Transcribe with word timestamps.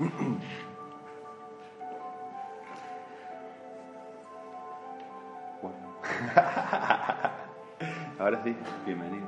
Ahora 8.18 8.42
sí, 8.42 8.56
bienvenido. 8.86 9.26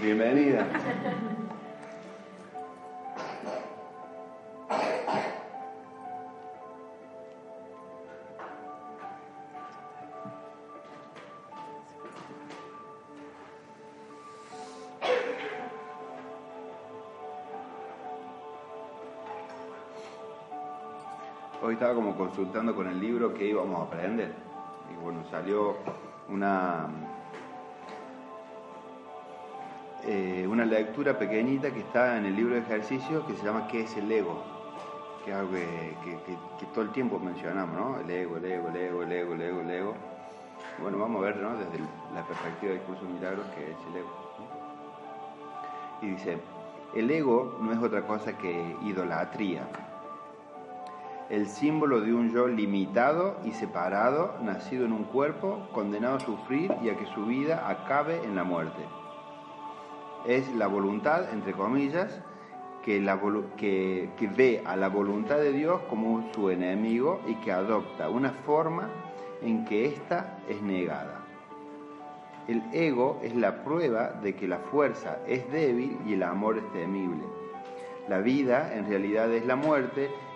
Bienvenida. 0.00 0.64
como 21.94 22.16
consultando 22.16 22.74
con 22.74 22.86
el 22.88 23.00
libro 23.00 23.32
que 23.34 23.46
íbamos 23.46 23.80
a 23.80 23.82
aprender. 23.84 24.32
Y 24.92 25.02
bueno, 25.02 25.20
salió 25.30 25.76
una, 26.28 26.86
eh, 30.04 30.46
una 30.48 30.64
lectura 30.64 31.18
pequeñita 31.18 31.70
que 31.72 31.80
está 31.80 32.16
en 32.18 32.26
el 32.26 32.36
libro 32.36 32.54
de 32.54 32.60
ejercicios 32.60 33.24
que 33.26 33.34
se 33.34 33.44
llama 33.44 33.66
¿Qué 33.68 33.82
es 33.82 33.96
el 33.96 34.10
ego? 34.10 34.42
Que 35.24 35.30
es 35.32 35.36
algo 35.36 35.52
que, 35.52 35.96
que- 36.04 36.36
que 36.58 36.66
todo 36.72 36.82
el 36.82 36.90
tiempo 36.90 37.18
mencionamos, 37.18 37.76
¿no? 37.76 38.00
El 38.00 38.10
ego, 38.10 38.36
el 38.38 38.44
ego, 38.46 38.68
el 38.68 38.76
ego, 38.76 39.02
el 39.02 39.12
ego, 39.12 39.34
el 39.34 39.40
ego, 39.42 39.60
el 39.60 39.70
ego. 39.70 39.94
Bueno, 40.80 40.98
vamos 40.98 41.22
a 41.22 41.26
ver, 41.26 41.36
¿no? 41.36 41.50
Desde 41.56 41.78
la 42.14 42.22
perspectiva 42.26 42.72
del 42.72 42.80
curso 42.82 43.04
de 43.04 43.12
milagros, 43.12 43.44
¿qué 43.54 43.70
es 43.70 43.76
el 43.90 43.96
ego? 43.96 44.08
Y 46.02 46.06
dice, 46.12 46.38
el 46.94 47.10
ego 47.10 47.58
no 47.60 47.72
es 47.72 47.78
otra 47.78 48.02
cosa 48.06 48.36
que 48.38 48.74
idolatría 48.82 49.64
el 51.30 51.46
símbolo 51.46 52.00
de 52.00 52.12
un 52.12 52.32
yo 52.32 52.48
limitado 52.48 53.38
y 53.44 53.52
separado, 53.52 54.34
nacido 54.42 54.84
en 54.84 54.92
un 54.92 55.04
cuerpo, 55.04 55.68
condenado 55.72 56.16
a 56.16 56.20
sufrir 56.20 56.74
y 56.82 56.90
a 56.90 56.96
que 56.96 57.06
su 57.06 57.24
vida 57.26 57.68
acabe 57.68 58.22
en 58.24 58.34
la 58.34 58.42
muerte. 58.42 58.82
Es 60.26 60.52
la 60.54 60.66
voluntad, 60.66 61.32
entre 61.32 61.52
comillas, 61.52 62.20
que, 62.82 64.28
ve 64.36 64.62
a 64.66 64.76
la 64.76 64.88
voluntad 64.88 65.36
de 65.36 65.52
Dios 65.52 65.80
como 65.88 66.32
su 66.34 66.50
enemigo 66.50 67.20
y 67.26 67.34
que 67.36 67.52
adopta 67.52 68.08
una 68.08 68.30
forma 68.30 68.88
en 69.40 69.64
que 69.64 69.86
ésta 69.86 70.38
es 70.48 70.60
negada. 70.62 71.24
El 72.48 72.62
ego 72.72 73.20
es 73.22 73.36
la 73.36 73.62
prueba 73.62 74.08
de 74.22 74.34
que 74.34 74.48
la 74.48 74.58
fuerza 74.58 75.18
es 75.28 75.50
débil 75.52 75.96
y 76.04 76.14
el 76.14 76.24
amor 76.24 76.58
es 76.58 76.72
temible. 76.72 77.22
La 78.08 78.18
vida 78.18 78.74
en 78.74 78.88
realidad 78.88 79.30
es 79.32 79.46
la 79.46 79.54
muerte 79.54 80.10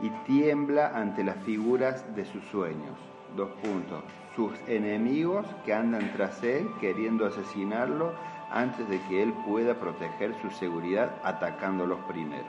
y 0.00 0.10
tiembla 0.26 0.92
ante 0.94 1.24
las 1.24 1.36
figuras 1.44 2.04
de 2.14 2.24
sus 2.24 2.44
sueños. 2.46 2.96
Dos 3.36 3.50
puntos. 3.62 4.04
Sus 4.34 4.52
enemigos 4.68 5.46
que 5.64 5.74
andan 5.74 6.12
tras 6.12 6.42
él 6.42 6.68
queriendo 6.80 7.26
asesinarlo 7.26 8.12
antes 8.50 8.88
de 8.88 9.00
que 9.02 9.22
él 9.22 9.34
pueda 9.46 9.74
proteger 9.74 10.34
su 10.40 10.50
seguridad 10.50 11.20
atacándolos 11.22 11.98
primero. 12.08 12.46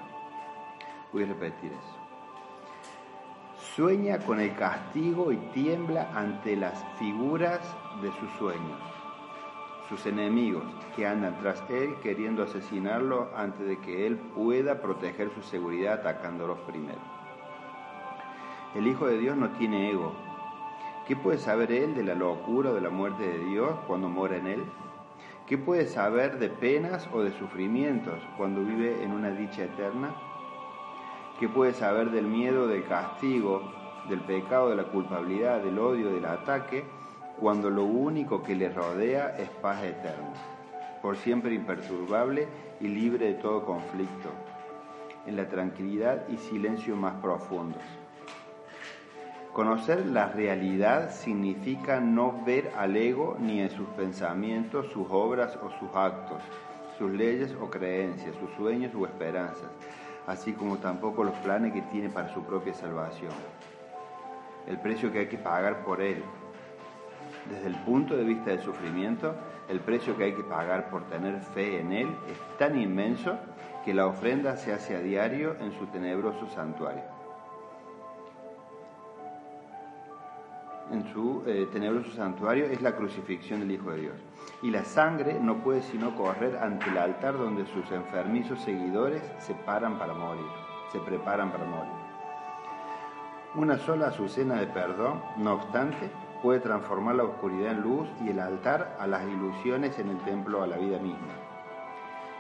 Voy 1.12 1.24
a 1.24 1.28
repetir 1.28 1.72
eso. 1.72 1.98
Sueña 3.76 4.20
con 4.20 4.40
el 4.40 4.56
castigo 4.56 5.32
y 5.32 5.38
tiembla 5.54 6.10
ante 6.14 6.56
las 6.56 6.84
figuras 6.98 7.62
de 8.02 8.12
sus 8.20 8.32
sueños 8.38 8.80
sus 9.90 10.06
enemigos 10.06 10.64
que 10.96 11.08
andan 11.08 11.40
tras 11.40 11.64
él 11.68 11.96
queriendo 12.04 12.44
asesinarlo 12.44 13.32
antes 13.36 13.68
de 13.68 13.80
que 13.80 14.06
él 14.06 14.18
pueda 14.18 14.82
proteger 14.82 15.32
su 15.34 15.42
seguridad 15.42 15.94
atacándolos 16.02 16.60
primero. 16.60 17.19
El 18.76 18.86
Hijo 18.86 19.08
de 19.08 19.18
Dios 19.18 19.36
no 19.36 19.50
tiene 19.50 19.90
ego. 19.90 20.14
¿Qué 21.08 21.16
puede 21.16 21.40
saber 21.40 21.72
él 21.72 21.96
de 21.96 22.04
la 22.04 22.14
locura 22.14 22.70
o 22.70 22.76
de 22.76 22.82
la 22.82 22.92
muerte 22.92 23.24
de 23.24 23.46
Dios 23.46 23.72
cuando 23.88 24.10
mora 24.10 24.38
en 24.38 24.46
él? 24.46 24.64
¿Qué 25.48 25.58
puede 25.58 25.88
saber 25.88 26.38
de 26.38 26.50
penas 26.50 27.10
o 27.12 27.24
de 27.24 27.32
sufrimientos 27.32 28.22
cuando 28.38 28.62
vive 28.62 29.04
en 29.04 29.12
una 29.12 29.32
dicha 29.32 29.64
eterna? 29.64 30.14
¿Qué 31.40 31.50
puede 31.50 31.74
saber 31.74 32.12
del 32.12 32.28
miedo, 32.28 32.68
del 32.68 32.86
castigo, 32.86 33.64
del 34.08 34.20
pecado, 34.20 34.70
de 34.70 34.76
la 34.76 34.84
culpabilidad, 34.84 35.64
del 35.64 35.80
odio, 35.80 36.14
del 36.14 36.26
ataque, 36.26 36.86
cuando 37.40 37.72
lo 37.72 37.86
único 37.86 38.44
que 38.44 38.56
le 38.56 38.70
rodea 38.70 39.36
es 39.40 39.50
paz 39.50 39.84
eterna, 39.84 40.36
por 41.02 41.18
siempre 41.18 41.56
imperturbable 41.56 42.48
y 42.80 42.88
libre 42.88 43.26
de 43.26 43.34
todo 43.34 43.66
conflicto, 43.66 44.30
en 45.26 45.38
la 45.38 45.50
tranquilidad 45.50 46.28
y 46.30 46.38
silencio 46.38 46.96
más 46.96 47.16
profundos? 47.16 47.82
Conocer 49.54 50.06
la 50.06 50.28
realidad 50.28 51.10
significa 51.10 52.00
no 52.00 52.44
ver 52.46 52.72
al 52.78 52.96
ego 52.96 53.36
ni 53.40 53.60
en 53.60 53.72
sus 53.72 53.88
pensamientos, 53.90 54.92
sus 54.92 55.08
obras 55.10 55.58
o 55.58 55.72
sus 55.80 55.90
actos, 55.96 56.44
sus 57.00 57.12
leyes 57.12 57.56
o 57.60 57.68
creencias, 57.68 58.36
sus 58.36 58.52
sueños 58.52 58.94
o 58.94 59.06
esperanzas, 59.08 59.70
así 60.28 60.54
como 60.54 60.78
tampoco 60.78 61.24
los 61.24 61.34
planes 61.38 61.74
que 61.74 61.82
tiene 61.82 62.10
para 62.10 62.32
su 62.32 62.44
propia 62.44 62.76
salvación. 62.76 63.34
El 64.68 64.80
precio 64.80 65.12
que 65.12 65.20
hay 65.20 65.28
que 65.28 65.40
pagar 65.40 65.84
por 65.84 66.00
él. 66.00 66.24
Desde 67.50 67.68
el 67.68 67.76
punto 67.84 68.16
de 68.16 68.26
vista 68.26 68.52
del 68.52 68.62
sufrimiento, 68.62 69.34
el 69.68 69.80
precio 69.80 70.16
que 70.16 70.26
hay 70.26 70.34
que 70.34 70.44
pagar 70.44 70.92
por 70.92 71.06
tener 71.06 71.42
fe 71.42 71.80
en 71.80 71.92
él 71.92 72.08
es 72.32 72.58
tan 72.60 72.80
inmenso 72.80 73.36
que 73.84 73.96
la 73.96 74.06
ofrenda 74.06 74.58
se 74.58 74.74
hace 74.74 74.96
a 74.96 75.00
diario 75.00 75.56
en 75.60 75.72
su 75.72 75.88
tenebroso 75.88 76.48
santuario. 76.50 77.19
En 80.92 81.12
su 81.14 81.44
eh, 81.46 81.68
tenebroso 81.72 82.12
santuario 82.12 82.66
es 82.66 82.82
la 82.82 82.96
crucifixión 82.96 83.60
del 83.60 83.72
Hijo 83.72 83.92
de 83.92 84.02
Dios. 84.02 84.16
Y 84.62 84.72
la 84.72 84.84
sangre 84.84 85.40
no 85.40 85.58
puede 85.58 85.82
sino 85.82 86.16
correr 86.16 86.58
ante 86.58 86.90
el 86.90 86.98
altar 86.98 87.38
donde 87.38 87.66
sus 87.66 87.90
enfermizos 87.92 88.62
seguidores 88.62 89.24
se 89.40 89.54
paran 89.54 89.98
para 89.98 90.14
morir, 90.14 90.46
se 90.92 91.00
preparan 91.00 91.52
para 91.52 91.66
morir. 91.66 91.94
Una 93.56 93.78
sola 93.78 94.08
azucena 94.08 94.56
de 94.56 94.68
perdón, 94.68 95.22
no 95.38 95.54
obstante, 95.54 96.10
puede 96.42 96.60
transformar 96.60 97.16
la 97.16 97.24
oscuridad 97.24 97.72
en 97.72 97.82
luz 97.82 98.08
y 98.24 98.30
el 98.30 98.40
altar 98.40 98.98
a 99.00 99.08
las 99.08 99.24
ilusiones 99.28 99.98
en 100.00 100.10
el 100.10 100.18
templo 100.20 100.62
a 100.62 100.68
la 100.68 100.78
vida 100.78 101.00
misma. 101.00 101.34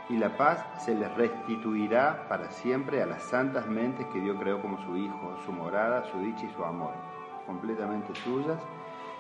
Y 0.10 0.18
la 0.18 0.38
paz 0.38 0.66
se 0.84 0.95
les 0.95 1.13
restituirá 1.16 2.28
para 2.28 2.50
siempre 2.50 3.02
a 3.04 3.06
las 3.06 3.24
santas 3.24 3.68
mentes 3.68 4.07
que 4.07 4.19
Dios 4.19 4.38
creó 4.40 4.62
como 4.62 4.84
su 4.84 4.98
Hijo, 4.98 5.38
su 5.45 5.52
morada, 5.52 6.04
su 6.12 6.19
dicha 6.19 6.45
y 6.45 6.54
su 6.56 6.63
amor 6.63 6.94
completamente 7.50 8.13
suyas 8.13 8.60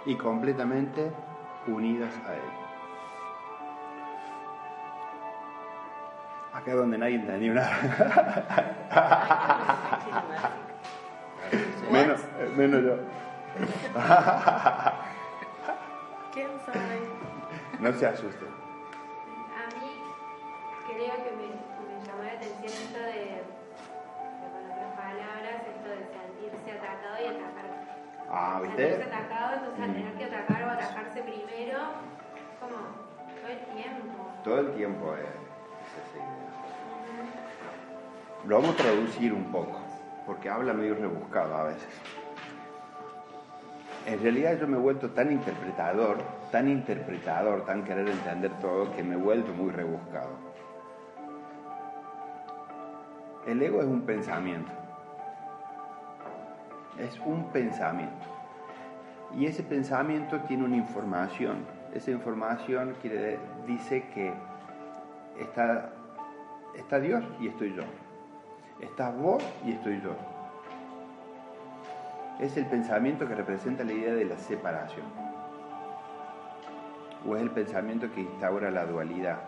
y 0.05 0.15
completamente 0.15 1.11
unidas 1.65 2.13
a 2.27 2.35
Él. 2.35 2.41
Acá 6.53 6.71
es 6.71 6.77
donde 6.77 6.99
nadie 6.99 7.15
entendió 7.15 7.55
nada. 7.55 7.71
menos, 11.91 12.21
menos 12.55 12.83
yo. 12.83 12.97
¿Quién 16.31 16.49
sabe? 16.67 16.99
No 17.79 17.91
se 17.93 18.05
asusten. 18.05 18.59
leo 20.99 21.15
que 21.23 21.31
me, 21.31 21.37
me 21.37 21.38
Ah, 28.41 28.61
¿viste? 28.63 29.03
atacado, 29.03 29.55
entonces 29.55 29.83
al 29.83 29.89
Mm. 29.89 29.93
tener 29.93 30.13
que 30.13 30.23
atacar 30.25 30.63
o 30.63 30.69
atajarse 30.71 31.21
primero, 31.23 31.79
como 32.61 32.77
todo 33.41 33.51
el 33.51 33.59
tiempo. 33.75 34.31
Todo 34.45 34.59
el 34.59 34.71
tiempo 34.75 35.13
es, 35.15 35.19
es 35.19 35.93
esa 36.07 36.17
idea. 36.17 36.49
Lo 38.47 38.55
vamos 38.61 38.75
a 38.75 38.77
traducir 38.77 39.33
un 39.33 39.43
poco, 39.51 39.77
porque 40.25 40.49
habla 40.49 40.71
medio 40.73 40.95
rebuscado 40.95 41.53
a 41.53 41.63
veces. 41.65 41.89
En 44.05 44.21
realidad 44.23 44.57
yo 44.57 44.67
me 44.67 44.77
he 44.77 44.79
vuelto 44.79 45.09
tan 45.11 45.31
interpretador, 45.31 46.17
tan 46.51 46.69
interpretador, 46.69 47.65
tan 47.65 47.83
querer 47.83 48.07
entender 48.07 48.51
todo, 48.61 48.89
que 48.95 49.03
me 49.03 49.15
he 49.15 49.17
vuelto 49.17 49.51
muy 49.51 49.69
rebuscado. 49.71 50.29
El 53.45 53.61
ego 53.61 53.81
es 53.81 53.87
un 53.87 54.01
pensamiento. 54.03 54.71
Es 56.99 57.19
un 57.25 57.45
pensamiento. 57.51 58.27
Y 59.37 59.45
ese 59.45 59.63
pensamiento 59.63 60.39
tiene 60.41 60.65
una 60.65 60.75
información. 60.75 61.65
Esa 61.93 62.11
información 62.11 62.95
dice 63.65 64.03
que 64.13 64.33
está, 65.39 65.91
está 66.75 66.99
Dios 66.99 67.23
y 67.39 67.47
estoy 67.47 67.73
yo. 67.73 67.83
Estás 68.81 69.15
vos 69.17 69.43
y 69.65 69.71
estoy 69.71 70.01
yo. 70.01 70.11
Es 72.39 72.55
el 72.57 72.65
pensamiento 72.65 73.27
que 73.27 73.35
representa 73.35 73.83
la 73.83 73.93
idea 73.93 74.13
de 74.13 74.25
la 74.25 74.37
separación. 74.37 75.05
O 77.27 77.35
es 77.35 77.41
el 77.41 77.51
pensamiento 77.51 78.11
que 78.11 78.21
instaura 78.21 78.71
la 78.71 78.85
dualidad. 78.85 79.39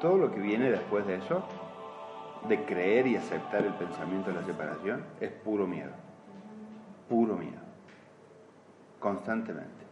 Todo 0.00 0.16
lo 0.16 0.30
que 0.30 0.38
viene 0.38 0.70
después 0.70 1.06
de 1.06 1.16
eso, 1.16 1.44
de 2.48 2.64
creer 2.64 3.06
y 3.06 3.16
aceptar 3.16 3.64
el 3.64 3.74
pensamiento 3.74 4.30
de 4.30 4.36
la 4.40 4.44
separación, 4.44 5.04
es 5.20 5.30
puro 5.30 5.66
miedo. 5.66 5.92
Puro 7.08 7.36
miedo. 7.36 7.60
Constantemente. 9.00 9.84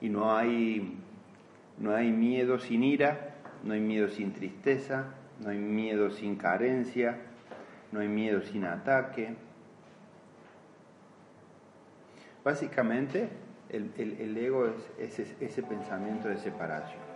Y 0.00 0.08
no 0.08 0.36
hay, 0.36 0.98
no 1.78 1.94
hay 1.94 2.10
miedo 2.12 2.58
sin 2.58 2.84
ira, 2.84 3.34
no 3.64 3.74
hay 3.74 3.80
miedo 3.80 4.08
sin 4.08 4.32
tristeza, 4.32 5.06
no 5.40 5.50
hay 5.50 5.58
miedo 5.58 6.10
sin 6.10 6.36
carencia, 6.36 7.18
no 7.92 8.00
hay 8.00 8.08
miedo 8.08 8.42
sin 8.42 8.64
ataque. 8.64 9.34
Básicamente, 12.44 13.28
el, 13.68 13.92
el- 13.98 14.36
ego 14.38 14.66
es 14.66 14.90
ese, 14.98 15.36
ese 15.44 15.62
pensamiento 15.62 16.28
de 16.28 16.38
separación. 16.38 17.07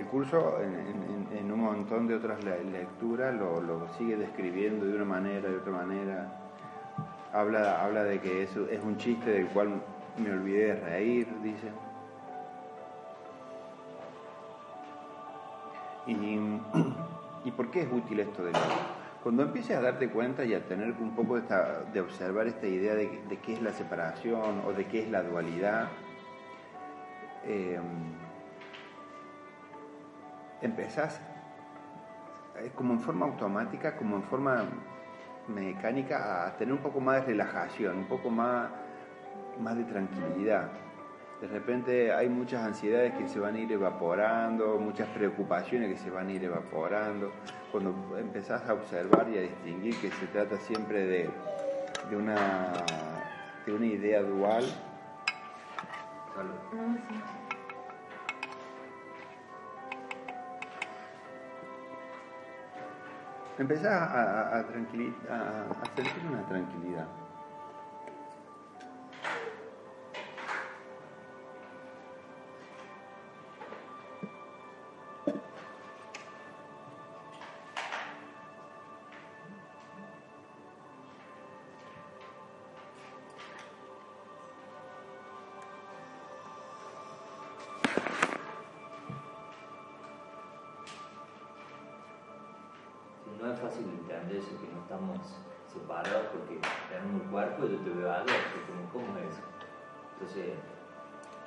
El 0.00 0.06
curso, 0.06 0.56
en, 0.62 1.52
un 1.52 1.60
montón 1.60 2.06
de 2.06 2.14
otras 2.14 2.42
le- 2.42 2.64
lecturas, 2.64 3.34
lo, 3.34 3.86
sigue 3.98 4.16
describiendo 4.16 4.86
de 4.86 4.94
una 4.94 5.04
manera, 5.04 5.46
de 5.46 5.56
otra 5.58 5.72
manera. 5.72 6.26
Habla, 7.34 7.84
habla 7.84 8.04
de 8.04 8.18
que 8.18 8.44
eso 8.44 8.66
es 8.70 8.82
un 8.82 8.96
chiste 8.96 9.30
del 9.30 9.48
cual 9.48 9.82
me 10.16 10.30
olvidé 10.32 10.68
de 10.68 10.80
reír, 10.80 11.28
dice. 11.42 11.68
Y, 16.06 16.14
¿Y 17.44 17.50
por 17.50 17.70
qué 17.70 17.82
es 17.82 17.92
útil 17.92 18.20
esto 18.20 18.42
del 18.42 18.54
ego? 18.54 18.64
Cuando 19.22 19.42
empieces 19.42 19.76
a 19.76 19.82
darte 19.82 20.08
cuenta 20.08 20.46
y 20.46 20.54
a 20.54 20.64
tener 20.66 20.94
un 20.98 21.14
poco 21.14 21.38
de, 21.38 21.42
de 21.92 22.00
observar 22.00 22.46
esta 22.46 22.66
idea 22.66 22.94
de, 22.94 23.20
de 23.28 23.36
qué 23.36 23.52
es 23.52 23.60
la 23.60 23.74
separación 23.74 24.62
o 24.66 24.72
de 24.72 24.86
qué 24.86 25.02
es 25.02 25.10
la 25.10 25.22
dualidad, 25.22 25.88
eh, 27.44 27.78
empezás 30.62 31.20
eh, 32.56 32.70
como 32.74 32.94
en 32.94 33.00
forma 33.00 33.26
automática, 33.26 33.96
como 33.96 34.16
en 34.16 34.22
forma 34.24 34.64
mecánica, 35.48 36.46
a 36.46 36.56
tener 36.56 36.74
un 36.74 36.80
poco 36.80 37.00
más 37.00 37.16
de 37.16 37.32
relajación, 37.32 37.98
un 37.98 38.06
poco 38.06 38.30
más, 38.30 38.70
más 39.60 39.76
de 39.76 39.84
tranquilidad. 39.84 40.70
De 41.40 41.46
repente 41.46 42.12
hay 42.12 42.28
muchas 42.28 42.62
ansiedades 42.64 43.14
que 43.14 43.26
se 43.26 43.40
van 43.40 43.54
a 43.54 43.58
ir 43.58 43.72
evaporando, 43.72 44.78
muchas 44.78 45.08
preocupaciones 45.08 45.90
que 45.90 45.96
se 45.96 46.10
van 46.10 46.28
a 46.28 46.32
ir 46.32 46.44
evaporando. 46.44 47.32
Cuando 47.72 48.18
empezás 48.18 48.68
a 48.68 48.74
observar 48.74 49.26
y 49.30 49.38
a 49.38 49.42
distinguir 49.42 49.96
que 49.96 50.10
se 50.10 50.26
trata 50.26 50.58
siempre 50.58 51.06
de, 51.06 51.30
de 52.10 52.16
una, 52.16 52.36
de 53.64 53.72
una 53.72 53.86
idea 53.86 54.20
dual, 54.20 54.64
Salud. 56.34 57.39
Empezás 63.60 63.92
a, 63.92 64.58
a- 64.58 64.58
sentir 64.72 65.14
una 66.28 66.42
tranquilidad. 66.48 67.06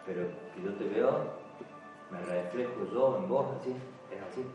Pero 0.06 0.28
que 0.56 0.62
yo 0.64 0.74
te 0.76 0.88
veo, 0.90 1.34
me 2.12 2.20
reflejo 2.22 2.74
yo 2.92 3.18
en 3.18 3.30
vos, 3.30 3.46
así, 3.60 3.72
es 4.12 4.22
así. 4.22 4.46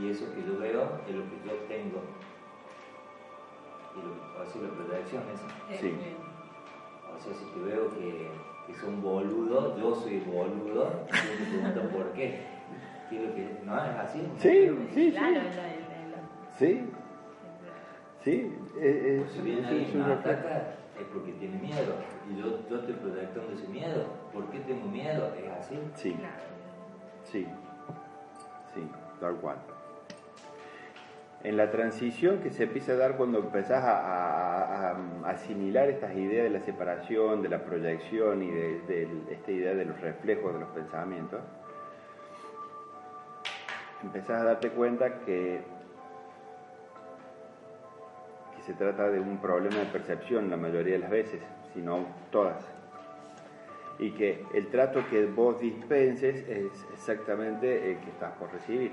Y 0.00 0.10
eso 0.10 0.24
que 0.34 0.42
yo 0.46 0.58
veo 0.58 0.82
es 1.08 1.14
lo 1.14 1.22
que 1.24 1.36
yo 1.46 1.54
tengo. 1.68 2.00
Y 3.96 3.98
lo, 4.06 4.42
así 4.42 4.58
la 4.60 4.68
proyección 4.70 5.22
es. 5.32 5.80
Sí. 5.80 5.94
O 7.16 7.20
sea, 7.20 7.34
si 7.34 7.44
te 7.46 7.60
veo 7.60 7.90
que, 7.94 8.30
que 8.66 8.74
son 8.78 9.02
boludo, 9.02 9.76
yo 9.78 9.94
soy 9.96 10.20
boludo, 10.20 10.90
y 11.08 11.12
yo 11.16 11.44
te 11.44 11.50
pregunto 11.50 11.96
por 11.96 12.12
qué. 12.12 12.38
¿Qué 13.08 13.16
es 13.16 13.28
lo 13.28 13.34
que, 13.34 13.60
¿No 13.64 13.74
es 13.76 13.90
así? 13.96 14.20
Sí, 14.38 14.70
sí, 14.94 15.10
Claro, 15.10 15.40
sí. 16.56 16.58
Sí, 16.58 16.90
sí. 18.22 18.56
Si 18.72 18.78
es- 18.80 19.44
viene 19.44 19.82
es- 19.82 19.88
es 19.88 19.94
un 19.94 20.00
me 20.02 20.06
reflejo. 20.14 20.38
ataca, 20.38 20.74
es 21.00 21.06
porque 21.12 21.32
tiene 21.32 21.58
miedo. 21.58 21.94
Y 22.30 22.36
yo, 22.40 22.68
yo 22.68 22.76
estoy 22.76 22.94
proyectando 22.94 23.52
ese 23.52 23.66
miedo. 23.68 24.04
¿Por 24.32 24.46
qué 24.50 24.60
tengo 24.60 24.86
miedo? 24.86 25.32
Es 25.34 25.50
así. 25.50 25.78
Sí, 25.94 26.16
sí, 27.24 27.46
sí, 28.74 28.88
tal 29.20 29.36
cual. 29.36 29.56
En 31.42 31.56
la 31.56 31.70
transición 31.70 32.40
que 32.40 32.50
se 32.50 32.64
empieza 32.64 32.92
a 32.92 32.96
dar 32.96 33.16
cuando 33.16 33.38
empezás 33.38 33.82
a, 33.82 33.96
a- 33.98 34.90
a- 34.90 34.96
a 35.24 35.30
asimilar 35.30 35.88
estas 35.88 36.14
ideas 36.14 36.44
de 36.44 36.50
la 36.50 36.60
separación, 36.60 37.40
de 37.42 37.48
la 37.48 37.64
proyección 37.64 38.42
y 38.42 38.50
de, 38.50 38.80
de 38.86 39.32
esta 39.32 39.50
idea 39.50 39.74
de 39.74 39.86
los 39.86 39.98
reflejos 40.02 40.52
de 40.52 40.60
los 40.60 40.68
pensamientos, 40.68 41.40
empezás 44.02 44.42
a 44.42 44.44
darte 44.44 44.70
cuenta 44.70 45.20
que 45.20 45.62
se 48.70 48.76
trata 48.76 49.10
de 49.10 49.18
un 49.18 49.38
problema 49.38 49.78
de 49.78 49.86
percepción 49.86 50.48
la 50.48 50.56
mayoría 50.56 50.92
de 50.92 51.00
las 51.00 51.10
veces, 51.10 51.42
si 51.74 51.80
no 51.80 52.06
todas. 52.30 52.64
Y 53.98 54.12
que 54.12 54.46
el 54.54 54.68
trato 54.68 55.02
que 55.10 55.26
vos 55.26 55.58
dispenses 55.58 56.48
es 56.48 56.86
exactamente 56.94 57.90
el 57.90 57.98
que 57.98 58.10
estás 58.10 58.32
por 58.34 58.52
recibir. 58.52 58.92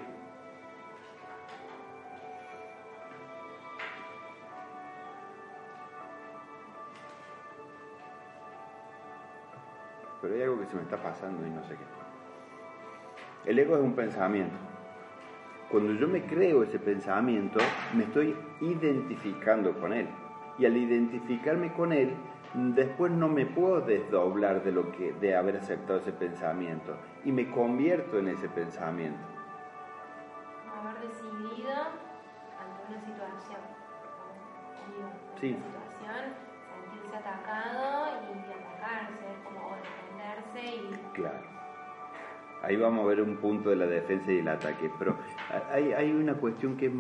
Pero 10.24 10.34
hay 10.34 10.42
algo 10.42 10.60
que 10.60 10.66
se 10.66 10.76
me 10.76 10.82
está 10.82 10.98
pasando 10.98 11.46
y 11.46 11.52
no 11.52 11.64
sé 11.66 11.76
qué. 11.76 13.52
El 13.52 13.60
ego 13.60 13.76
es 13.76 13.84
un 13.84 13.94
pensamiento. 13.94 14.67
Cuando 15.70 15.94
yo 15.94 16.08
me 16.08 16.26
creo 16.26 16.64
ese 16.64 16.80
pensamiento, 16.80 17.60
me 17.94 18.04
estoy 18.06 18.36
identificando 18.62 19.78
con 19.80 19.92
él. 19.92 20.08
Y 20.58 20.66
al 20.66 20.78
identificarme 20.78 21.74
con 21.74 21.92
él, 21.92 22.16
después 22.54 23.12
no 23.12 23.28
me 23.28 23.46
puedo 23.46 23.82
desdoblar 23.82 24.64
de 24.64 24.72
lo 24.72 24.92
que 24.94 25.12
de 25.14 25.36
haber 25.36 25.58
aceptado 25.58 26.00
ese 26.00 26.14
pensamiento 26.14 26.96
y 27.26 27.32
me 27.32 27.52
convierto 27.52 28.18
en 28.18 28.30
ese 28.30 28.48
pensamiento. 28.50 29.20
haber 30.80 31.08
decidido 31.08 31.72
ante 32.60 32.82
una 32.88 33.00
situación, 33.06 33.60
Sí. 35.40 35.56
Ahí 42.68 42.76
vamos 42.76 43.06
a 43.06 43.08
ver 43.08 43.22
un 43.22 43.38
punto 43.38 43.70
de 43.70 43.78
la 43.78 43.86
defensa 43.86 44.30
y 44.30 44.40
el 44.40 44.48
ataque, 44.50 44.92
pero 45.00 45.16
hay, 45.72 46.12
una 46.12 46.34
cuestión 46.34 46.76
que, 46.76 46.92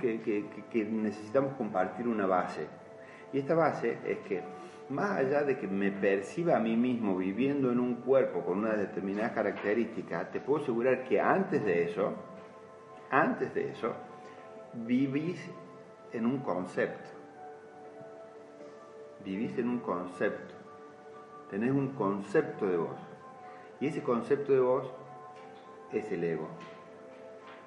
que, 0.00 0.84
necesitamos 0.84 1.54
compartir 1.54 2.06
una 2.06 2.24
base. 2.24 2.68
Y 3.32 3.38
esta 3.38 3.56
base 3.56 3.98
es 4.06 4.18
que 4.18 4.44
más 4.90 5.18
allá 5.18 5.42
de 5.42 5.58
que 5.58 5.66
me 5.66 5.90
perciba 5.90 6.56
a 6.56 6.60
mí 6.60 6.76
mismo 6.76 7.16
viviendo 7.16 7.72
en 7.72 7.80
un 7.80 7.96
cuerpo 7.96 8.44
con 8.44 8.58
una 8.58 8.76
determinada 8.76 9.34
característica, 9.34 10.30
te 10.30 10.38
puedo 10.38 10.62
asegurar 10.62 11.02
que 11.02 11.20
antes 11.20 11.64
de 11.64 11.82
eso, 11.82 12.12
antes 13.10 13.52
de 13.54 13.70
eso, 13.70 13.92
vivís 14.72 15.50
en 16.12 16.26
un 16.26 16.38
concepto. 16.38 17.10
Vivís 19.24 19.58
en 19.58 19.68
un 19.68 19.80
concepto. 19.80 20.54
Tenés 21.50 21.72
un 21.72 21.88
concepto 21.88 22.68
de 22.68 22.76
vos. 22.76 23.11
Y 23.82 23.88
ese 23.88 24.00
concepto 24.00 24.52
de 24.52 24.60
vos 24.60 24.88
es 25.92 26.12
el 26.12 26.22
ego. 26.22 26.46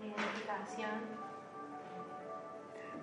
Identificación. 0.01 0.91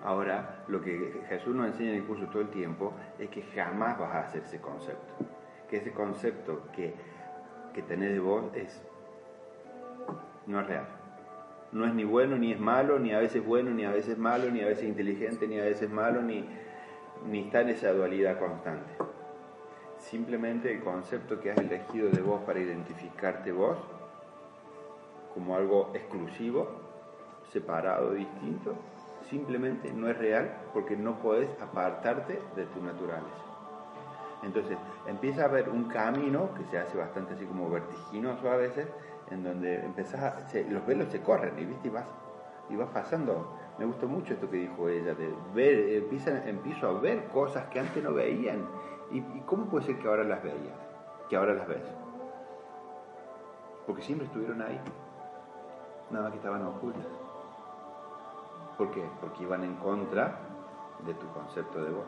Ahora, 0.03 0.63
lo 0.67 0.81
que 0.81 1.21
Jesús 1.29 1.53
nos 1.55 1.67
enseña 1.67 1.91
en 1.91 1.97
el 1.97 2.05
curso 2.05 2.25
todo 2.25 2.41
el 2.41 2.49
tiempo 2.49 2.91
es 3.19 3.29
que 3.29 3.43
jamás 3.53 3.99
vas 3.99 4.15
a 4.15 4.19
hacer 4.21 4.41
ese 4.41 4.59
concepto. 4.59 5.13
Que 5.69 5.77
ese 5.77 5.91
concepto 5.91 6.63
que, 6.75 6.95
que 7.75 7.83
tenés 7.83 8.13
de 8.13 8.19
vos 8.19 8.45
es, 8.55 8.81
no 10.47 10.61
es 10.61 10.65
real. 10.65 10.87
No 11.71 11.85
es 11.85 11.93
ni 11.93 12.05
bueno 12.05 12.35
ni 12.35 12.51
es 12.51 12.59
malo, 12.59 12.97
ni 12.97 13.13
a 13.13 13.19
veces 13.19 13.45
bueno, 13.45 13.69
ni 13.69 13.85
a 13.85 13.91
veces 13.91 14.17
malo, 14.17 14.49
ni 14.49 14.61
a 14.61 14.65
veces 14.65 14.85
inteligente, 14.85 15.47
ni 15.47 15.59
a 15.59 15.65
veces 15.65 15.87
malo, 15.87 16.23
ni, 16.23 16.49
ni 17.27 17.41
está 17.41 17.61
en 17.61 17.69
esa 17.69 17.93
dualidad 17.93 18.39
constante. 18.39 18.91
Simplemente 20.09 20.71
el 20.71 20.83
concepto 20.83 21.39
que 21.39 21.51
has 21.51 21.57
elegido 21.57 22.09
de 22.09 22.21
vos 22.21 22.41
para 22.41 22.59
identificarte 22.59 23.51
vos 23.51 23.77
como 25.33 25.55
algo 25.55 25.91
exclusivo, 25.93 26.67
separado, 27.51 28.11
distinto, 28.13 28.75
simplemente 29.29 29.91
no 29.91 30.09
es 30.09 30.17
real 30.17 30.55
porque 30.73 30.95
no 30.95 31.17
puedes 31.19 31.49
apartarte 31.61 32.39
de 32.55 32.65
tu 32.65 32.83
naturaleza. 32.83 33.43
Entonces 34.43 34.77
empieza 35.07 35.43
a 35.43 35.45
haber 35.45 35.69
un 35.69 35.85
camino 35.85 36.53
que 36.53 36.65
se 36.65 36.77
hace 36.77 36.97
bastante 36.97 37.33
así 37.33 37.45
como 37.45 37.69
vertiginoso 37.69 38.49
a 38.51 38.57
veces, 38.57 38.87
en 39.31 39.43
donde 39.43 39.83
empezás 39.83 40.21
a, 40.21 40.47
los 40.69 40.85
velos 40.85 41.09
se 41.11 41.21
corren 41.21 41.57
y, 41.57 41.65
¿viste? 41.65 41.87
y 41.87 41.91
vas 41.91 42.05
y 42.69 42.75
vas 42.75 42.89
pasando. 42.89 43.57
Me 43.79 43.85
gustó 43.85 44.07
mucho 44.07 44.33
esto 44.33 44.49
que 44.49 44.57
dijo 44.57 44.87
ella, 44.87 45.13
de 45.15 45.33
ver, 45.53 45.95
empieza, 45.95 46.47
empiezo 46.47 46.87
a 46.87 46.99
ver 46.99 47.25
cosas 47.25 47.67
que 47.67 47.79
antes 47.79 48.03
no 48.03 48.13
veían. 48.13 48.67
¿Y, 49.13 49.19
¿Y 49.19 49.43
cómo 49.45 49.67
puede 49.67 49.85
ser 49.85 49.99
que 49.99 50.07
ahora 50.07 50.25
las 50.25 50.43
veías? 50.43 50.75
Que 51.29 51.37
ahora 51.37 51.53
las 51.53 51.67
ves. 51.67 51.83
Porque 53.85 54.01
siempre 54.01 54.27
estuvieron 54.27 54.61
ahí, 54.61 54.79
nada 56.09 56.23
más 56.23 56.31
que 56.31 56.37
estaban 56.37 56.65
ocultas. 56.65 57.05
¿Por 58.77 58.91
qué? 58.91 59.03
Porque 59.21 59.43
iban 59.43 59.63
en 59.63 59.75
contra 59.75 60.39
de 61.05 61.13
tu 61.13 61.27
concepto 61.29 61.83
de 61.83 61.91
vos. 61.91 62.05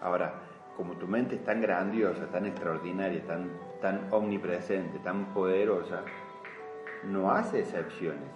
Ahora, 0.00 0.34
como 0.76 0.94
tu 0.94 1.06
mente 1.06 1.36
es 1.36 1.44
tan 1.44 1.60
grandiosa, 1.60 2.26
tan 2.26 2.46
extraordinaria, 2.46 3.26
tan, 3.26 3.50
tan 3.80 4.12
omnipresente, 4.12 4.98
tan 4.98 5.32
poderosa, 5.32 6.02
no 7.04 7.30
hace 7.30 7.60
excepciones. 7.60 8.30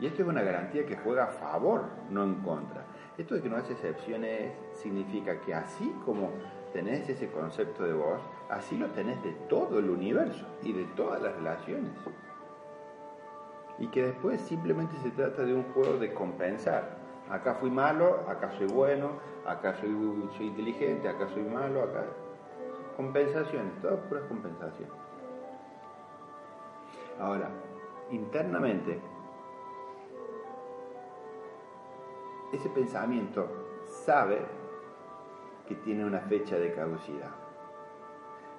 Y 0.00 0.06
esto 0.06 0.22
es 0.22 0.28
una 0.28 0.42
garantía 0.42 0.86
que 0.86 0.96
juega 0.96 1.24
a 1.24 1.28
favor, 1.28 1.86
no 2.10 2.22
en 2.22 2.36
contra. 2.36 2.84
Esto 3.16 3.34
de 3.34 3.42
que 3.42 3.48
no 3.48 3.56
hace 3.56 3.72
excepciones 3.72 4.52
significa 4.72 5.40
que 5.40 5.52
así 5.52 5.92
como 6.04 6.30
tenés 6.72 7.08
ese 7.08 7.28
concepto 7.30 7.84
de 7.84 7.92
vos, 7.92 8.20
así 8.50 8.76
lo 8.76 8.88
tenés 8.88 9.22
de 9.22 9.32
todo 9.48 9.78
el 9.78 9.90
universo 9.90 10.46
y 10.62 10.72
de 10.72 10.84
todas 10.96 11.22
las 11.22 11.34
relaciones 11.34 11.92
y 13.78 13.86
que 13.88 14.06
después 14.06 14.40
simplemente 14.40 14.96
se 15.02 15.10
trata 15.10 15.42
de 15.42 15.54
un 15.54 15.62
juego 15.72 15.98
de 15.98 16.12
compensar. 16.12 16.96
Acá 17.30 17.54
fui 17.54 17.70
malo, 17.70 18.24
acá 18.28 18.50
soy 18.56 18.66
bueno, 18.66 19.12
acá 19.46 19.74
soy, 19.74 19.90
soy 20.36 20.46
inteligente, 20.46 21.08
acá 21.08 21.28
soy 21.28 21.42
malo, 21.42 21.82
acá... 21.82 22.04
Compensaciones, 22.96 23.80
todas 23.80 24.00
puras 24.08 24.24
compensaciones. 24.24 24.92
Ahora, 27.20 27.48
internamente, 28.10 29.00
ese 32.52 32.68
pensamiento 32.70 33.46
sabe 34.04 34.44
que 35.68 35.74
tiene 35.74 36.04
una 36.04 36.20
fecha 36.20 36.56
de 36.56 36.72
caducidad. 36.72 37.30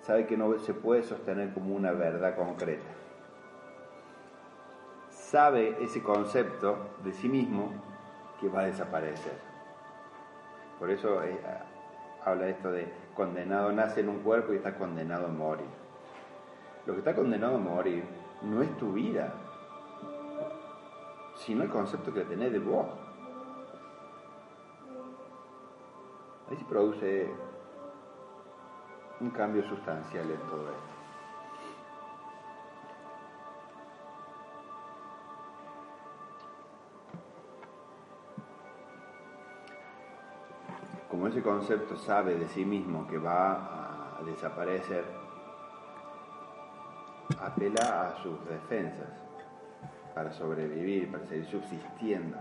Sabe 0.01 0.27
que 0.27 0.37
no 0.37 0.57
se 0.59 0.73
puede 0.73 1.03
sostener 1.03 1.53
como 1.53 1.75
una 1.75 1.91
verdad 1.91 2.35
concreta 2.35 2.99
sabe 5.29 5.77
ese 5.83 6.01
concepto 6.01 6.77
de 7.03 7.13
sí 7.13 7.29
mismo 7.29 7.71
que 8.39 8.49
va 8.49 8.61
a 8.61 8.65
desaparecer. 8.65 9.33
Por 10.79 10.89
eso 10.89 11.21
eh, 11.23 11.39
habla 12.25 12.47
esto 12.47 12.71
de 12.71 12.91
condenado 13.13 13.71
nace 13.71 13.99
en 13.99 14.09
un 14.09 14.19
cuerpo 14.19 14.53
y 14.53 14.55
está 14.55 14.75
condenado 14.75 15.27
a 15.27 15.29
morir. 15.29 15.67
Lo 16.87 16.93
que 16.93 16.99
está 16.99 17.13
condenado 17.13 17.55
a 17.55 17.59
morir 17.59 18.03
no 18.41 18.63
es 18.63 18.75
tu 18.77 18.93
vida, 18.93 19.33
sino 21.35 21.61
el 21.63 21.69
concepto 21.69 22.11
que 22.11 22.21
tenés 22.21 22.51
de 22.51 22.59
vos. 22.59 22.87
Ahí 26.49 26.57
se 26.57 26.65
produce 26.65 27.31
un 29.19 29.29
cambio 29.31 29.67
sustancial 29.67 30.29
en 30.29 30.39
todo 30.49 30.69
esto. 30.69 30.99
como 41.09 41.27
ese 41.27 41.41
concepto 41.41 41.97
sabe 41.97 42.35
de 42.35 42.47
sí 42.47 42.63
mismo 42.63 43.05
que 43.07 43.17
va 43.17 44.19
a 44.19 44.23
desaparecer, 44.23 45.03
apela 47.41 48.07
a 48.07 48.23
sus 48.23 48.37
defensas 48.47 49.09
para 50.15 50.31
sobrevivir, 50.31 51.11
para 51.11 51.25
seguir 51.25 51.45
subsistiendo. 51.47 52.37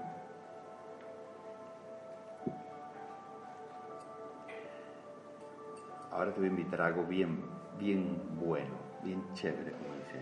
Ahora 6.19 6.33
te 6.33 6.41
voy 6.41 6.49
a 6.49 6.51
invitar 6.51 6.81
a 6.81 6.87
algo 6.87 7.05
bien, 7.05 7.39
bien 7.79 8.21
bueno, 8.41 8.75
bien 9.05 9.23
chévere, 9.35 9.71
como 9.71 9.95
dice. 9.95 10.19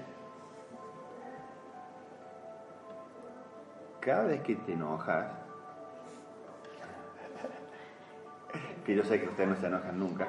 Cada 4.01 4.25
vez 4.25 4.43
que 4.43 4.57
te 4.57 4.75
enojas, 4.75 5.25
que 8.85 8.95
yo 8.95 9.03
sé 9.05 9.19
que 9.19 9.27
ustedes 9.27 9.49
no 9.49 9.57
se 9.57 9.69
enojan 9.69 9.99
nunca. 9.99 10.29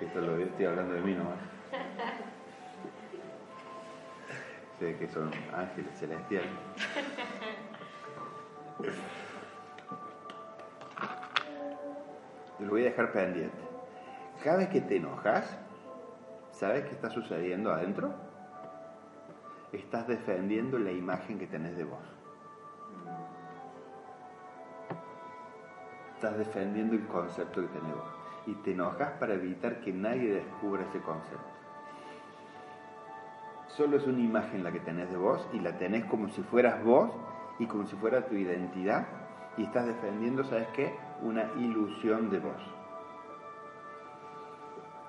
Esto 0.00 0.20
lo 0.20 0.36
estoy 0.36 0.64
hablando 0.64 0.94
de 0.94 1.00
mí 1.00 1.14
nomás. 1.14 1.38
Sé 4.80 4.96
que 4.96 5.06
son 5.06 5.30
ángeles 5.54 5.96
celestiales. 5.96 6.48
Lo 12.58 12.70
voy 12.70 12.82
a 12.82 12.86
dejar 12.86 13.12
pendiente. 13.12 13.71
Cada 14.42 14.58
vez 14.58 14.68
que 14.68 14.80
te 14.80 14.96
enojas, 14.96 15.56
¿sabes 16.52 16.84
qué 16.84 16.90
está 16.90 17.10
sucediendo 17.10 17.72
adentro? 17.72 18.12
Estás 19.72 20.08
defendiendo 20.08 20.78
la 20.78 20.90
imagen 20.90 21.38
que 21.38 21.46
tenés 21.46 21.76
de 21.76 21.84
vos. 21.84 22.12
estás 26.22 26.38
defendiendo 26.38 26.94
el 26.94 27.04
concepto 27.08 27.62
que 27.62 27.66
tenemos 27.66 28.04
y 28.46 28.54
te 28.62 28.70
enojas 28.70 29.10
para 29.18 29.34
evitar 29.34 29.80
que 29.80 29.92
nadie 29.92 30.32
descubra 30.32 30.84
ese 30.84 31.00
concepto. 31.00 31.44
Solo 33.66 33.96
es 33.96 34.06
una 34.06 34.20
imagen 34.20 34.62
la 34.62 34.70
que 34.70 34.78
tenés 34.78 35.10
de 35.10 35.16
vos 35.16 35.44
y 35.52 35.58
la 35.58 35.76
tenés 35.78 36.04
como 36.04 36.28
si 36.28 36.42
fueras 36.42 36.84
vos 36.84 37.10
y 37.58 37.66
como 37.66 37.86
si 37.86 37.96
fuera 37.96 38.24
tu 38.26 38.36
identidad 38.36 39.04
y 39.56 39.64
estás 39.64 39.84
defendiendo, 39.84 40.44
¿sabes 40.44 40.68
qué? 40.76 40.94
Una 41.22 41.42
ilusión 41.56 42.30
de 42.30 42.38
vos. 42.38 42.81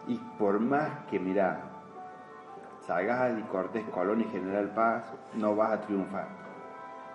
Y 0.08 0.18
por 0.38 0.60
más 0.60 1.06
que, 1.10 1.20
mira, 1.20 1.62
salgas 2.82 3.38
y 3.40 3.42
cortes 3.44 3.84
Colón 3.90 4.22
y 4.22 4.26
General 4.26 4.70
Paz, 4.74 5.14
no 5.36 5.56
vas 5.56 5.72
a 5.72 5.82
triunfar. 5.82 6.28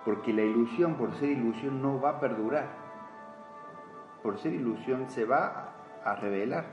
Porque 0.05 0.33
la 0.33 0.41
ilusión, 0.41 0.95
por 0.95 1.13
ser 1.15 1.29
ilusión, 1.29 1.81
no 1.81 1.99
va 2.01 2.11
a 2.11 2.19
perdurar 2.19 2.89
por 4.21 4.37
ser 4.37 4.53
ilusión, 4.53 5.09
se 5.09 5.25
va 5.25 5.73
a 6.03 6.15
revelar. 6.15 6.65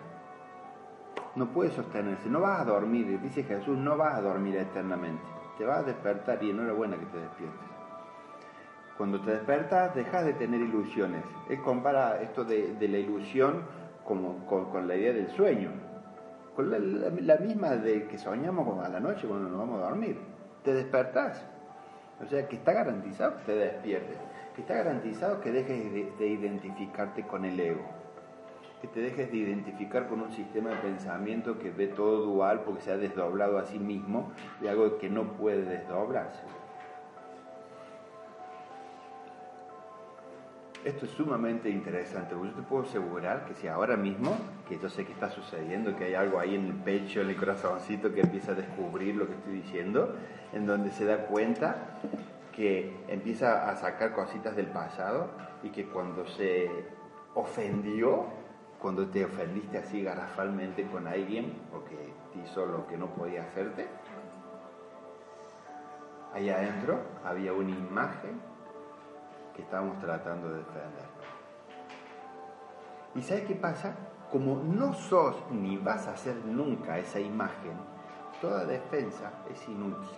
No 1.35 1.49
puede 1.49 1.71
sostenerse, 1.71 2.29
no 2.29 2.41
vas 2.41 2.61
a 2.61 2.65
dormir, 2.65 3.21
dice 3.21 3.45
Jesús, 3.45 3.77
no 3.77 3.97
vas 3.97 4.15
a 4.15 4.23
dormir 4.23 4.57
eternamente. 4.57 5.23
Te 5.59 5.65
vas 5.65 5.81
a 5.81 5.83
despertar 5.83 6.43
y 6.43 6.51
enhorabuena 6.51 6.97
que 6.97 7.07
te 7.07 7.19
despiertes. 7.19 7.61
Cuando 8.97 9.21
te 9.21 9.33
despertas, 9.33 9.95
dejas 9.95 10.25
de 10.25 10.33
tener 10.35 10.61
ilusiones. 10.61 11.23
Él 11.51 11.61
compara 11.61 12.21
esto 12.23 12.45
de, 12.45 12.75
la 12.81 12.99
ilusión 12.99 13.63
como, 14.05 14.47
con, 14.47 14.89
la 14.89 14.97
idea 14.97 15.13
del 15.13 15.31
sueño. 15.31 15.71
Con 16.57 16.71
la, 16.71 17.37
misma 17.37 17.77
de 17.77 18.07
que 18.07 18.17
soñamos 18.17 18.83
a 18.83 18.89
la 18.89 18.99
noche 18.99 19.29
cuando 19.29 19.51
nos 19.51 19.59
vamos 19.59 19.83
a 19.83 19.91
dormir. 19.91 20.17
Te 20.65 20.73
despertás. 20.73 21.47
O 22.25 22.27
sea, 22.27 22.49
que 22.49 22.57
está 22.57 22.73
garantizado 22.73 23.37
que 23.37 23.43
te 23.45 23.55
despiertes. 23.57 24.17
Que 24.55 24.63
está 24.63 24.75
garantizado 24.77 25.43
que 25.43 25.53
dejes 25.53 25.93
de, 25.93 26.13
de 26.19 26.27
identificarte 26.27 27.27
con 27.27 27.45
el 27.45 27.61
ego. 27.61 27.85
Que 28.81 28.89
te 28.89 29.01
dejes 29.01 29.31
de 29.31 29.37
identificar 29.37 30.09
con 30.09 30.23
un 30.23 30.33
sistema 30.33 30.71
de 30.71 30.77
pensamiento 30.77 31.59
que 31.59 31.71
ve 31.71 31.89
todo 31.89 32.23
dual 32.25 32.63
porque 32.65 32.81
se 32.81 32.91
ha 32.91 32.97
desdoblado 32.97 33.59
a 33.59 33.67
sí 33.67 33.79
mismo 33.79 34.33
de 34.63 34.71
algo 34.71 34.97
que 34.97 35.11
no 35.11 35.37
puede 35.37 35.63
desdoblarse. 35.63 36.43
Esto 40.87 41.05
es 41.05 41.11
sumamente 41.11 41.69
interesante, 41.69 42.37
yo 42.37 42.53
te 42.53 42.63
puedo 42.63 42.85
asegurar 42.85 43.45
que 43.45 43.55
si 43.55 43.67
ahora 43.67 43.97
mismo, 43.97 44.39
que 44.69 44.79
yo 44.79 44.89
sé 44.89 45.05
que 45.05 45.15
está 45.15 45.29
sucediendo, 45.29 45.97
que 45.97 46.05
hay 46.05 46.15
algo 46.15 46.39
ahí 46.39 46.55
en 46.55 46.65
el 46.65 46.75
pecho, 46.75 47.23
en 47.23 47.29
el 47.29 47.37
corazoncito 47.37 48.15
que 48.15 48.21
empieza 48.21 48.53
a 48.53 48.55
descubrir 48.55 49.17
lo 49.17 49.27
que 49.27 49.33
estoy 49.33 49.55
diciendo, 49.55 50.15
en 50.53 50.65
donde 50.65 50.93
se 50.93 51.05
da 51.05 51.27
cuenta 51.27 51.99
que 52.55 52.99
empieza 53.09 53.69
a 53.69 53.75
sacar 53.75 54.13
cositas 54.13 54.55
del 54.55 54.67
pasado 54.67 55.31
y 55.65 55.71
que 55.71 55.87
cuando 55.87 56.25
se 56.25 56.71
ofendió, 57.35 58.27
cuando 58.79 59.09
te 59.09 59.25
ofendiste 59.25 59.79
así 59.79 60.05
garrafalmente 60.05 60.87
con 60.87 61.09
alguien 61.09 61.53
porque 61.73 61.97
te 62.33 62.39
hizo 62.45 62.65
lo 62.65 62.87
que 62.87 62.97
no 62.97 63.09
podía 63.09 63.43
hacerte, 63.43 63.89
ahí 66.33 66.49
adentro 66.49 67.01
había 67.25 67.53
una 67.53 67.71
imagen 67.71 68.56
que 69.57 69.63
estábamos 69.63 69.99
tratando 69.99 70.51
de 70.51 70.59
defender. 70.59 71.07
¿Y 73.15 73.23
sabes 73.23 73.45
qué 73.45 73.55
pasa? 73.55 73.97
Como 74.31 74.57
no 74.57 74.93
sos 74.93 75.37
ni 75.51 75.79
vas 75.79 76.07
a 76.07 76.17
ser 76.17 76.37
nunca 76.45 76.99
esa 76.99 77.19
imagen, 77.19 77.73
toda 78.43 78.67
defensa 78.67 79.33
es 79.51 79.67
inútil. 79.67 80.09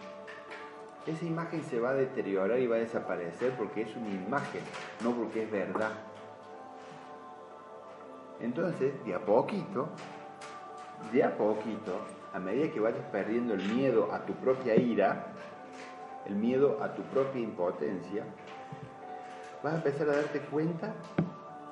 Esa 1.07 1.25
imagen 1.25 1.63
se 1.63 1.79
va 1.79 1.91
a 1.91 1.95
deteriorar 1.95 2.59
y 2.59 2.67
va 2.67 2.77
a 2.77 2.81
desaparecer 2.81 3.55
porque 3.57 3.83
es 3.83 3.97
una 3.97 4.09
imagen, 4.09 4.63
no 5.03 5.13
porque 5.13 5.45
es 5.45 5.51
verdad. 5.51 5.93
Entonces, 8.41 8.93
de 9.05 9.15
a 9.15 9.21
poquito, 9.21 9.89
de 11.13 11.25
a 11.25 11.37
poquito, 11.37 11.93
a 12.35 12.39
medida 12.39 12.71
que 12.71 12.81
vayas 12.81 13.05
perdiendo 13.11 13.55
el 13.55 13.63
miedo 13.73 14.13
a 14.13 14.27
tu 14.27 14.35
propia 14.35 14.77
ira, 14.77 15.27
el 16.27 16.35
miedo 16.35 16.83
a 16.83 16.93
tu 16.95 17.03
propia 17.03 17.41
impotencia, 17.41 18.25
vas 19.63 19.75
a 19.75 19.77
empezar 19.77 20.09
a 20.11 20.17
darte 20.17 20.41
cuenta 20.41 20.95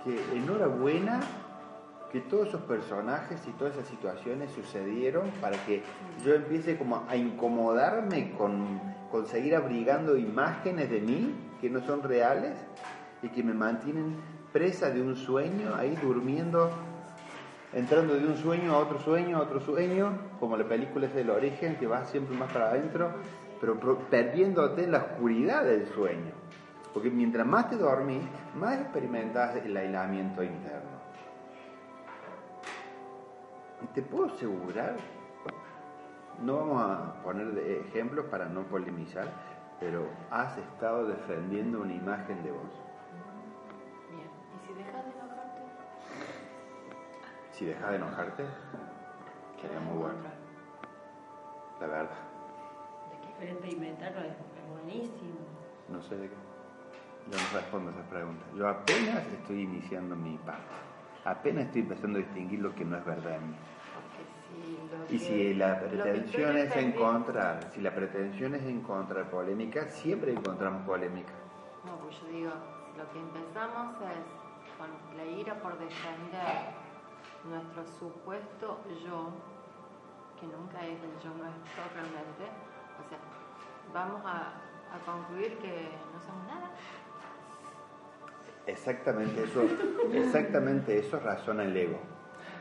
que 0.05 0.19
enhorabuena 0.37 1.21
que 2.13 2.21
todos 2.21 2.49
esos 2.49 2.63
personajes 2.63 3.41
y 3.47 3.51
todas 3.53 3.75
esas 3.75 3.89
situaciones 3.89 4.51
sucedieron 4.53 5.31
para 5.41 5.57
que 5.67 5.83
yo 6.25 6.35
empiece 6.35 6.79
como 6.79 7.05
a 7.09 7.17
incomodarme 7.17 8.33
con, 8.33 8.81
con 9.11 9.27
seguir 9.27 9.55
abrigando 9.57 10.17
imágenes 10.17 10.91
de 10.91 11.01
mí 11.01 11.35
que 11.61 11.69
no 11.69 11.81
son 11.81 12.03
reales 12.03 12.53
y 13.23 13.29
que 13.29 13.43
me 13.43 13.55
mantienen 13.55 14.17
presa 14.53 14.91
de 14.91 15.03
un 15.03 15.17
sueño, 15.17 15.75
ahí 15.77 15.97
durmiendo, 16.01 16.71
entrando 17.73 18.15
de 18.15 18.27
un 18.27 18.37
sueño 18.37 18.75
a 18.75 18.79
otro 18.79 19.01
sueño, 19.01 19.39
a 19.39 19.41
otro 19.41 19.61
sueño, 19.61 20.17
como 20.39 20.57
la 20.57 20.65
película 20.65 21.07
es 21.07 21.15
del 21.15 21.31
origen, 21.31 21.77
que 21.77 21.87
va 21.87 22.05
siempre 22.05 22.37
más 22.37 22.53
para 22.53 22.71
adentro, 22.71 23.11
pero 23.61 23.79
perdiéndote 24.11 24.85
en 24.85 24.93
la 24.93 24.99
oscuridad 24.99 25.65
del 25.65 25.87
sueño. 25.89 26.46
Porque 26.97 27.11
mientras 27.11 27.47
más 27.47 27.69
te 27.69 27.77
dormís, 27.77 28.25
más 28.55 28.81
experimentas 28.81 29.55
el 29.57 29.77
aislamiento 29.77 30.43
interno. 30.43 30.97
Y 33.83 33.87
te 33.89 34.01
puedo 34.01 34.33
asegurar, 34.33 34.97
no 36.41 36.57
vamos 36.57 36.83
a 36.83 37.23
poner 37.23 37.59
ejemplos 37.59 38.25
para 38.31 38.47
no 38.47 38.63
polemizar, 38.63 39.31
pero 39.79 40.09
has 40.31 40.57
estado 40.57 41.07
defendiendo 41.09 41.83
una 41.83 41.93
imagen 41.93 42.43
de 42.43 42.51
vos. 42.51 42.63
Bien. 44.09 44.31
¿Y 44.55 44.67
si 44.67 44.73
dejas 44.73 45.05
de 45.05 45.11
enojarte? 45.11 45.61
Si 47.51 47.65
dejas 47.67 47.91
de 47.91 47.97
enojarte, 47.97 48.45
sería 49.61 49.81
muy 49.81 49.99
bueno, 49.99 50.19
la 51.79 51.87
verdad. 51.89 52.17
De 53.11 53.21
que 53.21 53.35
frente 53.35 53.67
a 53.67 53.71
inventarlo 53.71 54.21
es 54.23 54.35
buenísimo. 54.71 55.41
No 55.91 56.01
sé 56.01 56.17
de 56.17 56.31
qué. 56.31 56.46
Yo 57.31 57.37
no 57.37 57.59
respondo 57.59 57.91
a 57.91 57.95
esas 57.95 58.07
preguntas. 58.07 58.47
Yo 58.55 58.69
apenas 58.69 59.27
estoy 59.27 59.63
iniciando 59.63 60.15
mi 60.15 60.39
parte. 60.39 60.75
Apenas 61.25 61.67
estoy 61.67 61.83
empezando 61.83 62.19
a 62.19 62.23
distinguir 62.23 62.61
lo 62.61 62.75
que 62.75 62.85
no 62.85 62.97
es 62.97 63.05
verdad 63.05 63.37
en 63.37 63.51
mí. 63.51 63.57
Y 65.11 65.19
si 65.19 65.55
la 65.55 65.79
pretensión 65.81 66.57
es 66.57 66.75
encontrar, 66.77 67.71
si 67.73 67.81
la 67.81 67.95
pretensión 67.95 68.55
es 68.55 68.63
encontrar 68.65 69.29
polémica, 69.29 69.89
siempre 69.89 70.33
encontramos 70.33 70.83
polémica. 70.87 71.33
No, 71.85 71.97
pues 71.99 72.21
yo 72.21 72.29
digo, 72.29 72.53
lo 72.97 73.11
que 73.11 73.19
empezamos 73.19 73.97
es 74.03 74.77
con 74.79 75.17
la 75.17 75.25
ira 75.25 75.55
por 75.61 75.79
defender 75.79 76.75
nuestro 77.45 77.87
supuesto 77.99 78.81
yo, 79.05 79.31
que 80.41 80.47
nunca 80.47 80.79
es 80.87 80.99
el 81.03 81.15
yo 81.23 81.31
nuestro 81.35 81.83
realmente. 81.95 82.45
O 82.99 83.09
sea, 83.09 83.19
vamos 83.93 84.23
a, 84.25 84.55
a 84.95 84.99
concluir 85.05 85.59
que 85.59 85.91
no 86.13 86.21
somos 86.21 86.47
nada. 86.47 86.71
Exactamente 88.67 89.45
eso, 89.45 89.65
exactamente 90.13 90.99
eso 90.99 91.21
razona 91.21 91.63
el 91.63 91.77
ego. 91.77 91.99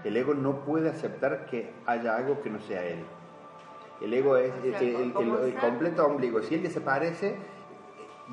El 0.03 0.15
ego 0.17 0.35
no 0.35 0.63
puede 0.63 0.89
aceptar 0.89 1.47
que 1.47 1.73
haya 1.87 2.15
algo 2.15 2.41
que 2.41 2.51
no 2.51 2.59
sea 2.59 2.83
él. 2.85 3.03
El 4.01 4.13
ego 4.13 4.37
es 4.37 4.51
O 4.51 4.61
sea, 4.61 4.79
el, 4.79 5.55
completo 5.59 6.05
ombligo. 6.05 6.41
Si 6.43 6.55
él 6.55 6.63
desaparece, 6.63 7.35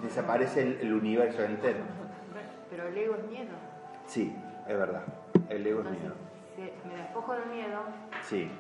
desaparece 0.03 0.61
el, 0.81 0.93
universo 0.93 1.43
entero. 1.43 1.81
Pero 2.69 2.89
el 2.89 2.99
ego 2.99 3.17
es 3.17 3.25
miedo. 3.31 3.55
Sí, 4.07 4.37
es 4.67 4.77
verdad. 4.77 5.05
El 5.49 5.67
ego 5.67 5.81
es 5.81 5.91
miedo. 5.91 6.15
si 6.57 6.89
me 6.89 6.97
despojo 6.97 7.33
del 7.35 7.47
miedo, 7.47 7.81
Sí. 8.23 8.51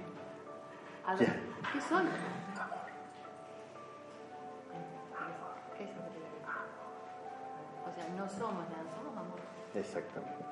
a 1.06 1.14
ver, 1.16 1.40
¿qué 1.72 1.80
soy? 1.80 2.04
O 7.92 7.94
sea, 7.94 8.08
no 8.16 8.26
somos 8.28 8.64
nada, 8.70 8.84
somos 8.96 9.16
amor. 9.16 9.38
Exactamente. 9.74 10.44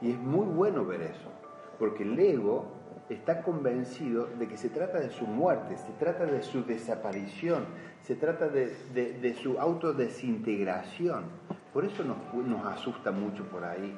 Y 0.00 0.12
es 0.12 0.18
muy 0.18 0.46
bueno 0.46 0.84
ver 0.86 1.02
eso, 1.02 1.30
porque 1.78 2.02
el 2.02 2.18
ego 2.18 2.66
está 3.10 3.42
convencido 3.42 4.26
de 4.38 4.48
que 4.48 4.56
se 4.56 4.70
trata 4.70 4.98
de 4.98 5.10
su 5.10 5.26
muerte, 5.26 5.76
se 5.76 5.92
trata 5.92 6.24
de 6.24 6.42
su 6.42 6.64
desaparición, 6.64 7.66
se 8.02 8.14
trata 8.14 8.48
de, 8.48 9.36
su 9.42 9.58
autodesintegración. 9.58 11.24
Por 11.72 11.84
eso 11.84 12.04
nos, 12.04 12.16
nos 12.34 12.66
asusta 12.66 13.10
mucho 13.10 13.44
por 13.44 13.64
ahí 13.64 13.94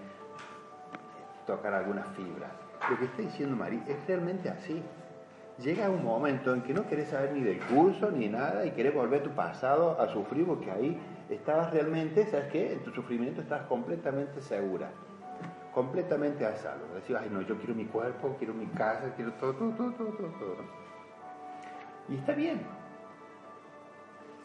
tocar 1.46 1.74
algunas 1.74 2.08
fibras. 2.16 2.50
Lo 2.90 2.98
que 2.98 3.04
está 3.04 3.22
diciendo 3.22 3.56
María 3.56 3.82
es 3.86 3.96
realmente 4.06 4.48
así. 4.48 4.82
Llega 5.58 5.90
un 5.90 6.02
momento 6.02 6.54
en 6.54 6.62
que 6.62 6.72
no 6.72 6.86
querés 6.88 7.08
saber 7.08 7.32
ni 7.32 7.42
del 7.42 7.60
curso 7.60 8.10
ni 8.10 8.28
nada 8.28 8.64
y 8.64 8.70
querés 8.70 8.94
volver 8.94 9.20
a 9.20 9.24
tu 9.24 9.30
pasado 9.30 10.00
a 10.00 10.08
sufrir 10.08 10.46
porque 10.46 10.70
ahí 10.70 10.98
estabas 11.30 11.72
realmente, 11.72 12.26
¿sabes 12.26 12.50
qué? 12.52 12.72
En 12.72 12.80
tu 12.80 12.90
sufrimiento 12.90 13.40
estabas 13.40 13.66
completamente 13.66 14.40
segura, 14.42 14.90
completamente 15.72 16.44
a 16.44 16.56
salvo. 16.56 16.94
Decías, 16.94 17.22
ay 17.22 17.30
no, 17.30 17.42
yo 17.42 17.56
quiero 17.58 17.74
mi 17.74 17.86
cuerpo, 17.86 18.36
quiero 18.38 18.54
mi 18.54 18.66
casa, 18.66 19.12
quiero 19.16 19.32
todo, 19.34 19.54
todo, 19.54 19.70
todo, 19.72 19.92
todo, 19.92 20.08
todo. 20.08 20.28
todo. 20.28 20.56
Y 22.08 22.16
está 22.16 22.32
bien. 22.32 22.60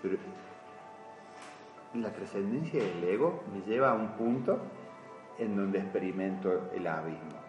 Pero 0.02 0.17
la 1.95 2.12
trascendencia 2.12 2.84
del 2.84 3.04
ego 3.04 3.43
me 3.52 3.62
lleva 3.62 3.91
a 3.91 3.93
un 3.95 4.10
punto 4.10 4.60
en 5.39 5.56
donde 5.56 5.80
experimento 5.80 6.69
el 6.74 6.86
abismo, 6.86 7.39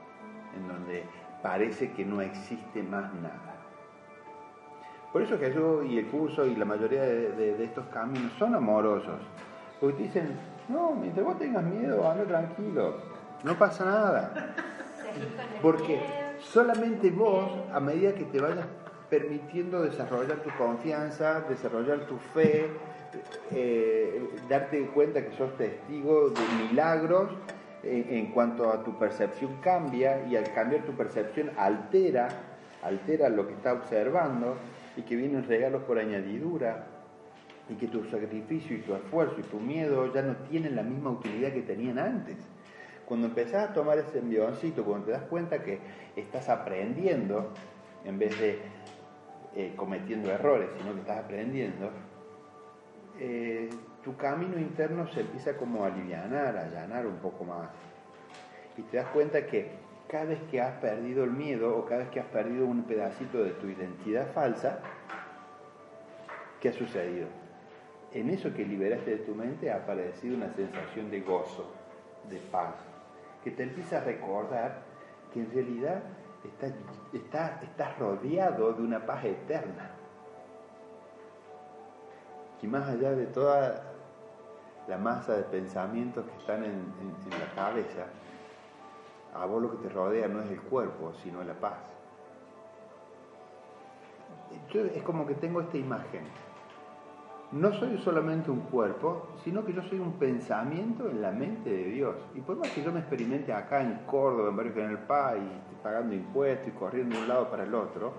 en 0.57 0.69
donde 0.69 1.05
parece 1.43 1.93
que 1.93 2.05
no 2.05 2.21
existe 2.21 2.83
más 2.83 3.13
nada. 3.15 3.56
Por 5.17 5.23
eso 5.23 5.39
Jesús 5.39 5.87
y 5.89 5.99
el 5.99 6.09
curso 6.09 6.45
y 6.45 6.55
la 6.57 6.67
mayoría 6.67 7.01
de, 7.01 7.31
de- 7.33 7.55
de 7.57 7.65
estos 7.65 7.87
caminos 7.87 8.31
son 8.39 8.55
amorosos, 8.55 9.19
porque 9.81 9.97
te 9.97 10.03
dicen, 10.03 10.29
no, 10.69 10.91
mientras 10.91 11.25
vos 11.25 11.39
tengas 11.39 11.65
miedo, 11.65 12.07
anda 12.07 12.25
tranquilo, 12.25 12.97
no 13.43 13.55
pasa 13.59 13.87
nada. 13.87 14.55
Porque 15.63 15.99
solamente 16.39 17.11
vos, 17.11 17.49
a 17.73 17.81
medida 17.81 18.13
que 18.15 18.25
te 18.25 18.39
vayas 18.43 18.67
permitiendo 19.09 19.81
desarrollar 19.81 20.37
tu 20.41 20.51
confianza, 20.59 21.41
desarrollar 21.49 22.01
tu 22.01 22.19
fe, 22.35 22.67
eh, 23.53 24.23
darte 24.51 24.85
cuenta 24.89 25.25
que 25.25 25.35
sos 25.35 25.57
testigo 25.57 26.29
de 26.29 26.43
milagros, 26.69 27.31
en, 27.83 28.05
en 28.11 28.27
cuanto 28.33 28.71
a 28.71 28.85
tu 28.85 28.99
percepción 28.99 29.57
cambia 29.63 30.27
y 30.29 30.37
al 30.37 30.53
cambiar 30.53 30.83
tu 30.83 30.93
percepción 30.93 31.53
altera, 31.57 32.29
altera 32.83 33.31
lo 33.31 33.47
que 33.49 33.55
está 33.55 33.73
observando 33.73 34.57
y 34.97 35.03
que 35.03 35.17
vienen 35.17 35.47
regalos 35.47 35.83
por 35.85 35.99
añadidura 35.99 36.87
y 37.69 37.75
que 37.75 37.89
tu 37.89 38.05
sacrificio 38.05 38.77
y 38.77 38.81
tu 38.81 38.95
esfuerzo 38.95 39.37
y 39.39 39.43
tu 39.43 39.61
miedo 39.61 40.13
ya 40.13 40.23
no 40.23 40.37
tienen 40.49 40.77
la 40.77 40.83
misma 40.83 41.11
utilidad 41.11 41.53
que 41.53 41.63
tenían 41.63 41.99
antes. 41.99 42.37
Cuando 43.05 43.29
empezás 43.29 43.71
a 43.71 43.73
tomar 43.73 43.99
ese 43.99 44.19
envioncito, 44.19 44.85
cuando 44.85 45.07
te 45.07 45.13
das 45.13 45.23
cuenta 45.23 45.63
que 45.63 45.79
estás 46.17 46.49
aprendiendo, 46.49 47.53
en 48.05 48.19
vez 48.19 48.39
de 48.41 48.59
eh, 49.55 49.73
cometiendo 49.77 50.31
errores, 50.31 50.71
sino 50.79 50.93
que 50.95 51.01
estás 51.01 51.25
aprendiendo, 51.25 51.91
eh, 53.19 53.71
tu 54.03 54.17
camino 54.17 54.59
interno 54.59 55.07
se 55.09 55.21
empieza 55.21 55.57
como 55.57 55.85
a 55.85 55.89
aliviar, 55.89 56.35
a 56.35 56.61
allanar 56.61 57.07
un 57.07 57.17
poco 57.17 57.45
más. 57.45 57.71
Y 58.77 58.83
te 58.83 58.99
das 58.99 59.07
cuenta 59.09 59.47
que 59.47 59.71
cada 60.09 60.25
vez 60.25 60.41
que 60.51 60.61
has 60.61 60.79
perdido 60.81 61.25
el 61.25 61.31
miedo 61.31 61.77
o 61.77 61.85
cada 61.85 62.03
vez 62.03 62.11
que 62.11 62.21
has 62.21 62.27
perdido 62.27 62.67
un 62.67 62.85
pedacito 62.85 63.43
de 63.43 63.51
tu 63.51 63.67
identidad 63.67 64.31
falsa, 64.33 64.79
¿qué 66.61 66.69
ha 66.69 66.73
sucedido? 66.73 67.27
En 68.13 68.31
eso 68.31 68.55
que 68.55 68.65
liberaste 68.65 69.11
de 69.11 69.17
tu 69.19 69.35
mente 69.35 69.71
ha 69.71 69.77
aparecido 69.77 70.37
una 70.37 70.53
sensación 70.55 71.11
de 71.11 71.21
gozo, 71.21 71.73
de 72.31 72.39
paz, 72.39 72.75
que 73.43 73.51
te 73.51 73.65
empieza 73.65 73.99
a 73.99 74.05
recordar 74.05 74.83
que 75.33 75.41
en 75.41 75.51
realidad 75.53 76.03
estás, 77.13 77.63
está, 77.63 77.95
rodeado 77.99 78.73
de 78.73 78.83
una 78.83 79.05
paz 79.05 79.25
eterna. 79.25 79.91
Y 82.63 82.67
más 82.69 82.89
allá 82.89 83.13
de 83.13 83.27
toda 83.27 83.83
la 84.89 84.99
masa 84.99 85.37
de 85.37 85.43
pensamientos 85.43 86.25
que 86.25 86.37
están 86.39 86.65
en 86.65 86.85
la 87.31 87.55
cabeza, 87.55 88.07
a 89.35 89.45
vos 89.47 89.63
lo 89.63 89.71
que 89.71 89.89
te 89.89 89.89
rodea 89.89 90.29
no 90.29 90.41
es 90.41 90.51
el 90.51 90.61
cuerpo, 90.61 91.13
sino 91.23 91.43
la 91.43 91.55
paz. 91.55 91.79
Yo 94.73 94.81
es 94.83 95.03
como 95.03 95.27
que 95.27 95.35
tengo 95.35 95.61
esta 95.61 95.77
imagen. 95.77 96.25
No 97.53 97.73
soy 97.75 97.99
solamente 97.99 98.51
un 98.51 98.61
cuerpo, 98.61 99.29
sino 99.45 99.65
que 99.65 99.73
yo 99.73 99.83
soy 99.83 100.01
un 100.01 100.15
pensamiento 100.15 101.09
en 101.09 101.23
la 101.23 101.31
mente 101.31 101.71
de 101.71 101.85
Dios. 101.85 102.17
Y 102.35 102.41
por 102.41 102.57
más 102.57 102.71
que 102.71 102.83
yo 102.83 102.91
me 102.93 103.01
experimente 103.01 103.53
acá 103.53 103.83
en 103.83 104.01
Córdoba, 104.07 104.49
en 104.49 104.57
Barrio 104.57 104.75
General 104.75 104.99
Paz, 105.07 105.37
y 105.37 105.83
pagando 105.83 106.15
impuestos 106.15 106.69
y 106.69 106.71
corriendo 106.73 107.17
de 107.17 107.23
un 107.23 107.29
lado 107.29 107.49
para 107.49 107.63
el 107.63 107.75
otro, 107.75 108.13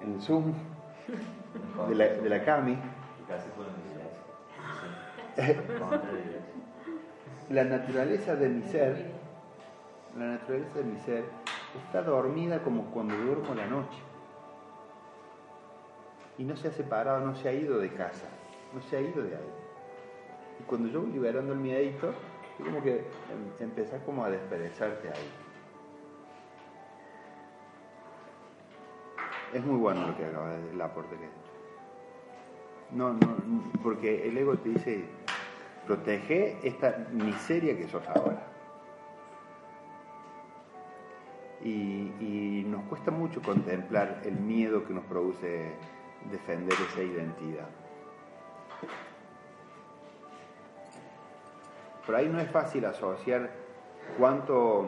en 0.00 0.14
el 0.14 0.22
Zoom, 0.22 0.54
de 1.88 1.94
la, 1.94 2.04
de 2.04 2.28
la 2.28 2.44
Cami, 2.44 2.78
Casi 3.28 3.48
la 7.50 7.64
naturaleza 7.64 8.36
de 8.36 8.48
mi 8.48 8.62
ser, 8.62 9.10
la 10.18 10.26
naturaleza 10.26 10.78
de 10.78 10.84
mi 10.84 10.98
ser 11.00 11.24
está 11.86 12.02
dormida 12.02 12.62
como 12.62 12.84
cuando 12.86 13.16
duermo 13.16 13.54
la 13.54 13.66
noche. 13.66 13.98
Y 16.38 16.44
no 16.44 16.56
se 16.56 16.68
ha 16.68 16.72
separado, 16.72 17.20
no 17.24 17.36
se 17.36 17.48
ha 17.48 17.52
ido 17.52 17.78
de 17.78 17.90
casa, 17.90 18.26
no 18.74 18.82
se 18.82 18.96
ha 18.96 19.00
ido 19.00 19.22
de 19.22 19.36
ahí. 19.36 19.52
Y 20.60 20.62
cuando 20.64 20.88
yo 20.88 21.02
voy 21.02 21.12
liberando 21.12 21.52
el 21.52 21.58
miedito, 21.58 22.10
es 22.58 22.64
como 22.64 22.82
que 22.82 22.98
em- 22.98 23.52
empezás 23.60 24.02
como 24.02 24.24
a 24.24 24.30
desperezarte 24.30 25.08
ahí. 25.08 25.30
Es 29.52 29.64
muy 29.64 29.76
bueno 29.76 30.08
lo 30.08 30.16
que 30.16 30.24
acaba 30.24 30.50
de 30.50 30.70
el 30.70 30.80
aporte 30.80 31.14
que. 31.16 31.28
No, 32.96 33.12
no, 33.12 33.36
porque 33.82 34.28
el 34.28 34.36
ego 34.36 34.56
te 34.56 34.68
dice, 34.70 35.04
protege 35.86 36.58
esta 36.62 37.06
miseria 37.12 37.76
que 37.76 37.88
sos 37.88 38.06
ahora. 38.08 38.42
Y, 41.62 42.64
nos 42.66 42.84
cuesta 42.84 43.10
mucho 43.10 43.40
contemplar 43.40 44.22
el 44.24 44.34
miedo 44.34 44.84
que 44.84 44.92
nos 44.92 45.04
produce 45.04 45.72
defender 46.30 46.74
esa 46.90 47.02
identidad. 47.02 47.68
Por 52.04 52.14
ahí 52.16 52.28
no 52.28 52.40
es 52.40 52.50
fácil 52.50 52.84
asociar 52.84 53.50
cuánto, 54.18 54.86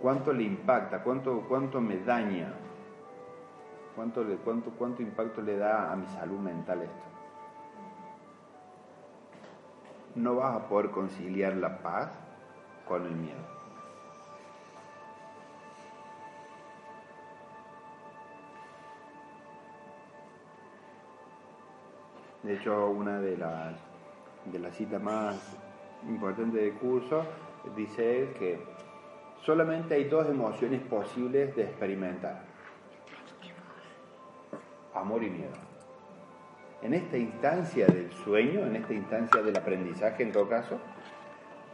cuánto 0.00 0.32
le 0.32 0.44
impacta, 0.44 1.02
cuánto, 1.02 1.40
cuánto 1.48 1.80
me 1.80 1.96
daña, 1.98 2.52
cuánto, 3.96 4.24
cuánto, 4.44 4.70
cuánto 4.72 5.02
impacto 5.02 5.40
le 5.40 5.56
da 5.56 5.90
a 5.90 5.96
mi 5.96 6.06
salud 6.08 6.38
mental 6.38 6.82
esto. 6.82 7.11
No 10.14 10.36
vas 10.36 10.56
a 10.56 10.68
poder 10.68 10.90
conciliar 10.90 11.56
la 11.56 11.78
paz 11.78 12.12
con 12.86 13.06
el 13.06 13.16
miedo. 13.16 13.52
De 22.42 22.54
hecho, 22.54 22.88
una 22.88 23.20
de 23.20 23.36
las, 23.36 23.76
de 24.46 24.58
las 24.58 24.74
citas 24.74 25.00
más 25.00 25.56
importantes 26.08 26.60
del 26.60 26.74
curso 26.74 27.24
dice 27.76 28.34
que 28.38 28.58
solamente 29.44 29.94
hay 29.94 30.04
dos 30.04 30.28
emociones 30.28 30.82
posibles 30.82 31.54
de 31.54 31.62
experimentar. 31.62 32.42
Amor 34.94 35.22
y 35.22 35.30
miedo. 35.30 35.71
En 36.82 36.94
esta 36.94 37.16
instancia 37.16 37.86
del 37.86 38.10
sueño, 38.10 38.66
en 38.66 38.74
esta 38.74 38.92
instancia 38.92 39.40
del 39.40 39.56
aprendizaje 39.56 40.24
en 40.24 40.32
todo 40.32 40.48
caso, 40.48 40.80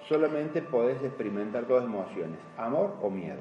solamente 0.07 0.61
podés 0.61 1.03
experimentar 1.03 1.67
dos 1.67 1.83
emociones, 1.83 2.39
amor 2.59 2.95
o 3.01 3.09
miedo. 3.09 3.41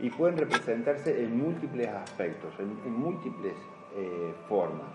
Y 0.00 0.08
pueden 0.08 0.38
representarse 0.38 1.22
en 1.22 1.36
múltiples 1.36 1.88
aspectos, 1.88 2.54
en, 2.58 2.92
múltiples 2.98 3.52
eh, 3.96 4.32
formas. 4.48 4.88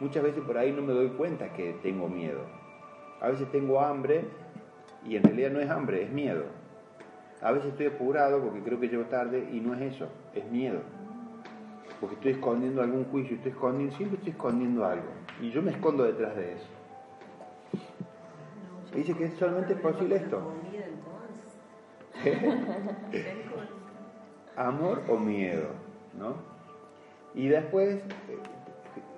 Muchas 0.00 0.22
veces 0.22 0.44
por 0.44 0.58
ahí 0.58 0.70
no 0.70 0.82
me 0.82 0.92
doy 0.92 1.08
cuenta 1.10 1.50
que 1.54 1.72
tengo 1.82 2.06
miedo. 2.08 2.42
A 3.22 3.28
veces 3.28 3.50
tengo 3.50 3.80
hambre 3.80 4.24
y 5.06 5.16
en 5.16 5.22
realidad 5.22 5.50
no 5.50 5.60
es 5.60 5.70
hambre, 5.70 6.02
es 6.02 6.10
miedo. 6.10 6.44
A 7.40 7.52
veces 7.52 7.70
estoy 7.70 7.86
apurado 7.86 8.42
porque 8.42 8.60
creo 8.62 8.78
que 8.78 8.88
llego 8.88 9.04
tarde 9.04 9.48
y 9.50 9.60
no 9.60 9.74
es 9.74 9.94
eso, 9.94 10.08
es 10.34 10.44
miedo. 10.50 10.80
Porque 12.00 12.14
estoy 12.16 12.32
escondiendo 12.32 12.82
algún 12.82 13.04
juicio, 13.06 13.36
estoy 13.36 13.52
escondiendo, 13.52 13.96
siempre 13.96 14.18
estoy 14.18 14.32
escondiendo 14.32 14.84
algo. 14.84 15.08
Y 15.40 15.50
yo 15.50 15.62
me 15.62 15.72
escondo 15.72 16.04
detrás 16.04 16.36
de 16.36 16.52
eso. 16.52 16.68
Dice 18.94 19.14
que 19.14 19.30
solamente 19.32 19.74
es 19.74 19.80
posible 19.80 20.16
esto. 20.16 20.52
Amor 24.56 25.02
o 25.08 25.16
miedo, 25.18 25.68
¿no? 26.18 26.34
Y 27.34 27.48
después 27.48 28.02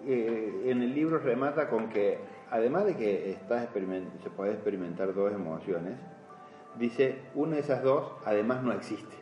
eh, 0.07 0.62
en 0.66 0.83
el 0.83 0.95
libro 0.95 1.19
remata 1.19 1.69
con 1.69 1.88
que, 1.88 2.19
además 2.51 2.87
de 2.87 2.97
que 2.97 3.31
estás 3.31 3.69
se 4.23 4.31
puede 4.31 4.53
experimentar 4.53 5.14
dos 5.14 5.33
emociones, 5.33 5.95
dice, 6.79 7.19
una 7.35 7.57
de 7.57 7.61
esas 7.61 7.83
dos 7.83 8.12
además 8.25 8.62
no 8.62 8.73
existe, 8.73 9.16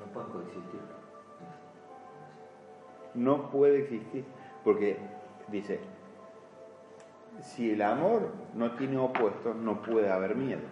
No 0.00 0.12
pueden 0.12 0.30
coexistir. 0.30 0.95
No 3.16 3.50
puede 3.50 3.80
existir, 3.82 4.24
porque 4.64 4.98
dice, 5.48 5.80
si 7.40 7.70
el 7.70 7.82
amor 7.82 8.32
no 8.54 8.72
tiene 8.76 8.98
opuestos, 8.98 9.56
no 9.56 9.82
puede 9.82 10.10
haber 10.10 10.36
miedo. 10.36 10.62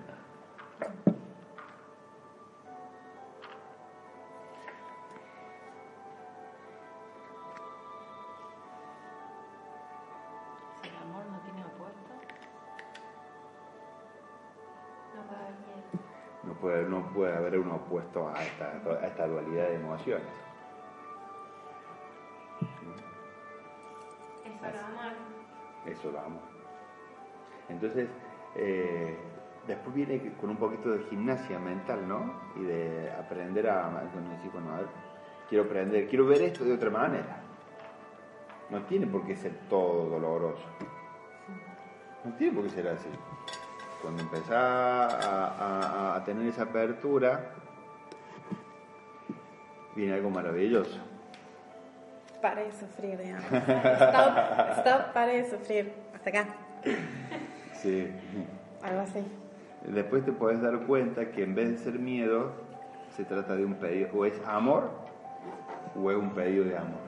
Si 10.83 10.89
el 10.89 10.97
amor 10.97 11.25
no 11.27 11.39
tiene 11.41 11.65
opuesto, 11.65 12.01
No 15.15 15.23
puede 15.23 15.41
haber 15.41 15.55
miedo. 15.61 15.83
No 16.43 16.55
puede, 16.55 16.89
no 16.89 17.13
puede 17.15 17.37
haber 17.37 17.59
un 17.59 17.71
opuesto 17.71 18.29
a 18.29 18.43
esta, 18.43 18.67
a 18.67 19.07
esta 19.07 19.27
dualidad 19.27 19.69
de 19.69 19.77
emociones. 19.77 20.54
Eso 25.95 26.13
amo. 26.19 26.41
Entonces, 27.69 28.09
eh, 28.57 29.17
después 29.67 29.95
viene 29.95 30.35
con 30.41 30.51
un 30.51 30.57
poquito 30.57 30.91
de 30.91 31.05
gimnasia 31.05 31.59
mental, 31.59 32.07
¿no? 32.07 32.41
Y 32.57 32.65
de 32.65 33.13
aprender 33.13 33.69
a, 33.69 34.03
decir, 34.33 34.51
bueno, 34.53 34.71
quiero 35.49 35.65
aprender, 35.65 36.09
quiero 36.09 36.27
ver 36.27 36.43
esto 36.43 36.65
de 36.65 36.75
otra 36.75 36.91
manera. 36.91 37.41
No 38.71 38.83
tiene 38.83 39.07
por 39.07 39.25
qué 39.27 39.37
ser 39.37 39.53
todo 39.69 40.11
doloroso. 40.11 40.65
No 42.25 42.33
tiene 42.35 42.55
por 42.55 42.65
qué 42.65 42.71
ser 42.71 42.89
así. 42.89 43.09
Cuando 44.03 44.23
empezás 44.23 44.53
a 44.53 46.23
tener 46.27 46.47
esa 46.49 46.65
apertura, 46.65 47.55
viene 49.95 50.15
algo 50.15 50.31
maravilloso. 50.31 51.14
Pare 52.45 52.65
de 52.65 52.73
sufrir, 52.73 53.17
digamos. 53.17 53.45
Stop, 53.51 54.79
stop, 54.81 55.13
pare 55.15 55.43
de 55.43 55.51
sufrir. 55.51 55.95
Hasta 56.15 56.29
acá. 56.29 56.47
Sí. 57.73 58.13
Algo 58.83 59.01
así. 59.01 59.25
Después 59.87 60.27
te 60.27 60.33
puedes 60.33 60.61
dar 60.61 60.81
cuenta 60.81 61.31
que 61.31 61.43
en 61.43 61.55
vez 61.55 61.71
de 61.71 61.79
ser 61.79 61.99
miedo, 61.99 62.53
se 63.17 63.25
trata 63.25 63.57
de 63.57 63.65
un 63.65 63.77
pedido, 63.77 64.11
o 64.13 64.27
es 64.27 64.35
amor 64.47 64.91
o 65.97 66.11
es 66.11 66.19
un 66.19 66.35
pedido 66.35 66.67
de 66.67 66.77
amor. 66.77 67.01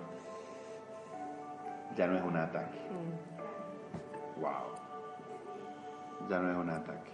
Ya 1.96 2.06
no 2.06 2.16
es 2.16 2.24
un 2.24 2.36
ataque. 2.38 2.78
Wow. 4.40 4.50
Ya 6.30 6.38
no 6.38 6.50
es 6.50 6.56
un 6.56 6.70
ataque. 6.70 7.10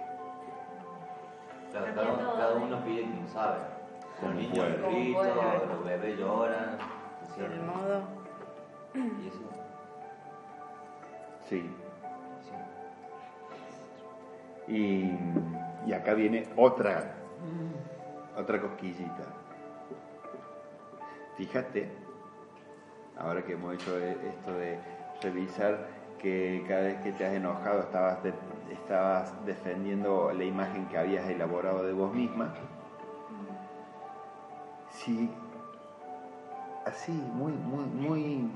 Cada, 1.72 2.54
uno 2.54 2.84
pide 2.84 3.02
como 3.02 3.26
sabe. 3.26 3.58
Los 4.22 4.34
niños 4.36 4.64
puede. 4.80 5.66
los 5.66 5.84
bebés 5.84 6.16
lloran. 6.20 6.91
O 7.32 7.34
sea, 7.34 7.46
El 7.46 7.60
modo. 7.62 8.02
Y 8.94 9.28
eso, 9.28 9.38
Sí. 11.48 11.70
sí. 14.66 14.72
Y, 14.72 15.18
y 15.86 15.92
acá 15.92 16.14
viene 16.14 16.48
otra, 16.56 17.12
otra 18.36 18.60
cosquillita. 18.60 19.24
Fíjate, 21.36 21.90
ahora 23.18 23.42
que 23.42 23.52
hemos 23.54 23.74
hecho 23.74 23.98
e- 23.98 24.28
esto 24.28 24.52
de 24.54 24.78
revisar 25.22 25.86
que 26.18 26.64
cada 26.68 26.82
vez 26.82 27.00
que 27.02 27.12
te 27.12 27.26
has 27.26 27.32
enojado 27.32 27.80
estabas, 27.80 28.22
de- 28.22 28.34
estabas 28.70 29.32
defendiendo 29.46 30.32
la 30.32 30.44
imagen 30.44 30.86
que 30.86 30.98
habías 30.98 31.28
elaborado 31.28 31.82
de 31.82 31.92
vos 31.92 32.12
misma. 32.14 32.52
Si 34.90 35.30
así, 36.86 37.12
muy, 37.12 37.52
muy, 37.52 37.84
muy, 37.84 38.50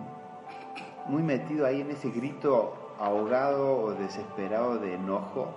muy 1.07 1.23
metido 1.23 1.67
ahí 1.67 1.81
en 1.81 1.91
ese 1.91 2.11
grito 2.11 2.75
ahogado 2.99 3.83
o 3.83 3.91
desesperado 3.93 4.79
de 4.79 4.95
enojo, 4.95 5.49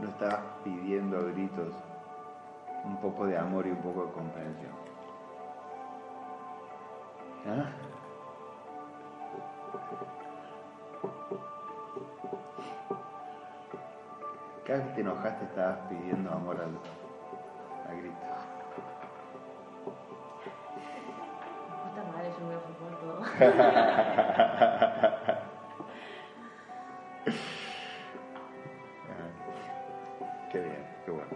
no 0.00 0.08
estás 0.08 0.40
pidiendo 0.64 1.18
a 1.18 1.22
gritos 1.22 1.74
un 2.84 2.96
poco 2.98 3.26
de 3.26 3.36
amor 3.36 3.66
y 3.66 3.70
un 3.70 3.82
poco 3.82 4.06
de 4.06 4.12
comprensión. 4.12 4.72
¿Ah? 7.46 7.70
Cada 14.66 14.78
vez 14.78 14.88
que 14.88 14.94
te 14.94 15.00
enojaste 15.00 15.44
estabas 15.46 15.78
pidiendo 15.88 16.30
amor 16.30 16.60
a 16.60 16.99
Qué 23.40 23.46
bien, 30.58 30.84
qué 31.06 31.10
bueno. 31.10 31.30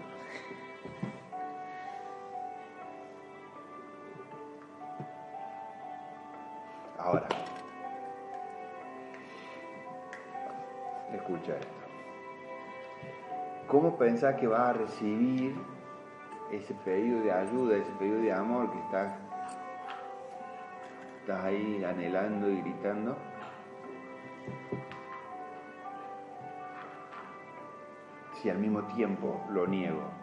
Ahora, 6.98 7.26
escucha 11.14 11.56
esto. 11.56 11.68
¿Cómo 13.66 13.96
pensás 13.96 14.34
que 14.34 14.46
vas 14.46 14.60
a 14.60 14.72
recibir 14.74 15.54
ese 16.52 16.74
pedido 16.74 17.22
de 17.22 17.32
ayuda, 17.32 17.76
ese 17.76 17.92
pedido 17.92 18.18
de 18.18 18.30
amor 18.30 18.70
que 18.70 18.78
estás, 18.80 19.23
estás 21.24 21.42
ahí 21.42 21.82
anhelando 21.82 22.50
y 22.50 22.60
gritando? 22.60 23.16
si 28.42 28.50
al 28.50 28.58
mismo 28.58 28.82
tiempo 28.88 29.42
lo 29.48 29.66
niego? 29.66 30.13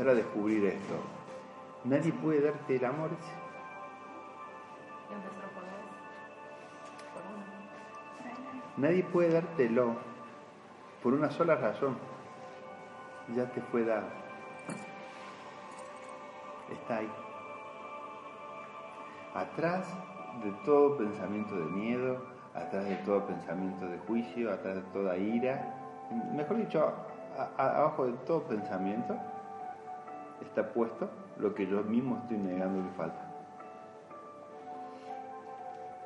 Empezar 0.00 0.08
a 0.08 0.14
descubrir 0.14 0.64
esto. 0.64 0.94
Nadie 1.84 2.12
puede 2.12 2.40
darte 2.40 2.76
el 2.76 2.84
amor. 2.86 3.10
Nadie 8.78 9.02
puede 9.04 9.30
dártelo 9.32 9.94
por 11.02 11.12
una 11.12 11.30
sola 11.30 11.54
razón. 11.56 11.96
Ya 13.34 13.44
te 13.52 13.60
fue 13.60 13.84
dado. 13.84 14.06
Está 16.72 16.98
ahí. 16.98 17.10
Atrás 19.34 19.86
de 20.42 20.50
todo 20.64 20.96
pensamiento 20.96 21.54
de 21.56 21.64
miedo, 21.66 22.24
atrás 22.54 22.84
de 22.86 22.96
todo 22.96 23.26
pensamiento 23.26 23.86
de 23.86 23.98
juicio, 23.98 24.50
atrás 24.52 24.76
de 24.76 24.82
toda 24.92 25.16
ira, 25.16 25.74
mejor 26.32 26.56
dicho, 26.56 26.82
a- 27.38 27.62
a- 27.62 27.78
abajo 27.80 28.06
de 28.06 28.12
todo 28.26 28.42
pensamiento 28.44 29.16
está 30.44 30.72
puesto 30.72 31.08
lo 31.38 31.54
que 31.54 31.66
yo 31.66 31.82
mismo 31.82 32.18
estoy 32.22 32.38
negando 32.38 32.88
que 32.88 32.96
falta. 32.96 33.26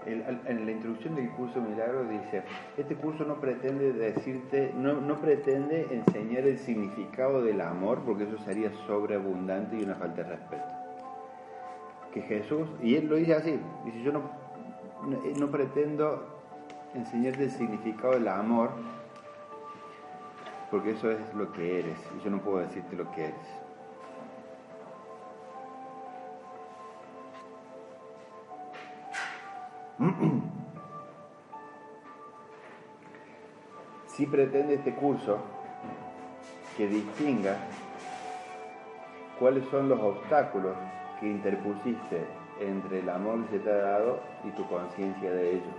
En 0.07 0.67
la 0.67 0.71
introducción 0.71 1.15
del 1.15 1.31
curso 1.31 1.63
Milagros 1.63 2.11
dice, 2.11 2.43
este 2.77 2.95
curso 2.95 3.25
no 3.25 3.41
pretende 3.41 3.95
decirte, 3.95 4.71
no, 4.77 5.01
no 5.01 5.17
pretende 5.17 5.87
enseñar 5.91 6.47
el 6.47 6.59
significado 6.59 7.43
del 7.43 7.63
amor, 7.63 8.01
porque 8.05 8.25
eso 8.25 8.37
sería 8.45 8.71
sobreabundante 8.87 9.77
y 9.77 9.83
una 9.83 9.95
falta 9.95 10.23
de 10.23 10.29
respeto. 10.29 10.65
Que 12.13 12.21
Jesús, 12.21 12.69
y 12.83 12.97
él 12.97 13.09
lo 13.09 13.17
dice 13.17 13.35
así, 13.35 13.59
dice, 13.87 14.03
yo 14.03 14.13
no, 14.13 14.21
no, 15.07 15.19
no 15.39 15.51
pretendo 15.51 16.23
enseñarte 16.95 17.45
el 17.45 17.51
significado 17.51 18.13
del 18.13 18.29
amor, 18.29 18.73
porque 20.71 20.91
eso 20.91 21.11
es 21.11 21.35
lo 21.35 21.51
que 21.53 21.79
eres, 21.81 21.97
y 22.19 22.25
yo 22.25 22.31
no 22.31 22.43
puedo 22.43 22.59
decirte 22.59 22.95
lo 22.95 23.11
que 23.13 23.25
eres. 23.25 23.64
Si 34.07 34.27
pretende 34.27 34.75
este 34.75 34.95
curso 34.95 35.39
que 36.77 36.87
distinga 36.87 37.57
cuáles 39.41 39.65
son 39.71 39.89
los 39.89 40.01
obstáculos 40.01 40.77
que 41.19 41.27
interpusiste 41.27 42.25
entre 42.61 43.01
el 43.01 43.09
amor 43.09 43.45
que 43.47 43.59
te 43.59 43.71
ha 43.71 43.77
dado 43.77 44.21
y 44.45 44.51
tu 44.51 44.65
conciencia 44.69 45.33
de 45.33 45.55
ello. 45.55 45.73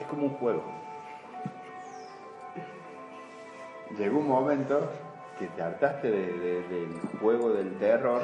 Es 0.00 0.06
como 0.06 0.24
un 0.24 0.34
juego. 0.36 0.85
Llegó 3.98 4.18
un 4.18 4.28
momento 4.28 4.90
que 5.38 5.46
te 5.48 5.62
hartaste 5.62 6.10
de- 6.10 6.32
de- 6.38 6.68
del 6.68 7.00
juego 7.20 7.50
del 7.50 7.72
terror 7.78 8.22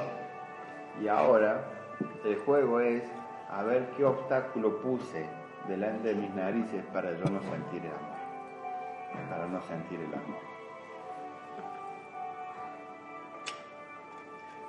y 1.01 1.09
ahora 1.09 1.63
el 2.25 2.37
juego 2.41 2.81
es 2.81 3.03
a 3.51 3.63
ver 3.63 3.87
qué 3.97 4.05
obstáculo 4.05 4.79
puse 4.83 5.27
delante 5.69 6.09
de 6.09 6.15
mis 6.15 6.35
narices 6.35 6.85
para 6.93 7.13
yo 7.13 7.25
no 7.31 7.41
sentir 7.43 7.83
el 7.85 7.93
amor, 7.93 9.29
para 9.31 9.47
no 9.47 9.63
sentir 9.63 10.01
el 10.01 10.13
amor. 10.13 10.41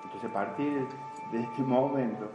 Entonces 0.04 0.30
a 0.30 0.34
partir 0.34 0.88
de 1.32 1.40
este 1.42 1.62
momento 1.64 2.30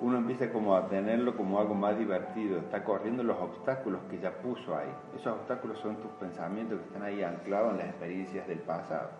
uno 0.00 0.18
empieza 0.18 0.50
como 0.52 0.74
a 0.76 0.88
tenerlo 0.88 1.36
como 1.36 1.58
algo 1.60 1.74
más 1.74 1.96
divertido, 1.98 2.58
está 2.58 2.84
corriendo 2.84 3.22
los 3.22 3.38
obstáculos 3.38 4.00
que 4.10 4.18
ya 4.18 4.32
puso 4.42 4.76
ahí. 4.76 4.92
Esos 5.16 5.38
obstáculos 5.38 5.78
son 5.78 5.96
tus 5.96 6.10
pensamientos 6.12 6.80
que 6.80 6.86
están 6.86 7.02
ahí 7.02 7.22
anclados 7.22 7.72
en 7.72 7.78
las 7.78 7.88
experiencias 7.88 8.46
del 8.48 8.58
pasado. 8.60 9.10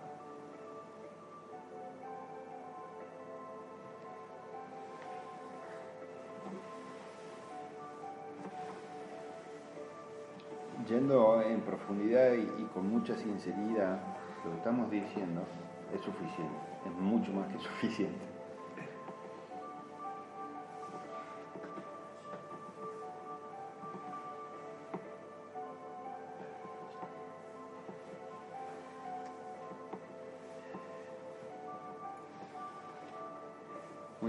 Yendo 10.88 11.40
en 11.40 11.60
profundidad 11.62 12.32
y, 12.34 12.62
y 12.62 12.68
con 12.74 12.90
mucha 12.90 13.16
sinceridad, 13.16 14.00
lo 14.44 14.50
que 14.50 14.56
estamos 14.58 14.90
diciendo 14.90 15.42
es 15.94 16.00
suficiente, 16.02 16.58
es 16.84 16.92
mucho 16.92 17.32
más 17.32 17.48
que 17.48 17.58
suficiente. 17.60 18.33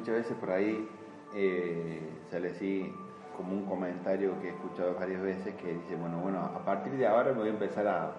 Muchas 0.06 0.22
veces 0.22 0.38
por 0.38 0.52
ahí 0.52 0.88
eh, 1.34 2.00
sale 2.30 2.52
así 2.52 2.94
como 3.36 3.54
un 3.54 3.66
comentario 3.66 4.40
que 4.40 4.50
he 4.50 4.52
escuchado 4.52 4.94
varias 4.94 5.20
veces 5.20 5.56
que 5.56 5.74
dice, 5.74 5.96
bueno, 5.96 6.20
bueno, 6.20 6.42
a 6.42 6.64
partir 6.64 6.94
de 6.94 7.08
ahora 7.08 7.32
voy 7.32 7.48
a 7.48 7.50
empezar 7.50 7.88
a 7.88 8.12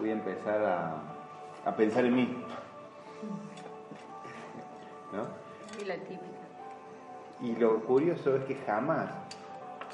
voy 0.00 0.10
a 0.10 0.14
empezar 0.14 0.64
a, 0.64 0.96
a 1.64 1.76
pensar 1.76 2.06
en 2.06 2.16
mí. 2.16 2.24
¿No? 5.12 5.28
Y 5.80 5.84
la 5.84 5.94
típica. 5.94 6.24
Y 7.40 7.54
lo 7.54 7.84
curioso 7.84 8.34
es 8.34 8.44
que 8.46 8.56
jamás, 8.56 9.12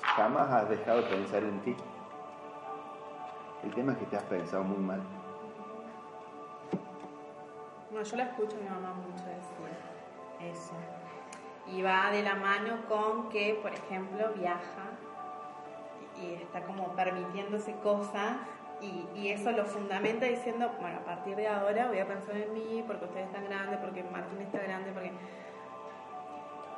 jamás 0.01 0.51
has 0.51 0.71
dejado 0.71 1.03
de 1.03 1.09
pensar 1.09 1.43
en 1.43 1.61
ti. 1.61 1.77
El 3.65 3.75
tema 3.75 3.93
es 3.93 3.99
que 3.99 4.07
te 4.07 4.17
has 4.17 4.25
pensado 4.25 4.65
muy 4.65 4.79
mal. 4.79 5.03
No, 7.93 8.03
yo 8.03 8.17
la 8.17 8.23
escucho 8.23 8.57
a 8.57 8.61
mi 8.61 8.69
mamá 8.71 8.95
mucho 8.95 9.25
decir 9.27 9.56
eso. 10.40 10.75
Y 11.66 11.83
va 11.83 12.11
de 12.11 12.22
la 12.22 12.35
mano 12.37 12.87
con 12.88 13.29
que, 13.29 13.59
por 13.61 13.72
ejemplo, 13.72 14.33
viaja 14.35 14.90
y 16.20 16.35
está 16.35 16.62
como 16.62 16.94
permitiéndose 16.94 17.75
cosas 17.81 18.37
y, 18.81 19.07
y 19.18 19.29
eso 19.29 19.51
lo 19.53 19.64
fundamenta 19.64 20.27
diciendo, 20.27 20.70
bueno, 20.81 20.99
a 20.99 21.05
partir 21.05 21.37
de 21.37 21.49
ahora 21.49 21.88
voy 21.88 21.99
a 21.99 22.07
pensar 22.07 22.37
en 22.37 22.53
mí 22.53 22.85
porque 22.87 23.07
usted 23.07 23.20
está 23.20 23.40
grande, 23.40 23.79
porque 23.79 24.05
Martín 24.05 24.40
está 24.40 24.59
grande, 24.59 24.92
porque... 24.92 25.12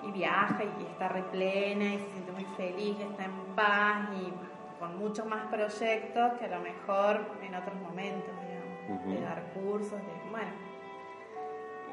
Y 0.01 0.13
viaja 0.13 0.63
y 0.63 0.87
está 0.87 1.09
replena 1.09 1.95
y 1.95 1.99
se 1.99 2.11
siente 2.13 2.31
muy 2.31 2.45
feliz, 2.57 3.01
está 3.01 3.25
en 3.25 3.33
paz 3.57 4.09
y 4.15 4.33
con 4.79 4.97
muchos 4.97 5.27
más 5.27 5.47
proyectos 5.47 6.35
que 6.39 6.45
a 6.45 6.49
lo 6.49 6.61
mejor 6.61 7.21
en 7.43 7.55
otros 7.57 7.75
momentos, 7.81 8.31
digamos, 8.41 9.07
de 9.07 9.21
dar 9.21 9.43
cursos, 9.55 9.99
de... 9.99 10.31
Bueno, 10.31 10.51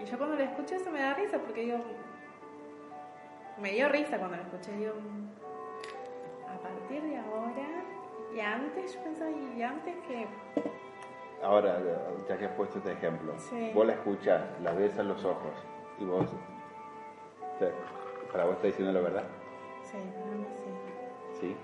y 0.02 0.06
yo 0.06 0.18
cuando 0.18 0.36
lo 0.36 0.44
escuché 0.44 0.76
eso 0.76 0.92
me 0.92 1.00
da 1.02 1.14
risa 1.14 1.38
porque 1.40 1.62
digo, 1.62 1.78
me 3.62 3.72
dio 3.72 3.90
risa 3.90 4.18
cuando 4.18 4.38
lo 4.38 4.44
escuché, 4.44 4.72
digo, 4.74 4.94
a 6.48 6.58
partir 6.62 7.02
de 7.04 7.18
ahora, 7.18 7.84
y 8.34 8.40
antes 8.40 8.94
yo 8.94 9.04
pensaba, 9.04 9.30
y 9.32 9.62
antes 9.62 9.96
que, 10.08 10.28
Ahora, 11.44 11.78
ya 12.28 12.38
que 12.38 12.46
has 12.46 12.52
puesto 12.54 12.80
este 12.80 12.94
ejemplo, 12.94 13.34
Sí. 13.38 13.72
vos 13.76 13.86
la 13.86 13.94
escuchás, 13.94 14.42
la 14.64 14.72
ves 14.72 14.98
a 14.98 15.04
los 15.04 15.24
ojos 15.26 15.54
y 16.00 16.06
vos, 16.06 16.26
o 16.26 17.60
sea, 17.60 17.70
para 18.32 18.46
vos 18.46 18.56
está 18.56 18.68
diciendo 18.68 18.92
la 18.94 19.02
verdad, 19.02 19.24
sí, 19.84 19.98
para 20.20 20.32
mí 20.36 20.46
sí. 20.56 21.40
¿sí? 21.40 21.56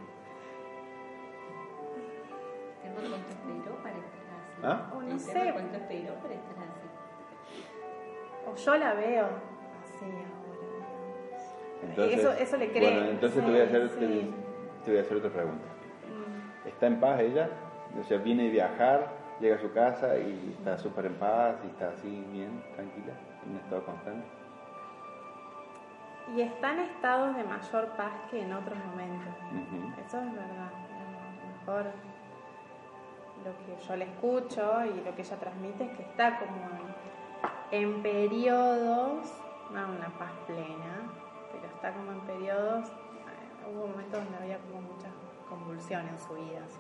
Tengo 2.84 2.96
cuánto 3.10 3.30
esperó 3.30 3.76
para 3.82 3.96
estar 3.98 4.12
así. 4.38 4.62
¿Ah? 4.64 4.92
O 4.94 5.02
no 5.02 5.08
Tengo 5.08 5.20
sé, 5.20 5.54
cuánto 5.54 5.76
esperó 5.78 6.14
para 6.16 6.34
estar 6.36 6.58
así. 6.60 6.81
O 8.48 8.56
yo 8.56 8.76
la 8.78 8.94
veo 8.94 9.26
así 9.84 10.06
ahora. 10.06 11.90
Entonces, 11.90 12.20
Eso- 12.20 12.32
eso 12.34 12.58
le 12.58 12.72
cree. 12.72 12.92
Bueno, 12.94 13.10
entonces 13.12 13.44
te, 13.44 13.50
voy 13.52 13.60
a 13.60 13.64
hacer, 13.64 13.90
Sí, 13.90 14.34
te- 14.86 14.92
voy 14.92 15.00
a 15.00 15.02
hacer 15.04 15.18
otra 15.18 15.30
pregunta. 15.32 15.66
Mm, 16.08 16.68
¿Está 16.68 16.88
en 16.88 17.00
paz 17.00 17.20
ella? 17.22 17.50
O 18.00 18.04
sea, 18.04 18.18
viene 18.20 18.44
de 18.44 18.50
viajar, 18.50 19.08
llega 19.40 19.56
a 19.56 19.60
su 19.60 19.72
casa 19.74 20.18
y 20.18 20.56
está 20.58 20.78
súper 20.78 21.08
en 21.08 21.16
paz 21.16 21.56
y 21.66 21.68
está 21.68 21.90
así 21.90 22.26
bien, 22.32 22.64
tranquila, 22.76 23.14
en 23.46 23.52
un 23.52 23.58
estado 23.58 23.84
constante. 23.86 24.28
Y 26.36 26.42
está 26.42 26.72
en 26.74 26.80
estados 26.80 27.36
de 27.36 27.44
mayor 27.44 27.88
paz 27.98 28.14
que 28.30 28.42
en 28.42 28.54
otros 28.54 28.78
momentos. 28.86 29.34
Eso 30.08 30.20
es 30.22 30.32
verdad. 30.34 30.72
A 30.72 31.44
lo 31.44 31.58
mejor 31.82 31.92
lo 33.44 33.52
que 33.66 33.86
yo 33.86 33.96
le 33.96 34.06
escucho 34.06 34.86
y 34.86 35.02
lo 35.04 35.16
que 35.16 35.22
ella 35.24 35.36
transmite 35.38 35.84
es 35.86 35.98
que 35.98 36.04
está 36.04 36.38
como 36.40 36.56
en, 36.56 37.11
en 37.72 38.04
periodos, 38.04 39.32
no 39.72 39.80
una 39.80 40.10
paz 40.20 40.32
plena, 40.46 41.10
pero 41.52 41.66
está 41.68 41.94
como 41.94 42.12
en 42.12 42.20
periodos. 42.22 42.90
eh, 42.90 43.72
Hubo 43.74 43.88
momentos 43.88 44.24
donde 44.24 44.38
había 44.38 44.60
como 44.60 44.82
muchas 44.82 45.12
convulsiones 45.50 46.12
en 46.12 46.20
su 46.20 46.34
vida, 46.34 46.62
así, 46.66 46.80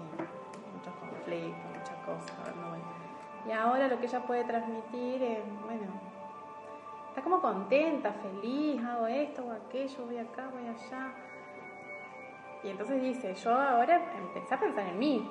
muchos 0.76 0.94
conflictos, 0.96 1.66
muchas 1.66 1.98
cosas. 2.06 2.38
vueltas. 2.56 2.92
Y 3.48 3.52
ahora 3.52 3.88
lo 3.88 4.00
que 4.00 4.06
ella 4.06 4.20
puede 4.22 4.44
transmitir 4.44 5.24
es, 5.24 5.40
bueno, 5.66 5.88
está 7.10 7.22
como 7.22 7.42
contenta, 7.42 8.12
feliz, 8.14 8.84
hago 8.84 9.08
esto, 9.08 9.42
hago 9.42 9.54
aquello, 9.54 10.06
voy 10.06 10.18
acá, 10.18 10.50
voy 10.52 10.68
allá. 10.68 11.14
Y 12.64 12.70
entonces 12.70 13.02
dice, 13.02 13.34
yo 13.34 13.54
ahora 13.54 14.00
empecé 14.18 14.54
a 14.54 14.60
pensar 14.60 14.88
en 14.88 15.00
mí, 15.00 15.30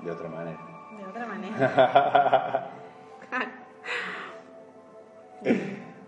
De 0.00 0.10
otra 0.10 0.28
manera. 0.28 0.71
De 1.02 1.08
otra 1.10 1.26
manera. 1.26 2.70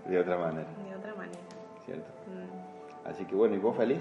De 0.06 0.18
otra 0.20 0.36
manera, 0.38 0.68
de 0.88 0.94
otra 0.94 1.14
manera. 1.14 1.38
¿cierto? 1.84 2.08
Mm. 2.28 3.08
Así 3.08 3.24
que 3.24 3.34
bueno, 3.34 3.54
¿y 3.56 3.58
vos 3.58 3.76
feliz 3.76 3.98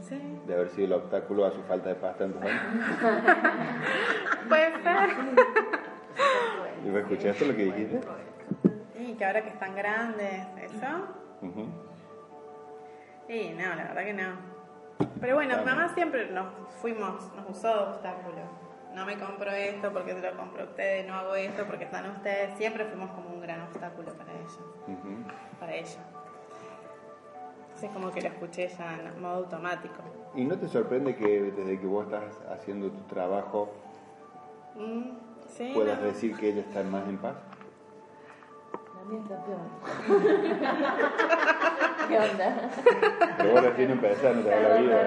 Sí, 0.00 0.18
de 0.46 0.54
haber 0.54 0.68
sido 0.70 0.86
el 0.86 0.92
obstáculo 0.94 1.44
a 1.46 1.50
su 1.50 1.62
falta 1.62 1.88
de 1.88 1.94
paz 1.96 2.16
tantos 2.16 2.40
años? 2.42 2.60
puede 4.48 4.82
ser. 4.82 5.10
¿Y 6.84 6.90
vos 6.90 7.00
escuchaste 7.00 7.46
lo 7.46 7.54
que 7.56 7.64
dijiste? 7.64 8.00
Y 8.98 9.14
que 9.14 9.24
ahora 9.24 9.42
que 9.42 9.48
están 9.50 9.74
grandes, 9.74 10.46
eso. 10.62 10.86
Y 13.28 13.48
no, 13.50 13.74
la 13.74 13.84
verdad 13.84 14.04
que 14.04 14.12
no. 14.14 14.28
Pero 15.20 15.34
bueno, 15.36 15.54
Claro. 15.54 15.66
mamá 15.66 15.88
siempre 15.94 16.30
nos 16.30 16.46
fuimos, 16.80 17.32
nos 17.34 17.50
usó 17.50 17.68
de 17.68 17.74
obstáculo. 17.90 18.63
No 18.94 19.04
me 19.04 19.18
compro 19.18 19.50
esto 19.50 19.92
porque 19.92 20.14
se 20.14 20.20
lo 20.20 20.36
compro 20.36 20.62
a 20.62 20.66
ustedes, 20.66 21.06
no 21.06 21.14
hago 21.14 21.34
esto 21.34 21.64
porque 21.66 21.84
están 21.84 22.08
ustedes. 22.10 22.56
Siempre 22.56 22.84
fuimos 22.84 23.10
como 23.10 23.30
un 23.30 23.40
gran 23.40 23.62
obstáculo 23.62 24.12
para 24.14 24.32
ella. 24.32 24.60
Ujú. 24.86 25.24
Para 25.58 25.74
ella. 25.74 25.98
Entonces 27.66 27.90
como 27.92 28.12
que 28.12 28.20
lo 28.22 28.28
escuché 28.28 28.68
ya 28.68 28.94
en 28.94 29.20
modo 29.20 29.34
automático. 29.36 29.94
¿Y 30.36 30.44
no 30.44 30.56
te 30.56 30.68
sorprende 30.68 31.16
que 31.16 31.42
desde 31.52 31.78
que 31.80 31.86
vos 31.86 32.04
estás 32.06 32.40
haciendo 32.50 32.90
tu 32.90 33.02
trabajo 33.02 33.72
Mm, 34.76 35.10
sí, 35.48 35.70
puedas 35.74 36.00
no. 36.00 36.06
decir 36.06 36.36
que 36.36 36.48
ella 36.50 36.60
está 36.62 36.82
más 36.84 37.06
en 37.08 37.16
paz? 37.18 37.34
La 38.96 39.04
mía 39.04 39.20
está 39.22 39.44
peor. 39.44 39.60
¿Qué 42.08 42.18
onda? 42.18 42.70
Vos 43.52 43.62
recién 43.62 43.90
empezando 43.90 44.42
te 44.42 44.50
da 44.50 44.68
la 44.68 44.76
vida, 44.76 45.00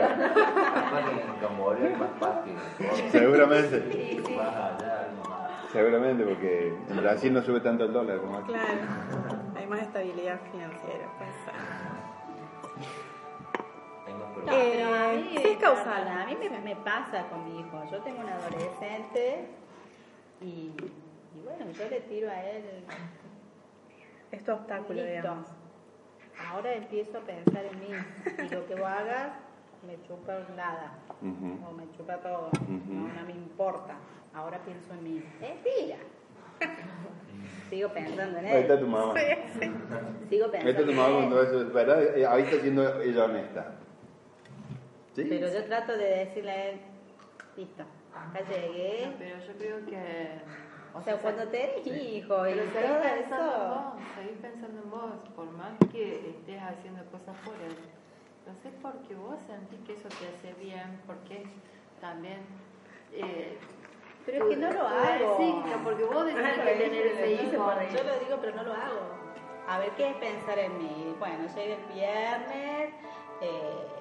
es 1.86 1.98
más 2.00 2.10
fácil. 2.20 2.56
Seguramente, 3.12 4.24
seguramente, 5.72 6.24
porque 6.24 6.74
en 6.90 6.98
Brasil 6.98 7.34
no 7.34 7.42
sube 7.42 7.60
tanto 7.60 7.86
el 7.86 7.94
dólar 7.94 8.20
como 8.20 8.38
aquí. 8.38 8.48
Claro, 8.54 8.68
hay 9.56 9.68
más 9.68 9.82
estabilidad 9.82 10.40
financiera. 10.52 11.08
problemas. 14.34 14.64
Eh, 14.64 14.74
pero 14.78 14.96
a 14.96 15.14
mí, 15.14 15.36
sí 15.38 15.48
es 15.48 15.58
causal. 15.58 16.08
A 16.08 16.26
mí 16.26 16.38
me, 16.40 16.60
me 16.60 16.76
pasa 16.78 17.28
con 17.30 17.44
mi 17.46 17.60
hijo. 17.60 17.84
Yo 17.92 18.02
tengo 18.02 18.20
un 18.22 18.30
adolescente 18.30 19.48
y, 20.42 20.46
y 20.46 21.42
bueno, 21.44 21.72
yo 21.72 21.90
le 21.90 22.00
tiro 22.02 22.30
a 22.30 22.42
él. 22.44 22.64
Es 24.32 24.44
tu 24.44 24.52
obstáculo, 24.52 25.02
Listo. 25.02 25.12
digamos. 25.16 25.48
Ahora 26.50 26.74
empiezo 26.74 27.18
a 27.18 27.22
pensar 27.22 27.66
en 27.66 27.80
mí. 27.80 27.88
Y 28.46 28.50
lo 28.54 28.66
que 28.68 28.76
vos 28.76 28.88
hagas, 28.88 29.32
me 29.86 30.02
chupa 30.08 30.34
nada. 30.56 30.94
Ujú. 31.22 31.68
O 31.68 31.74
me 31.74 31.90
chupa 31.98 32.18
todo. 32.18 32.50
No, 32.68 33.08
no 33.08 33.26
me 33.26 33.32
importa. 33.34 33.96
Ahora 34.34 34.60
pienso 34.60 34.94
en 34.94 35.04
mí. 35.04 35.24
Mentira. 35.42 35.98
Sigo 37.70 37.90
pensando 37.90 38.40
en 38.40 38.46
Ahí 38.46 38.62
está 38.62 38.74
él. 38.76 38.80
tu 38.80 38.88
mamá. 38.88 39.14
Sí, 39.16 39.60
sí. 39.60 39.72
Sigo 40.30 40.46
Ahí 40.46 40.52
pensando 40.52 40.70
está 40.70 40.84
tu 40.84 40.92
en 40.92 40.96
mamá 40.98 41.24
él. 41.24 41.30
todo 41.30 41.44
eso, 41.44 41.74
¿verdad? 41.74 42.18
Eh, 42.18 42.26
Ahí 42.26 42.44
está 42.44 42.60
siendo 42.62 43.02
ella 43.02 43.26
honesta. 43.26 43.74
¿Sí? 45.16 45.26
Pero 45.28 45.52
yo 45.52 45.64
trato 45.66 45.98
de 45.98 46.06
decirle 46.26 46.52
a 46.52 46.70
él, 46.70 46.80
listo, 47.58 47.84
acá 48.16 48.40
llegué. 48.50 49.12
Pero 49.18 49.38
yo 49.40 49.54
creo 49.58 49.86
que. 49.86 50.28
O 50.98 51.04
sea, 51.04 51.18
cuando 51.18 51.44
te 51.48 51.64
eres 51.64 51.88
hijo 51.88 52.48
y 52.48 52.54
todo 52.54 52.74
pensando 52.74 53.08
en 53.08 53.24
eso. 53.24 53.36
vos, 53.38 54.04
seguís 54.16 54.40
pensando 54.42 54.82
en 54.82 54.90
vos, 54.90 55.12
por 55.36 55.52
más 55.52 55.74
que 55.92 56.30
estés 56.30 56.62
haciendo 56.62 57.04
cosas 57.12 57.36
por 57.46 57.54
él. 57.56 57.78
Entonces, 58.40 58.72
porque 58.82 59.16
vos 59.16 59.36
sentís 59.46 59.80
que 59.86 59.94
eso 59.94 60.10
te 60.10 60.28
hace 60.28 60.54
bien, 60.60 61.00
porque 61.06 61.46
también. 62.02 62.40
Eh, 63.14 63.58
Pero 64.26 64.46
es 64.46 64.50
que 64.50 64.58
no 64.58 64.72
lo 64.72 64.88
hago. 64.88 65.38
designo, 65.38 65.84
porque 65.84 66.04
vos 66.06 66.26
decidís 66.26 66.60
que 66.60 66.76
tener 66.76 67.08
ese 67.08 67.32
hijo. 67.34 67.74
Yo 67.94 68.04
lo 68.04 68.20
digo, 68.20 68.38
pero 68.42 68.56
no 68.56 68.64
lo 68.64 68.74
hago. 68.74 69.18
A 69.68 69.80
ver, 69.80 69.92
¿qué 69.92 70.10
es 70.10 70.16
pensar 70.16 70.58
en 70.60 70.78
mí? 70.78 71.14
Bueno, 71.20 71.44
llega 71.54 71.76
el 71.76 71.94
viernes, 71.94 72.94
eh, 73.42 73.97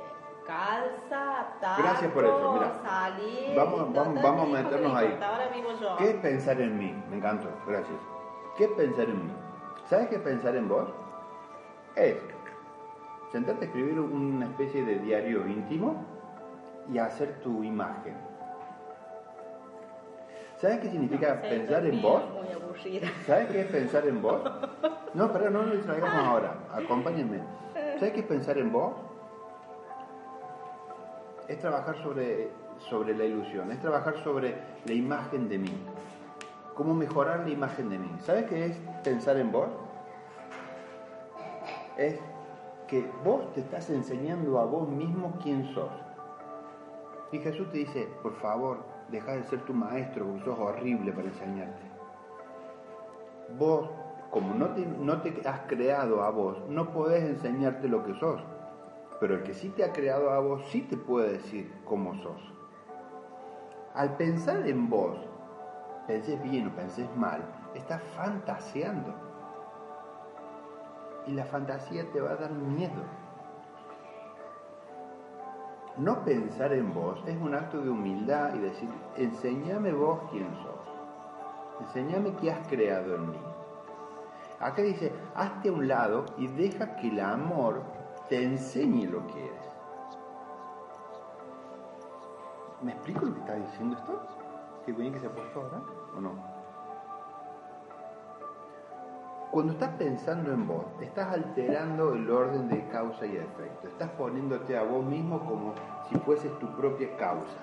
calza, 0.47 1.47
taco, 1.61 1.83
Gracias 1.83 2.13
por 2.13 2.25
eso, 2.25 2.53
mira. 2.55 2.73
salir. 2.83 3.57
Vamos- 3.57 3.93
vamos- 3.93 4.23
vamos 4.23 4.43
a 4.43 4.63
meternos 4.63 4.93
¿qué 4.93 5.07
le 5.07 5.13
ahí. 5.15 5.19
Ahora 5.23 5.51
yo. 5.81 5.97
¿Qué 5.97 6.11
es 6.11 6.15
pensar 6.17 6.61
en 6.61 6.79
mí? 6.79 7.03
Me 7.11 7.17
encantó, 7.17 7.49
gracias. 7.67 7.99
¿Qué 8.57 8.65
es 8.65 8.71
pensar 8.71 9.05
en 9.09 9.27
mí? 9.27 9.33
¿Sabes 9.89 10.09
qué 10.09 10.17
es 10.17 10.23
pensar 10.23 10.57
en 10.57 10.69
vos? 10.69 10.89
Es 11.95 12.17
sentarte 13.33 13.65
a 13.65 13.69
escribir 13.69 13.99
una 14.01 14.47
especie 14.47 14.85
de 14.85 14.99
diario 15.01 15.47
íntimo 15.47 16.05
y 16.93 16.99
hacer 16.99 17.41
tu 17.43 17.63
imagen. 17.65 18.17
¿Sabes 20.59 20.79
qué 20.81 20.91
significa 20.91 21.41
pensar 21.43 21.85
en 21.85 22.01
vos? 22.01 22.23
¿Sabes 23.27 23.49
qué 23.49 23.61
es 23.61 23.67
pensar 23.67 24.07
en 24.07 24.23
vos? 24.23 24.41
No, 25.15 25.33
pero 25.33 25.49
no 25.49 25.63
lo 25.63 25.75
distraigamos 25.75 26.15
ahora. 26.27 26.53
Acompáñenme. 26.75 27.41
¿Sabes 27.99 28.13
qué 28.13 28.21
es 28.21 28.27
pensar 28.27 28.59
en 28.59 28.71
vos? 28.71 28.93
Es 31.49 31.61
trabajar 31.61 31.97
sobre, 32.03 32.51
sobre 32.79 33.17
la 33.17 33.25
ilusión, 33.25 33.71
es 33.71 33.81
trabajar 33.81 34.17
sobre 34.25 34.57
la 34.85 34.93
imagen 34.93 35.49
de 35.49 35.59
mí. 35.59 35.73
¿Cómo 36.75 36.93
mejorar 36.93 37.41
la 37.41 37.51
imagen 37.51 37.89
de 37.89 37.99
mí? 37.99 38.11
¿Sabes 38.21 38.47
qué 38.47 38.67
es 38.67 38.77
pensar 39.05 39.37
en 39.37 39.53
vos? 39.53 39.69
Es 41.97 42.19
que 42.89 43.09
vos 43.25 43.53
te 43.55 43.61
estás 43.61 43.89
enseñando 43.91 44.59
a 44.59 44.65
vos 44.65 44.89
mismo 44.89 45.39
quién 45.43 45.73
sos. 45.73 45.91
Y 47.33 47.39
Jesús 47.39 47.71
te 47.71 47.79
dice, 47.79 48.09
por 48.23 48.35
favor, 48.35 48.85
deja 49.09 49.33
de 49.33 49.45
ser 49.45 49.61
tu 49.63 49.73
maestro, 49.73 50.27
porque 50.27 50.45
sos 50.45 50.59
horrible 50.59 51.13
para 51.13 51.29
enseñarte. 51.29 51.83
Vos, 53.57 53.89
como 54.31 54.53
no 54.55 54.71
te, 54.71 54.85
no 54.85 55.23
te 55.23 55.49
has 55.49 55.61
creado 55.61 56.23
a 56.23 56.31
vos, 56.31 56.59
no 56.69 56.93
podés 56.93 57.23
enseñarte 57.23 57.89
lo 57.89 58.05
que 58.05 58.15
sos. 58.15 58.43
Pero 59.21 59.37
el 59.37 59.43
que 59.43 59.55
sí 59.55 59.71
te 59.71 59.85
ha 59.85 59.93
creado 59.93 60.31
a 60.31 60.41
vos, 60.41 60.63
sí 60.69 60.83
te 60.83 60.97
puede 60.97 61.33
decir 61.33 61.73
cómo 61.85 62.15
sos. 62.23 62.41
Al 63.95 64.17
pensar 64.17 64.67
en 64.69 64.91
vos, 64.91 65.17
penses 66.07 66.43
bien 66.43 66.69
o 66.69 66.77
penses 66.77 67.09
mal, 67.17 67.41
estás 67.75 68.03
fantaseando. 68.15 69.15
Y 71.27 71.33
la 71.33 71.45
fantasía 71.45 72.05
te 72.13 72.21
va 72.21 72.33
a 72.33 72.37
dar 72.37 72.53
miedo. 72.53 73.03
No 75.97 76.23
pensar 76.25 76.75
en 76.75 76.93
vos 76.93 77.23
es 77.27 77.41
un 77.41 77.55
acto 77.55 77.81
de 77.81 77.89
humildad 77.89 78.55
y 78.55 78.59
decir, 78.59 78.91
enséñame 79.17 79.93
vos 79.93 80.21
quién 80.31 80.55
sos. 80.57 80.77
Enséñame 81.81 82.35
qué 82.37 82.53
has 82.53 82.69
creado 82.69 83.15
en 83.15 83.31
mí. 83.31 83.41
Acá 84.61 84.83
dice, 84.83 85.11
hazte 85.35 85.71
a 85.71 85.73
un 85.73 85.89
lado 85.89 86.27
y 86.37 86.49
deja 86.49 86.97
que 86.97 87.09
el 87.09 87.21
amor 87.21 87.96
te 88.29 88.43
enseñe 88.43 89.07
lo 89.07 89.27
que 89.29 89.45
eres. 89.45 89.67
¿Me 92.83 92.93
explico 92.93 93.25
lo 93.25 93.35
que 93.35 93.41
está 93.41 93.55
diciendo 93.55 93.97
esto? 93.97 94.21
¿Qué 94.85 94.93
bien 94.93 95.13
que 95.13 95.21
se 95.21 95.27
ha 95.27 95.33
puesto 95.33 95.61
ahora 95.61 95.83
o 96.17 96.21
no? 96.21 96.57
Cuando 99.51 99.73
estás 99.73 99.91
pensando 99.97 100.53
en 100.53 100.67
vos, 100.67 100.85
estás 101.01 101.33
alterando 101.33 102.15
el 102.15 102.29
orden 102.29 102.69
de 102.69 102.87
causa 102.89 103.25
y 103.27 103.37
efecto. 103.37 103.89
Estás 103.89 104.11
poniéndote 104.11 104.77
a 104.77 104.83
vos 104.83 105.05
mismo 105.05 105.41
como 105.47 105.73
si 106.09 106.19
fueses 106.19 106.51
tu 106.59 106.67
propia 106.77 107.17
causa. 107.17 107.57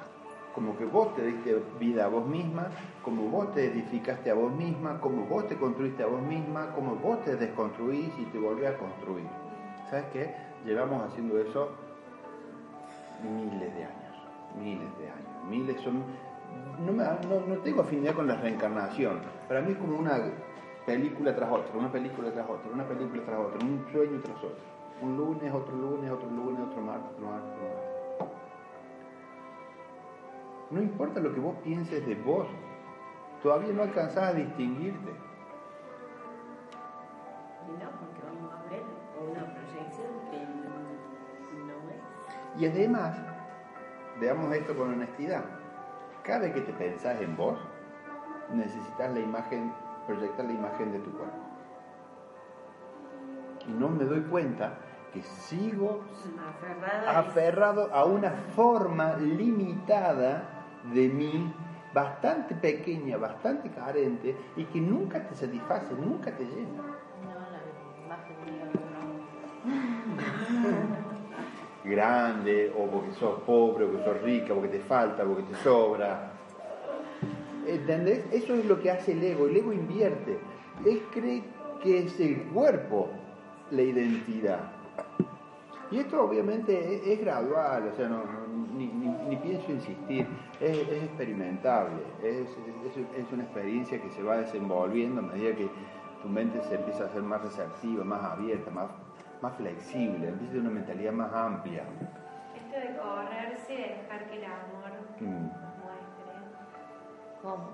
Como 0.55 0.77
que 0.77 0.85
vos 0.85 1.13
te 1.15 1.23
diste 1.23 1.61
vida 1.79 2.05
a 2.05 2.07
vos 2.07 2.25
misma, 2.25 2.69
como 3.03 3.23
vos 3.29 3.53
te 3.53 3.65
edificaste 3.65 4.31
a 4.31 4.33
vos 4.33 4.51
misma, 4.51 5.01
como 5.01 5.25
vos 5.25 5.47
te 5.47 5.57
construiste 5.57 6.03
a 6.03 6.07
vos 6.07 6.21
misma, 6.21 6.73
como 6.73 6.95
vos 6.95 7.21
te 7.23 7.35
desconstruís 7.35 8.11
y 8.17 8.25
te 8.25 8.39
volvés 8.39 8.73
a 8.73 8.77
construir. 8.77 9.27
¿Sabes 9.89 10.05
qué? 10.13 10.52
Llevamos 10.65 11.03
haciendo 11.07 11.39
eso 11.39 11.69
miles 13.23 13.73
de 13.75 13.83
años, 13.83 14.15
miles 14.57 14.97
de 14.99 15.09
años. 15.09 15.45
Miles 15.49 15.81
son... 15.81 16.03
No, 16.85 16.91
no 16.91 17.57
tengo 17.57 17.81
afinidad 17.81 18.13
con 18.13 18.27
la 18.27 18.35
reencarnación. 18.35 19.19
Para 19.47 19.61
mí 19.61 19.71
es 19.71 19.77
como 19.77 19.97
una 19.97 20.17
película 20.85 21.35
tras 21.35 21.51
otra, 21.51 21.77
una 21.77 21.91
película 21.91 22.31
tras 22.31 22.49
otra, 22.49 22.71
una 22.71 22.87
película 22.87 23.23
tras 23.23 23.39
otra, 23.39 23.65
un 23.65 23.85
sueño 23.91 24.19
tras 24.23 24.37
otro. 24.37 24.73
Un 25.01 25.17
lunes, 25.17 25.53
otro 25.53 25.75
lunes, 25.75 26.11
otro 26.11 26.29
lunes, 26.29 26.61
otro 26.61 26.81
martes, 26.81 27.11
otro 27.13 27.27
martes, 27.27 27.51
otro 27.51 27.67
martes. 27.67 28.37
No 30.71 30.81
importa 30.81 31.19
lo 31.19 31.33
que 31.33 31.39
vos 31.39 31.55
pienses 31.63 32.05
de 32.05 32.15
vos, 32.15 32.47
todavía 33.41 33.73
no 33.73 33.83
alcanzás 33.83 34.29
a 34.29 34.33
distinguirte. 34.33 35.11
Y 42.57 42.67
además, 42.67 43.15
veamos 44.19 44.53
esto 44.53 44.75
con 44.75 44.93
honestidad. 44.93 45.43
Cada 46.23 46.39
vez 46.39 46.53
que 46.53 46.61
te 46.61 46.73
pensás 46.73 47.19
en 47.21 47.35
vos, 47.35 47.57
necesitas 48.53 49.11
la 49.11 49.19
imagen, 49.19 49.73
proyectar 50.07 50.45
la 50.45 50.53
imagen 50.53 50.91
de 50.91 50.99
tu 50.99 51.11
cuerpo. 51.11 51.37
Y 53.67 53.71
no 53.71 53.89
me 53.89 54.03
doy 54.05 54.21
cuenta 54.23 54.73
que 55.13 55.21
sigo 55.23 56.01
Aferrada. 56.49 57.19
aferrado 57.19 57.93
a 57.93 58.05
una 58.05 58.31
forma 58.55 59.15
limitada 59.17 60.43
de 60.93 61.07
mí, 61.07 61.53
bastante 61.93 62.55
pequeña, 62.55 63.17
bastante 63.17 63.69
carente, 63.69 64.35
y 64.55 64.65
que 64.65 64.81
nunca 64.81 65.25
te 65.27 65.35
satisface, 65.35 65.93
nunca 65.93 66.31
te 66.35 66.43
llena. 66.45 66.92
Grande, 71.83 72.71
o 72.77 72.85
porque 72.87 73.11
sos 73.13 73.39
pobre, 73.41 73.85
o 73.85 73.89
porque 73.89 74.03
sos 74.05 74.21
rica, 74.21 74.53
porque 74.53 74.69
te 74.69 74.79
falta, 74.79 75.23
porque 75.23 75.43
te 75.43 75.55
sobra. 75.63 76.31
¿Entendés? 77.67 78.25
Eso 78.31 78.53
es 78.55 78.65
lo 78.65 78.79
que 78.81 78.91
hace 78.91 79.13
el 79.13 79.23
ego. 79.23 79.47
El 79.47 79.57
ego 79.57 79.71
invierte. 79.73 80.37
Él 80.85 81.01
cree 81.13 81.43
que 81.81 81.99
es 81.99 82.19
el 82.19 82.43
cuerpo 82.53 83.09
la 83.71 83.81
identidad. 83.81 84.59
Y 85.91 85.99
esto 85.99 86.23
obviamente 86.23 87.13
es, 87.13 87.19
gradual, 87.21 87.89
o 87.93 87.95
sea, 87.95 88.07
no, 88.09 88.23
ni, 88.75 88.87
ni- 88.87 89.15
ni 89.29 89.35
pienso 89.35 89.71
insistir, 89.71 90.25
es, 90.59 90.77
experimentable, 91.03 92.01
es, 92.23 92.47
es- 92.47 92.97
es 93.25 93.31
una 93.31 93.43
experiencia 93.43 94.01
que 94.01 94.09
se 94.09 94.23
va 94.23 94.37
desenvolviendo 94.37 95.19
a 95.21 95.23
medida 95.23 95.55
que 95.55 95.67
tu 96.23 96.29
mente 96.29 96.59
se 96.63 96.75
empieza 96.75 97.05
a 97.05 97.09
ser 97.09 97.21
más 97.21 97.43
receptiva, 97.43 98.03
más 98.03 98.23
abierta, 98.23 98.71
más, 98.71 98.87
más 99.43 99.57
flexible, 99.57 100.29
empieza 100.29 100.53
tener 100.53 100.61
una 100.61 100.69
mentalidad 100.79 101.11
más 101.11 101.33
amplia. 101.33 101.83
Esto 102.55 102.75
de 102.79 102.95
correrse, 102.97 103.73
dejar 103.75 104.25
que 104.29 104.37
el 104.37 104.45
amor 104.45 104.91
Mm. 105.19 105.47
nos 105.51 105.73
muestre. 105.83 106.31
¿Cómo? 107.41 107.71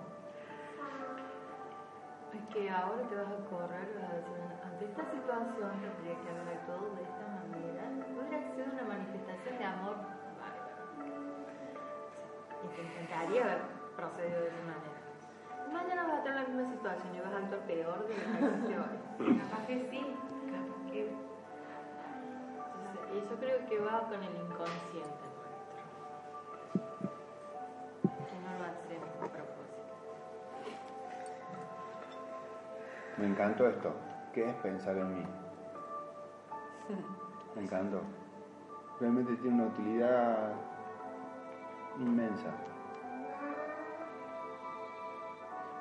Es 2.33 2.43
que 2.53 2.69
ahora 2.71 3.01
te 3.07 3.15
vas 3.15 3.27
a 3.29 3.45
correr 3.49 3.85
y 3.85 4.01
vas 4.01 4.09
a 4.09 4.15
decir, 4.17 4.41
ante 4.65 4.85
esta 4.85 5.03
situación 5.13 5.69
tendría 5.81 6.15
que 6.17 6.29
haber 6.33 6.57
todo 6.65 6.89
de 6.97 7.03
esta 7.05 7.25
manera. 7.37 7.83
Hubiera 8.17 8.39
sido 8.49 8.65
una 8.73 8.83
manifestación 8.89 9.57
de 9.59 9.65
amor 9.65 9.95
bárbaro. 10.41 10.73
Y 12.65 12.67
te 12.75 12.81
encantaría 12.81 13.41
haber 13.45 13.61
procedido 13.95 14.41
de 14.41 14.47
esa 14.49 14.63
manera. 14.73 14.99
Mañana 15.71 16.01
vas 16.03 16.13
a 16.13 16.17
estar 16.17 16.33
en 16.33 16.41
la 16.41 16.47
misma 16.49 16.65
situación 16.73 17.15
y 17.15 17.19
vas 17.21 17.33
a 17.33 17.37
actuar 17.37 17.61
peor 17.69 18.07
de 18.07 18.13
lo 18.17 18.67
que 18.67 18.73
hoy. 18.73 19.37
Capaz 19.37 19.65
que 19.67 19.75
sí, 19.91 20.01
capaz 20.49 20.81
que 20.91 21.28
y 23.11 23.19
yo 23.29 23.35
creo 23.39 23.65
que 23.67 23.79
va 23.79 24.01
con 24.07 24.21
el 24.23 24.35
inconsciente 24.35 25.25
nuestro. 25.35 25.79
Que 28.03 28.35
no 28.43 28.51
lo 28.59 28.65
hacemos 28.65 29.09
a 29.15 29.27
propósito. 29.27 29.83
Me 33.17 33.25
encantó 33.27 33.67
esto. 33.67 33.93
¿Qué 34.33 34.47
es 34.49 34.55
pensar 34.57 34.97
en 34.97 35.15
mí? 35.15 35.23
Me 37.55 37.63
encantó. 37.63 38.01
Realmente 38.99 39.35
tiene 39.37 39.55
una 39.63 39.67
utilidad 39.73 40.53
inmensa. 41.97 42.51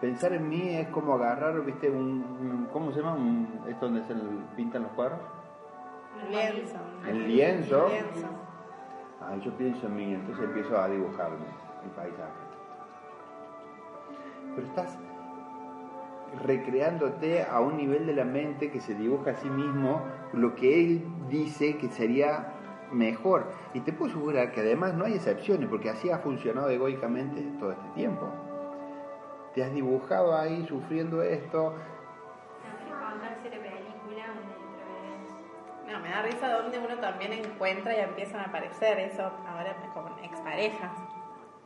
Pensar 0.00 0.32
en 0.32 0.48
mí 0.48 0.76
es 0.76 0.88
como 0.88 1.14
agarrar, 1.14 1.60
viste, 1.64 1.90
un, 1.90 2.22
un- 2.40 2.68
¿cómo 2.72 2.92
se 2.92 3.00
llama? 3.00 3.14
Un, 3.16 3.64
¿Es 3.66 3.78
donde 3.80 4.04
se 4.06 4.14
pintan 4.54 4.84
los 4.84 4.92
cuadros? 4.92 5.18
El 6.24 6.30
lienzo. 6.30 6.78
El 7.06 7.28
lienzo. 7.28 7.88
Lienzo. 7.88 8.28
Ah, 9.20 9.36
yo 9.36 9.52
pienso 9.56 9.86
en 9.86 9.96
mí, 9.96 10.14
entonces 10.14 10.44
empiezo 10.44 10.78
a 10.78 10.88
dibujarme 10.88 11.46
el 11.84 11.90
paisaje. 11.90 12.32
Pero 14.54 14.66
estás 14.66 14.98
recreándote 16.44 17.42
a 17.42 17.60
un 17.60 17.76
nivel 17.76 18.06
de 18.06 18.14
la 18.14 18.24
mente 18.24 18.70
que 18.70 18.80
se 18.80 18.94
dibuja 18.94 19.32
a 19.32 19.34
sí 19.34 19.48
mismo 19.48 20.02
lo 20.32 20.54
que 20.54 20.80
él 20.80 21.04
dice 21.28 21.76
que 21.78 21.88
sería 21.88 22.54
mejor. 22.92 23.46
Y 23.74 23.80
te 23.80 23.92
puedo 23.92 24.10
asegurar 24.10 24.52
que 24.52 24.60
además 24.60 24.94
no 24.94 25.04
hay 25.04 25.14
excepciones, 25.14 25.68
porque 25.68 25.90
así 25.90 26.10
ha 26.10 26.18
funcionado 26.18 26.70
egoicamente 26.70 27.42
todo 27.58 27.72
este 27.72 27.88
tiempo. 27.94 28.28
Te 29.54 29.64
has 29.64 29.72
dibujado 29.72 30.36
ahí 30.36 30.64
sufriendo 30.68 31.22
esto, 31.22 31.74
me 36.08 36.14
da 36.14 36.22
risa 36.22 36.48
donde 36.62 36.78
uno 36.78 36.96
también 36.98 37.32
encuentra 37.32 37.94
y 37.94 38.00
empiezan 38.00 38.40
a 38.40 38.44
aparecer 38.44 38.98
eso 38.98 39.30
ahora 39.46 39.76
como 39.92 40.16
exparejas. 40.22 40.92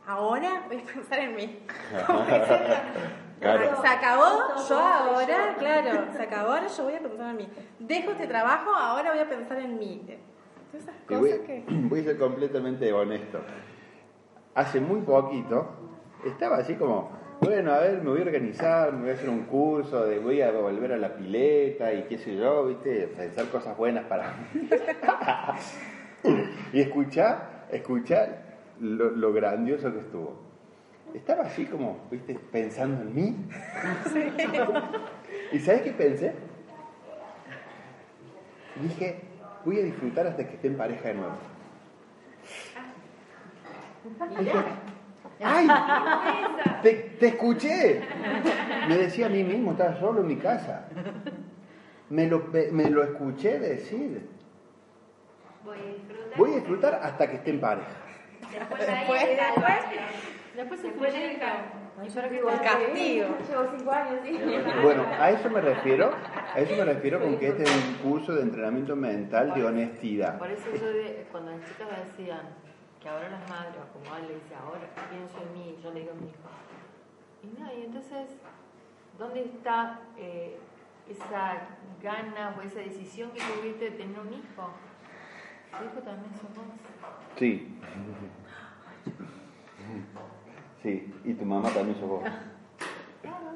Ahora 0.05 0.63
voy 0.67 0.79
a 0.79 0.93
pensar 0.93 1.19
en 1.19 1.35
mí. 1.35 1.59
Claro. 3.39 3.81
Se 3.81 3.87
acabó, 3.87 4.55
yo 4.69 4.79
ahora, 4.79 5.55
claro, 5.59 6.13
se 6.15 6.23
acabó, 6.23 6.53
ahora 6.53 6.67
yo 6.67 6.83
voy 6.85 6.93
a 6.93 6.99
pensar 6.99 7.29
en 7.31 7.35
mí. 7.35 7.49
Dejo 7.77 8.11
este 8.11 8.27
trabajo, 8.27 8.73
ahora 8.73 9.11
voy 9.11 9.19
a 9.19 9.27
pensar 9.27 9.57
en 9.57 9.77
mí. 9.77 10.01
Esas 10.71 10.95
Y 11.09 11.15
voy, 11.15 11.29
cosas 11.31 11.45
que... 11.45 11.65
voy 11.67 11.99
a 11.99 12.03
ser 12.03 12.17
completamente 12.17 12.93
honesto. 12.93 13.41
Hace 14.55 14.79
muy 14.79 15.01
poquito 15.01 15.67
estaba 16.23 16.55
así 16.55 16.75
como 16.75 17.11
bueno, 17.43 17.73
a 17.73 17.79
ver, 17.79 18.01
me 18.01 18.09
voy 18.09 18.19
a 18.19 18.23
organizar, 18.23 18.93
me 18.93 19.01
voy 19.01 19.09
a 19.11 19.13
hacer 19.13 19.29
un 19.29 19.43
curso, 19.43 20.05
de, 20.05 20.19
voy 20.19 20.41
a 20.41 20.51
volver 20.51 20.93
a 20.93 20.97
la 20.97 21.15
pileta 21.15 21.93
y 21.93 22.03
qué 22.03 22.17
sé 22.17 22.35
yo, 22.35 22.67
¿viste? 22.67 23.07
Pensar 23.07 23.47
cosas 23.47 23.77
buenas 23.77 24.05
para 24.05 24.33
mí. 24.53 24.69
y 26.73 26.81
escuchar, 26.81 27.65
escuchar 27.71 28.57
lo, 28.79 29.11
lo 29.11 29.33
grandioso 29.33 29.91
que 29.91 29.99
estuvo. 29.99 30.39
Estaba 31.13 31.43
así 31.43 31.65
como, 31.65 32.07
¿viste? 32.09 32.39
Pensando 32.51 33.01
en 33.03 33.15
mí. 33.15 33.35
¿Y 35.51 35.59
sabes 35.59 35.81
qué 35.81 35.91
pensé? 35.91 36.33
Dije, 38.81 39.21
voy 39.65 39.79
a 39.79 39.83
disfrutar 39.83 40.27
hasta 40.27 40.47
que 40.47 40.55
esté 40.55 40.67
en 40.67 40.77
pareja 40.77 41.09
de 41.09 41.13
nuevo. 41.13 41.35
Dije, 44.39 44.59
¡Ay! 45.43 45.67
Te, 46.81 46.93
te 47.19 47.27
escuché. 47.27 48.01
Me 48.87 48.97
decía 48.97 49.27
a 49.27 49.29
mí 49.29 49.43
mismo, 49.43 49.71
estaba 49.71 49.99
solo 49.99 50.21
en 50.21 50.27
mi 50.27 50.37
casa. 50.37 50.87
Me 52.09 52.27
lo, 52.27 52.49
me 52.71 52.89
lo 52.89 53.03
escuché 53.03 53.59
decir. 53.59 54.29
Voy 55.63 55.77
a 55.77 55.81
disfrutar. 55.85 56.37
Voy 56.37 56.51
a 56.51 56.55
disfrutar 56.55 56.99
hasta 57.01 57.29
que 57.29 57.35
esté 57.37 57.51
en 57.51 57.61
pareja. 57.61 57.87
Después 58.51 58.85
Después, 58.87 59.23
el 59.23 59.37
después. 59.37 59.75
Después 60.55 60.79
se 60.81 60.91
fue 60.91 61.09
llega. 61.11 61.65
¿Y 62.05 62.09
para 62.09 62.27
qué 62.29 62.37
El 62.39 62.43
tal? 62.45 62.61
castigo. 62.61 63.27
Llevo 63.49 63.63
cinco 63.77 63.91
años, 63.91 64.15
sí. 64.25 64.39
Bueno, 64.81 65.05
a 65.19 65.29
eso 65.29 65.49
me 65.49 65.61
refiero, 65.61 66.11
a 66.53 66.59
eso 66.59 66.75
me 66.75 66.85
refiero 66.85 67.19
con 67.21 67.37
que 67.37 67.47
este 67.49 67.63
es 67.63 67.71
un 67.71 67.93
curso 68.11 68.33
de 68.33 68.41
entrenamiento 68.41 68.95
mental 68.95 69.53
de 69.53 69.63
honestidad. 69.63 70.37
Por 70.39 70.49
eso 70.51 70.65
yo, 70.75 70.87
de- 70.87 71.25
cuando 71.31 71.51
las 71.51 71.61
chicas 71.61 71.87
me 71.89 72.03
decían 72.03 72.41
que 73.03 73.09
ahora 73.09 73.29
las 73.29 73.49
madres, 73.49 73.75
o 73.83 73.93
como 73.99 74.15
él 74.15 74.27
le 74.29 74.35
dice 74.35 74.55
ahora, 74.55 74.79
pienso 75.11 75.37
en 75.41 75.53
mí, 75.53 75.77
yo 75.83 75.91
le 75.91 75.99
digo 75.99 76.13
a 76.13 76.15
mi 76.15 76.27
hijo. 76.29 76.49
Y 77.43 77.59
nada, 77.59 77.73
y 77.73 77.81
entonces, 77.83 78.29
¿dónde 79.19 79.43
está 79.43 79.99
eh, 80.17 80.57
esa 81.09 81.67
gana 82.01 82.55
o 82.57 82.61
esa 82.61 82.79
decisión 82.79 83.31
que 83.31 83.41
tuviste 83.41 83.91
de 83.91 83.91
tener 83.91 84.17
un 84.17 84.33
hijo? 84.33 84.69
Tu 85.77 85.83
hijo 85.85 85.99
también 86.01 86.31
sos 86.35 86.55
vos. 86.55 86.65
Sí. 87.37 87.77
Sí, 90.81 91.13
y 91.25 91.33
tu 91.33 91.45
mamá 91.45 91.69
también 91.71 91.99
sos 91.99 92.07
vos. 92.07 92.23
Claro, 93.21 93.51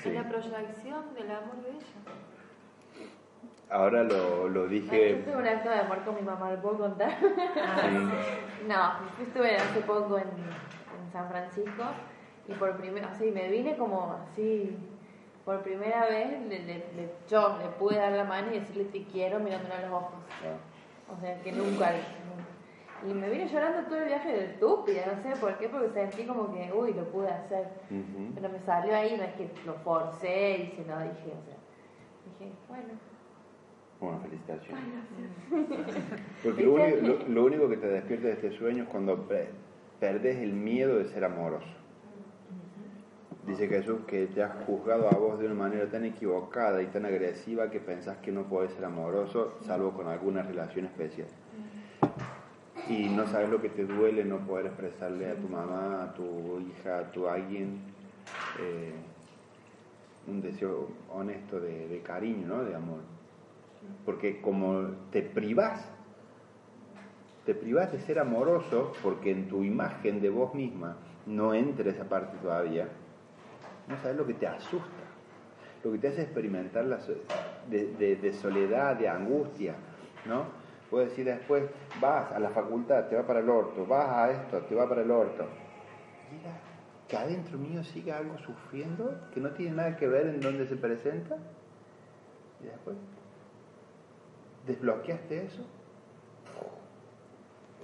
Sí. 0.00 0.08
es 0.08 0.14
la 0.14 0.28
proyección 0.28 1.14
del 1.14 1.30
amor 1.30 1.56
de 1.62 1.70
ella. 1.70 1.86
Ahora 3.70 4.02
lo, 4.04 4.48
lo 4.48 4.62
Yo 4.64 4.68
dije. 4.68 5.14
tuve 5.24 5.36
un 5.36 5.46
acto 5.46 5.68
de 5.70 5.78
amor 5.80 6.04
con 6.04 6.14
mi 6.16 6.22
mamá, 6.22 6.50
¿lo 6.52 6.60
puedo 6.60 6.78
contar? 6.78 7.10
sí. 7.20 7.26
No, 8.68 8.92
yo 9.18 9.24
estuve 9.24 9.56
hace 9.56 9.80
poco 9.80 10.16
en, 10.16 10.24
en 10.24 11.12
San 11.12 11.28
Francisco 11.28 11.82
y 12.48 12.52
por 12.54 12.76
primera, 12.78 13.08
así 13.08 13.30
me 13.30 13.48
vine 13.48 13.76
como 13.76 14.12
así, 14.22 14.74
por 15.44 15.60
primera 15.62 16.06
vez 16.06 16.40
le, 16.48 16.60
le- 16.60 16.78
le- 16.96 17.14
yo 17.28 17.58
le 17.58 17.66
pude 17.78 17.96
dar 17.98 18.12
la 18.12 18.24
mano 18.24 18.50
y 18.54 18.60
decirle 18.60 18.84
te 18.84 19.04
quiero 19.04 19.38
mirándole 19.38 19.74
a 19.74 19.80
los 19.82 19.92
ojos. 19.92 20.14
O 21.14 21.20
sea, 21.20 21.38
que 21.42 21.52
nunca. 21.52 21.90
Y 23.06 23.12
me 23.12 23.28
vine 23.28 23.46
llorando 23.48 23.82
todo 23.86 23.98
el 23.98 24.06
viaje 24.06 24.32
de 24.32 24.44
estúpida, 24.46 25.02
no 25.14 25.22
sé 25.22 25.38
por 25.38 25.58
qué, 25.58 25.68
porque 25.68 25.90
sentí 25.90 26.24
como 26.24 26.50
que, 26.54 26.72
uy, 26.72 26.94
lo 26.94 27.04
pude 27.10 27.28
hacer. 27.28 27.68
Pero 28.34 28.48
me 28.48 28.60
salió 28.60 28.96
ahí, 28.96 29.14
no 29.18 29.24
es 29.24 29.34
que 29.34 29.50
lo 29.66 29.74
forcé 29.74 30.56
y 30.56 30.66
se 30.76 30.84
lo 30.86 30.98
dije, 31.00 31.32
o 31.38 31.44
sea, 31.44 31.56
dije, 32.38 32.52
bueno, 32.66 32.94
Bueno, 34.04 34.20
felicitaciones. 34.20 34.84
Porque 36.42 36.62
lo 36.62 36.74
único, 36.74 36.96
lo- 37.02 37.28
lo 37.28 37.44
único 37.44 37.68
que 37.68 37.76
te 37.76 37.86
despierta 37.86 38.26
de 38.28 38.32
este 38.34 38.50
sueño 38.52 38.82
es 38.84 38.88
cuando 38.88 39.26
pe- 39.26 39.48
perdes 40.00 40.36
el 40.38 40.52
miedo 40.52 40.98
de 40.98 41.06
ser 41.06 41.24
amoroso. 41.24 41.66
Dice 43.46 43.68
Jesús 43.68 44.00
que 44.06 44.26
te 44.26 44.42
has 44.42 44.52
juzgado 44.64 45.08
a 45.08 45.14
vos 45.16 45.38
de 45.38 45.46
una 45.46 45.54
manera 45.54 45.86
tan 45.90 46.04
equivocada 46.04 46.82
y 46.82 46.86
tan 46.86 47.04
agresiva 47.04 47.70
que 47.70 47.78
pensás 47.78 48.16
que 48.18 48.32
no 48.32 48.44
podés 48.44 48.72
ser 48.72 48.84
amoroso 48.86 49.54
salvo 49.66 49.92
con 49.92 50.08
alguna 50.08 50.42
relación 50.42 50.86
especial. 50.86 51.28
Y 52.88 53.08
no 53.08 53.26
sabes 53.26 53.48
lo 53.50 53.60
que 53.62 53.68
te 53.70 53.84
duele 53.84 54.24
no 54.24 54.38
poder 54.46 54.66
expresarle 54.66 55.30
a 55.30 55.34
tu 55.36 55.48
mamá, 55.48 56.04
a 56.04 56.14
tu 56.14 56.60
hija, 56.60 56.98
a 56.98 57.12
tu 57.12 57.28
alguien 57.28 57.78
eh, 58.60 58.92
un 60.26 60.40
deseo 60.40 60.88
honesto 61.12 61.60
de, 61.60 61.86
de 61.88 62.00
cariño, 62.00 62.46
¿no? 62.46 62.64
de 62.64 62.74
amor. 62.74 63.00
Porque 64.04 64.40
como 64.40 64.90
te 65.10 65.22
privás, 65.22 65.88
te 67.44 67.54
privás 67.54 67.92
de 67.92 68.00
ser 68.00 68.18
amoroso 68.18 68.92
porque 69.02 69.30
en 69.30 69.48
tu 69.48 69.62
imagen 69.64 70.20
de 70.20 70.30
vos 70.30 70.54
misma 70.54 70.96
no 71.26 71.54
entra 71.54 71.90
esa 71.90 72.04
parte 72.04 72.36
todavía, 72.38 72.88
no 73.88 73.96
sabes 73.98 74.16
lo 74.16 74.26
que 74.26 74.34
te 74.34 74.46
asusta, 74.46 75.04
lo 75.82 75.92
que 75.92 75.98
te 75.98 76.08
hace 76.08 76.22
experimentar 76.22 76.84
la 76.84 76.98
de, 77.68 78.32
soledad, 78.32 78.96
de 78.96 79.08
angustia, 79.08 79.74
¿no? 80.26 80.44
Puedes 80.90 81.10
decir 81.10 81.24
después, 81.24 81.64
vas 82.00 82.30
a 82.32 82.38
la 82.38 82.50
facultad, 82.50 83.06
te 83.08 83.16
va 83.16 83.26
para 83.26 83.40
el 83.40 83.48
orto, 83.48 83.86
vas 83.86 84.08
a 84.08 84.30
esto, 84.30 84.58
te 84.60 84.74
va 84.74 84.88
para 84.88 85.02
el 85.02 85.10
orto. 85.10 85.46
Mira, 86.30 86.52
que 87.08 87.16
adentro 87.16 87.58
mío 87.58 87.82
sigue 87.82 88.12
algo 88.12 88.38
sufriendo 88.38 89.14
que 89.32 89.40
no 89.40 89.50
tiene 89.50 89.76
nada 89.76 89.96
que 89.96 90.06
ver 90.06 90.26
en 90.28 90.40
dónde 90.40 90.66
se 90.66 90.76
presenta. 90.76 91.36
Y 92.62 92.66
después, 92.66 92.96
desbloqueaste 94.66 95.44
eso 95.44 95.64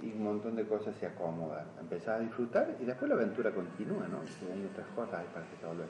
y 0.01 0.11
un 0.11 0.23
montón 0.23 0.55
de 0.55 0.65
cosas 0.65 0.95
se 0.95 1.05
acomodan. 1.05 1.65
Empezás 1.79 2.19
a 2.19 2.19
disfrutar 2.19 2.75
y 2.79 2.85
después 2.85 3.07
la 3.07 3.15
aventura 3.15 3.51
continúa, 3.51 4.07
¿no? 4.07 4.19
Y 4.23 4.65
otras 4.65 4.87
cosas 4.95 5.19
ahí 5.19 5.27
para 5.33 5.45
resolver. 5.47 5.87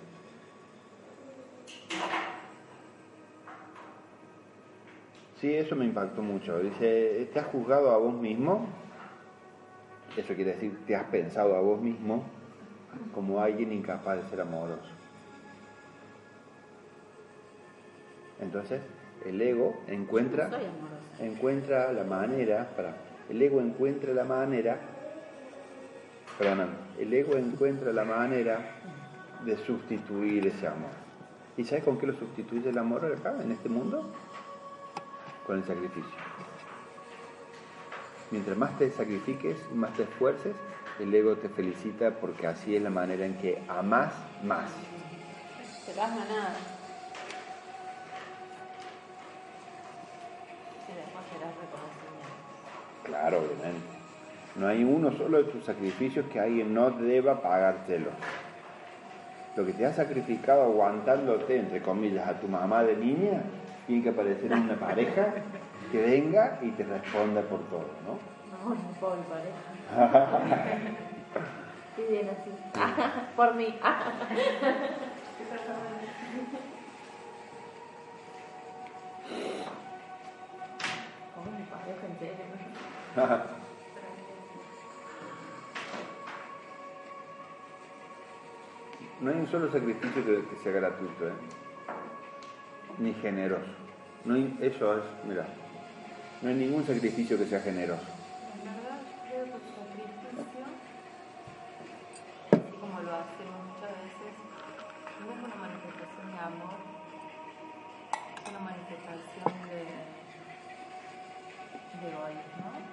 Sí, 5.39 5.55
eso 5.55 5.75
me 5.75 5.85
impactó 5.85 6.21
mucho. 6.21 6.59
Dice, 6.59 7.29
¿te 7.33 7.39
has 7.39 7.47
juzgado 7.47 7.91
a 7.91 7.97
vos 7.97 8.13
mismo? 8.13 8.67
Eso 10.15 10.35
quiere 10.35 10.53
decir, 10.53 10.85
te 10.85 10.95
has 10.95 11.05
pensado 11.05 11.55
a 11.55 11.61
vos 11.61 11.81
mismo 11.81 12.23
como 13.15 13.39
alguien 13.39 13.71
incapaz 13.71 14.17
de 14.17 14.29
ser 14.29 14.41
amoroso. 14.41 14.91
Entonces, 18.41 18.81
el 19.25 19.41
ego 19.41 19.81
encuentra, 19.87 20.49
encuentra 21.19 21.91
la 21.91 22.03
manera, 22.03 22.69
para, 22.75 22.95
el 23.29 23.41
ego 23.41 23.61
encuentra 23.61 24.13
la 24.13 24.23
manera, 24.23 24.77
perdóname, 26.37 26.73
el 26.99 27.13
ego 27.13 27.35
encuentra 27.37 27.91
la 27.91 28.03
manera 28.03 28.59
de 29.45 29.57
sustituir 29.57 30.47
ese 30.47 30.67
amor. 30.67 30.91
¿Y 31.57 31.63
sabes 31.63 31.83
con 31.83 31.97
qué 31.97 32.07
lo 32.07 32.13
sustituye 32.13 32.69
el 32.69 32.77
amor 32.77 33.05
acá, 33.05 33.35
en 33.43 33.51
este 33.51 33.69
mundo? 33.69 34.11
Con 35.45 35.57
el 35.57 35.63
sacrificio. 35.65 36.11
Mientras 38.31 38.57
más 38.57 38.77
te 38.79 38.89
sacrifiques 38.91 39.57
y 39.71 39.75
más 39.75 39.93
te 39.93 40.03
esfuerces, 40.03 40.55
el 40.99 41.13
ego 41.13 41.35
te 41.35 41.49
felicita 41.49 42.11
porque 42.11 42.47
así 42.47 42.75
es 42.75 42.81
la 42.81 42.89
manera 42.89 43.25
en 43.25 43.37
que 43.37 43.61
amas 43.67 44.13
más. 44.43 44.71
Te 45.85 45.93
das 45.93 46.11
nada. 46.11 46.55
Claro, 53.03 53.39
obviamente. 53.39 53.87
No 54.55 54.67
hay 54.67 54.83
uno 54.83 55.11
solo 55.11 55.37
de 55.37 55.45
tus 55.45 55.63
sacrificios 55.63 56.25
que 56.27 56.39
alguien 56.39 56.73
no 56.73 56.91
deba 56.91 57.41
pagártelo. 57.41 58.09
Lo 59.55 59.65
que 59.65 59.73
te 59.73 59.85
has 59.85 59.95
sacrificado 59.95 60.63
aguantándote, 60.63 61.57
entre 61.57 61.81
comillas, 61.81 62.27
a 62.27 62.39
tu 62.39 62.47
mamá 62.47 62.83
de 62.83 62.95
niña, 62.95 63.41
tiene 63.87 64.03
que 64.03 64.09
aparecer 64.09 64.51
una 64.53 64.75
pareja 64.75 65.33
que 65.91 66.01
venga 66.01 66.59
y 66.61 66.69
te 66.71 66.83
responda 66.83 67.41
por 67.41 67.59
todo, 67.69 67.85
¿no? 68.05 68.31
no, 68.69 68.75
no 68.75 68.91
puedo 68.99 69.15
mi 69.15 69.23
pareja. 69.23 69.57
Estoy 71.97 72.15
bien 72.15 72.29
así. 72.29 72.51
Por 73.35 73.55
mí. 73.55 73.77
No 89.21 89.29
hay 89.29 89.37
un 89.37 89.47
solo 89.51 89.71
sacrificio 89.71 90.23
que, 90.25 90.43
sea 90.63 90.71
gratuito, 90.71 91.27
¿eh? 91.27 91.33
ni 92.97 93.13
generoso. 93.15 93.65
No 94.25 94.33
hay- 94.35 94.57
eso 94.61 94.97
es, 94.97 95.03
mira, 95.27 95.45
no 96.41 96.49
hay 96.49 96.55
ningún 96.55 96.85
sacrificio 96.85 97.37
que 97.37 97.45
sea 97.45 97.59
generoso. 97.59 98.05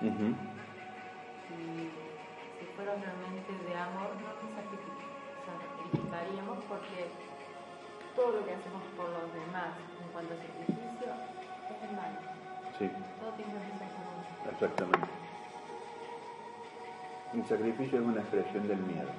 Ujú. 0.01 0.27
Si, 1.49 1.55
si 2.59 2.65
fuera 2.77 2.95
realmente 2.95 3.51
de 3.67 3.75
amor, 3.75 4.11
no 4.15 4.31
te 4.39 4.47
sacrific- 4.55 5.03
sacrificaríamos 5.47 6.59
porque 6.69 7.11
todo 8.15 8.39
lo 8.39 8.47
que 8.47 8.53
hacemos 8.55 8.83
por 8.97 9.09
los 9.11 9.33
demás 9.35 9.75
en 10.03 10.09
cuanto 10.13 10.35
a 10.35 10.37
sacrificio 10.37 11.11
es 11.11 11.79
el 11.89 11.97
mal. 11.97 12.13
Sí, 12.79 12.91
Todo 13.21 13.31
tiene 13.33 13.51
un 13.51 13.59
efecto 13.59 13.87
exactamente. 14.53 15.09
El 17.35 17.45
sacrificio 17.47 17.99
es 18.01 18.05
una 18.07 18.21
expresión 18.21 18.69
del 18.69 18.79
miedo. 18.79 19.11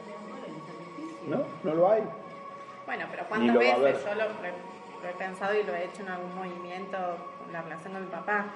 Sacrificio. 0.00 1.36
¿No? 1.36 1.44
No 1.64 1.74
lo 1.74 1.90
hay. 1.90 2.02
Bueno, 2.86 3.04
pero 3.10 3.24
¿cuántas 3.28 3.56
veces 3.58 4.04
yo 4.04 4.14
lo, 4.14 4.24
lo 5.02 5.08
he 5.08 5.12
pensado 5.14 5.58
y 5.58 5.62
lo 5.62 5.74
he 5.74 5.84
hecho 5.84 6.02
en 6.02 6.08
algún 6.08 6.34
movimiento 6.34 6.98
con 7.38 7.52
la 7.52 7.62
relación 7.62 7.92
con 7.92 8.04
mi 8.04 8.10
papá? 8.10 8.46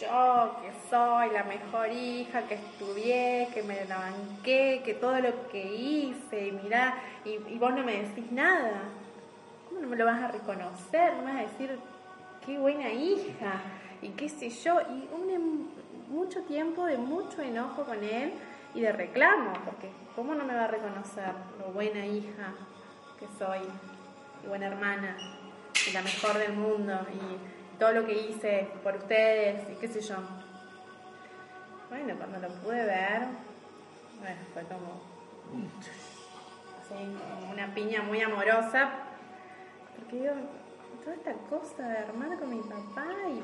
Yo, 0.00 0.56
que 0.62 0.72
soy 0.88 1.30
la 1.30 1.44
mejor 1.44 1.90
hija, 1.90 2.42
que 2.48 2.54
estudié, 2.54 3.48
que 3.52 3.62
me 3.62 3.84
la 3.84 3.98
banqué, 3.98 4.82
que 4.84 4.94
todo 4.94 5.18
lo 5.20 5.48
que 5.48 5.62
hice, 5.62 6.48
y 6.48 6.52
mirá, 6.52 6.94
y, 7.24 7.36
vos 7.58 7.74
no 7.74 7.82
me 7.82 8.02
decís 8.02 8.32
nada. 8.32 8.80
¿Cómo 9.68 9.80
no 9.80 9.88
me 9.88 9.96
lo 9.96 10.06
vas 10.06 10.22
a 10.22 10.28
reconocer? 10.28 11.14
No 11.18 11.24
vas 11.24 11.36
a 11.36 11.42
decir, 11.42 11.78
qué 12.46 12.58
buena 12.58 12.90
hija, 12.90 13.60
y 14.00 14.08
qué 14.10 14.28
sé 14.28 14.48
yo, 14.48 14.80
y 14.80 15.08
un 15.14 15.30
em- 15.30 15.68
mucho 16.08 16.42
tiempo 16.42 16.86
de 16.86 16.96
mucho 16.96 17.42
enojo 17.42 17.84
con 17.84 18.02
él 18.02 18.32
y 18.74 18.80
de 18.80 18.92
reclamo, 18.92 19.52
porque 19.64 19.90
¿cómo 20.16 20.34
no 20.34 20.44
me 20.44 20.54
va 20.54 20.64
a 20.64 20.68
reconocer 20.68 21.32
lo 21.58 21.72
buena 21.72 22.06
hija 22.06 22.54
que 23.18 23.26
soy, 23.38 23.60
y 24.42 24.46
buena 24.46 24.66
hermana, 24.66 25.16
y 25.86 25.92
la 25.92 26.02
mejor 26.02 26.38
del 26.38 26.52
mundo, 26.54 26.94
y 27.12 27.78
todo 27.78 27.92
lo 27.92 28.06
que 28.06 28.12
hice 28.12 28.68
por 28.82 28.96
ustedes, 28.96 29.68
y 29.70 29.74
qué 29.76 29.88
sé 29.88 30.00
yo? 30.00 30.16
Bueno, 31.90 32.14
cuando 32.16 32.38
lo 32.38 32.54
pude 32.54 32.84
ver, 32.84 33.22
bueno, 34.18 34.40
fue 34.52 34.62
como, 34.62 35.02
así, 36.80 36.94
como 36.94 37.52
una 37.52 37.74
piña 37.74 38.02
muy 38.02 38.20
amorosa, 38.20 38.90
porque 39.96 40.16
digo, 40.16 40.34
toda 41.04 41.16
esta 41.16 41.32
cosa 41.50 41.88
de 41.88 41.98
hermana 41.98 42.38
con 42.38 42.50
mi 42.50 42.62
papá 42.62 43.06
y, 43.28 43.38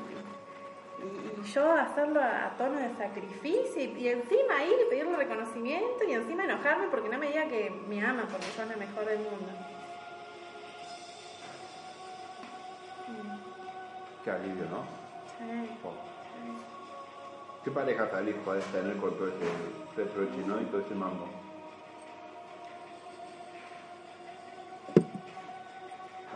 y, 1.05 1.51
yo 1.53 1.71
hacerlo 1.73 2.21
a, 2.21 2.55
tono 2.57 2.79
de 2.79 2.95
sacrificio 2.95 3.83
y 3.83 4.07
encima 4.07 4.63
ir 4.63 4.73
y 4.85 4.89
pedirle 4.89 5.15
reconocimiento 5.15 6.03
y 6.07 6.13
encima 6.13 6.43
enojarme 6.43 6.87
porque 6.89 7.09
no 7.09 7.17
me 7.17 7.27
diga 7.27 7.45
que 7.45 7.69
me 7.87 8.03
ama 8.03 8.27
porque 8.29 8.45
soy 8.47 8.67
la 8.67 8.77
mejor 8.77 9.05
del 9.05 9.19
mundo. 9.19 9.70
Qué 14.23 14.31
alivio, 14.31 14.65
¿no? 14.69 14.83
Sí. 15.37 15.79
Oh. 15.83 16.11
¿Qué 17.63 17.69
pareja 17.69 18.07
feliz 18.07 18.35
podés 18.43 18.65
tener 18.65 18.97
con 18.97 19.13
todo 19.15 19.27
ese 19.27 19.45
reproche, 19.95 20.37
¿no? 20.47 20.59
Y 20.61 20.65
todo 20.65 20.81
ese 20.81 20.95
mambo. 20.95 21.27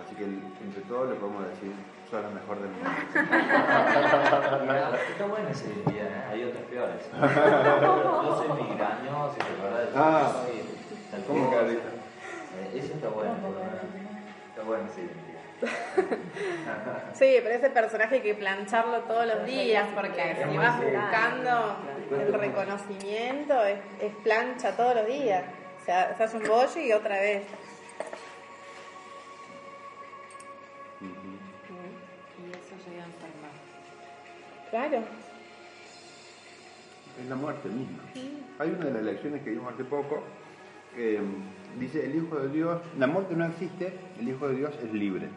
Así 0.05 0.15
que 0.15 0.23
entre 0.23 0.81
todos 0.87 1.09
le 1.09 1.15
podemos 1.15 1.47
decir, 1.47 1.73
sos 2.09 2.21
la 2.21 2.29
mejor 2.29 2.59
del 2.59 2.69
mundo. 2.69 2.89
Está 5.11 5.25
buena 5.25 5.49
esa 5.49 5.65
identidad, 5.65 6.07
¿eh? 6.07 6.23
hay 6.29 6.43
otras 6.43 6.63
peores. 6.65 7.09
Yo 7.11 8.37
soy 8.37 8.63
migrañoso, 8.63 9.35
¿te 9.35 9.43
acordás? 9.43 9.89
Ah. 9.95 10.31
Soy 10.45 10.61
tal 11.09 11.23
¿Cómo 11.25 11.49
que 11.49 11.55
ahorita? 11.55 11.89
Eh, 12.59 12.71
Eso 12.75 12.93
está 12.93 13.09
bueno. 13.09 13.33
Está 13.33 14.61
esa 14.61 14.99
identidad. 15.01 15.24
Sí, 17.13 17.37
pero 17.41 17.55
ese 17.55 17.69
personaje 17.69 18.15
hay 18.15 18.21
que 18.21 18.35
plancharlo 18.35 18.99
todos 19.01 19.25
los 19.25 19.45
días 19.45 19.87
porque 19.95 20.35
si 20.35 20.57
vas 20.57 20.81
buscando 20.81 21.77
el 22.11 22.33
reconocimiento 22.33 23.63
es, 23.63 23.79
es 24.01 24.13
plancha 24.23 24.75
todos 24.75 24.95
los 24.95 25.07
días. 25.07 25.45
O 25.81 25.85
sea, 25.85 26.15
se 26.17 26.23
hace 26.23 26.37
un 26.37 26.43
bollo 26.43 26.81
y 26.81 26.91
otra 26.91 27.19
vez. 27.21 27.43
Y 31.01 32.51
eso 32.51 32.89
llega 32.89 33.03
a 33.03 33.07
enfermar. 33.07 33.51
Claro. 34.71 35.03
Es 37.21 37.29
la 37.29 37.35
muerte 37.35 37.69
misma. 37.69 38.03
Hay 38.59 38.69
una 38.71 38.85
de 38.85 38.91
las 38.91 39.03
lecciones 39.03 39.41
que 39.43 39.51
vimos 39.51 39.73
hace 39.73 39.85
poco 39.85 40.21
mm, 40.97 41.79
dice, 41.79 42.05
el 42.05 42.15
Hijo 42.15 42.39
de 42.39 42.49
Dios, 42.49 42.81
la 42.97 43.07
muerte 43.07 43.35
no 43.35 43.45
existe, 43.45 43.93
el 44.19 44.29
Hijo 44.29 44.47
de 44.47 44.55
Dios 44.55 44.71
es 44.83 44.93
libre. 44.93 45.27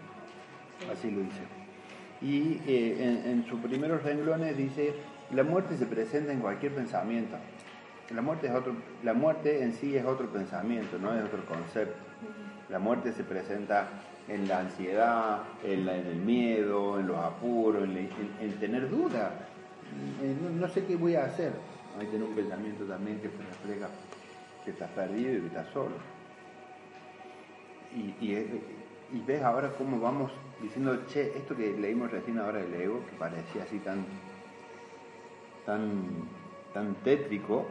Así 0.93 1.11
lo 1.11 1.21
dice. 1.21 1.41
Y 2.21 2.61
eh, 2.67 2.97
en, 3.25 3.31
en 3.31 3.47
sus 3.47 3.61
primeros 3.61 4.03
renglones 4.03 4.57
dice, 4.57 4.95
la 5.33 5.43
muerte 5.43 5.77
se 5.77 5.87
presenta 5.87 6.33
en 6.33 6.41
cualquier 6.41 6.73
pensamiento. 6.75 7.37
La 8.15 8.23
muerte, 8.23 8.47
es 8.47 8.55
otro, 8.55 8.75
la 9.05 9.13
muerte 9.13 9.63
en 9.63 9.73
sí 9.73 9.95
es 9.97 10.05
otro 10.05 10.29
pensamiento, 10.29 10.99
no 10.99 11.15
es 11.15 11.23
otro 11.25 11.45
concepto. 11.45 11.95
La 12.71 12.79
muerte 12.79 13.13
se 13.13 13.23
presenta 13.23 13.89
en 14.29 14.49
la 14.49 14.61
ansiedad, 14.61 15.43
en, 15.65 15.85
la- 15.87 15.97
en 15.97 16.07
el 16.07 16.17
miedo, 16.17 16.99
en 16.99 17.07
los 17.07 17.19
apuros, 17.19 17.85
en, 17.85 17.95
la- 17.95 18.01
en- 18.01 18.11
en 18.41 18.53
tener 18.59 18.89
dudas. 18.89 19.31
En 20.23 20.43
no, 20.43 20.67
no 20.67 20.69
sé 20.73 20.85
qué 20.87 20.97
voy 20.97 21.15
a 21.17 21.25
hacer. 21.25 21.53
Hay 22.01 22.07
tener 22.07 22.23
un 22.27 22.35
pensamiento 22.35 22.85
también 22.85 23.19
que 23.21 23.29
te 23.29 23.43
refleja 23.45 23.89
que 24.69 24.73
estás 24.73 24.91
perdido 24.91 25.39
y 25.39 25.41
que 25.41 25.47
estás 25.47 25.67
solo. 25.73 25.97
Y, 27.97 28.01
y- 28.21 28.63
y 29.15 29.21
ves 29.27 29.43
ahora 29.43 29.71
cómo 29.79 29.99
vamos 29.99 30.31
diciendo, 30.63 31.05
che, 31.07 31.33
esto 31.39 31.57
que 31.57 31.75
leímos 31.79 32.11
recién 32.11 32.39
ahora 32.39 32.59
del 32.59 32.75
ego, 32.75 33.01
que 33.07 33.17
parecía 33.17 33.63
así 33.63 33.79
tan, 33.79 34.05
tan, 35.65 35.89
tan 36.75 36.95
tétrico, 36.97 37.65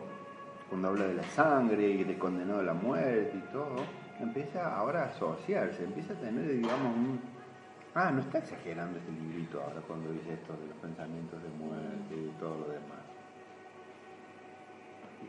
cuando 0.69 0.87
habla 0.89 1.05
de 1.05 1.13
la 1.13 1.23
sangre 1.23 1.87
y 1.87 2.03
de 2.03 2.17
condenado 2.17 2.59
a 2.61 2.63
la 2.63 2.73
muerte 2.73 3.31
y 3.35 3.51
todo, 3.53 3.75
empieza 4.19 4.75
ahora 4.75 5.03
a 5.03 5.05
asociarse, 5.09 5.83
empieza 5.83 6.13
a 6.13 6.17
tener, 6.17 6.47
digamos, 6.47 6.95
un... 6.97 7.19
Ah, 7.93 8.11
no 8.11 8.21
está 8.21 8.39
exagerando 8.39 8.97
este 8.97 9.11
librito 9.11 9.61
ahora 9.61 9.81
cuando 9.87 10.11
dice 10.11 10.33
esto 10.33 10.53
de 10.53 10.67
los 10.67 10.77
pensamientos 10.77 11.41
de 11.43 11.49
muerte 11.49 12.13
y 12.15 12.33
todo 12.39 12.57
lo 12.57 12.67
demás. 12.73 12.96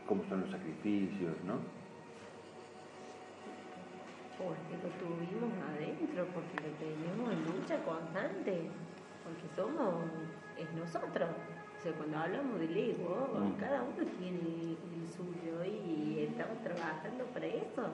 Cómo 0.07 0.23
son 0.27 0.41
los 0.41 0.49
sacrificios, 0.51 1.35
¿no? 1.45 1.59
Porque 4.37 4.75
lo 4.81 4.89
tuvimos 4.97 5.51
adentro, 5.75 6.25
porque 6.33 6.55
lo 6.67 6.73
tenemos 6.77 7.31
en 7.33 7.45
lucha 7.45 7.77
constante, 7.83 8.69
porque 9.23 9.43
somos, 9.55 10.05
es 10.57 10.71
nosotros. 10.73 11.29
O 11.77 11.81
sea, 11.81 11.91
cuando 11.93 12.17
hablamos 12.17 12.59
del 12.59 12.75
ego, 12.75 13.37
Mm. 13.39 13.59
cada 13.59 13.83
uno 13.83 14.05
tiene 14.17 14.77
el 14.95 15.07
suyo 15.15 15.63
y 15.65 16.25
estamos 16.29 16.61
trabajando 16.63 17.25
para 17.25 17.45
eso. 17.45 17.87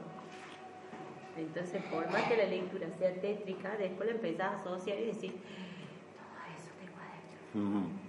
Entonces, 1.37 1.83
por 1.91 2.09
más 2.11 2.23
que 2.23 2.37
la 2.37 2.45
lectura 2.45 2.87
sea 2.97 3.13
tétrica, 3.19 3.75
después 3.77 4.07
la 4.09 4.15
empezás 4.15 4.53
a 4.53 4.61
asociar 4.61 4.99
y 4.99 5.05
decir, 5.07 5.31
todo 5.33 6.39
eso 6.55 6.71
tengo 6.79 6.97
adentro. 6.97 7.79
Ujú. 7.79 7.89
Ahí 7.89 8.04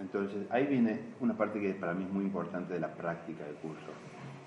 Entonces, 0.00 0.46
ahí 0.50 0.66
viene 0.66 1.00
una 1.20 1.36
parte 1.36 1.60
que 1.60 1.74
para 1.74 1.94
mí 1.94 2.04
es 2.04 2.10
muy 2.10 2.24
importante 2.24 2.74
de 2.74 2.80
la 2.80 2.92
práctica 2.94 3.44
del 3.44 3.56
curso. 3.56 3.90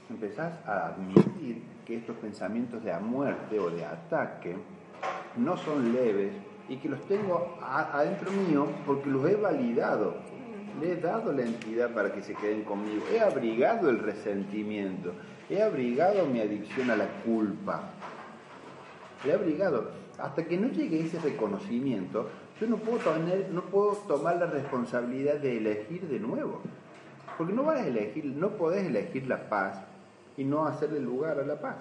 Empezás 0.09 0.53
a 0.67 0.87
admitir 0.87 1.63
que 1.85 1.97
estos 1.97 2.15
pensamientos 2.17 2.83
de 2.83 2.93
muerte 2.99 3.59
o 3.59 3.69
de 3.69 3.85
ataque 3.85 4.55
no 5.37 5.57
son 5.57 5.93
leves 5.93 6.33
y 6.69 6.77
que 6.77 6.89
los 6.89 7.01
tengo 7.07 7.57
adentro 7.61 8.31
mío 8.31 8.67
porque 8.85 9.09
los 9.09 9.29
he 9.29 9.35
validado. 9.35 10.15
Le 10.81 10.93
he 10.93 10.95
dado 10.97 11.31
la 11.31 11.43
entidad 11.43 11.93
para 11.93 12.11
que 12.13 12.23
se 12.23 12.33
queden 12.33 12.63
conmigo. 12.63 13.03
He 13.11 13.19
abrigado 13.19 13.89
el 13.89 13.99
resentimiento. 13.99 15.13
He 15.49 15.61
abrigado 15.61 16.25
mi 16.25 16.39
adicción 16.39 16.89
a 16.89 16.95
la 16.95 17.07
culpa. 17.23 17.91
Le 19.23 19.31
he 19.31 19.35
abrigado. 19.35 19.91
Hasta 20.17 20.45
que 20.45 20.57
no 20.57 20.69
llegue 20.69 21.01
ese 21.01 21.19
reconocimiento, 21.19 22.29
yo 22.59 22.67
no 22.67 22.77
puedo, 22.77 22.99
tener, 22.99 23.49
no 23.51 23.61
puedo 23.63 23.93
tomar 24.07 24.37
la 24.37 24.45
responsabilidad 24.45 25.35
de 25.35 25.57
elegir 25.57 26.01
de 26.07 26.19
nuevo. 26.19 26.61
Porque 27.37 27.53
no 27.53 27.63
vas 27.63 27.79
a 27.81 27.87
elegir, 27.87 28.25
no 28.25 28.49
podés 28.51 28.85
elegir 28.85 29.27
la 29.27 29.49
paz 29.49 29.79
y 30.37 30.43
no 30.43 30.65
hacerle 30.65 30.99
lugar 30.99 31.39
a 31.39 31.43
la 31.45 31.59
paz. 31.59 31.77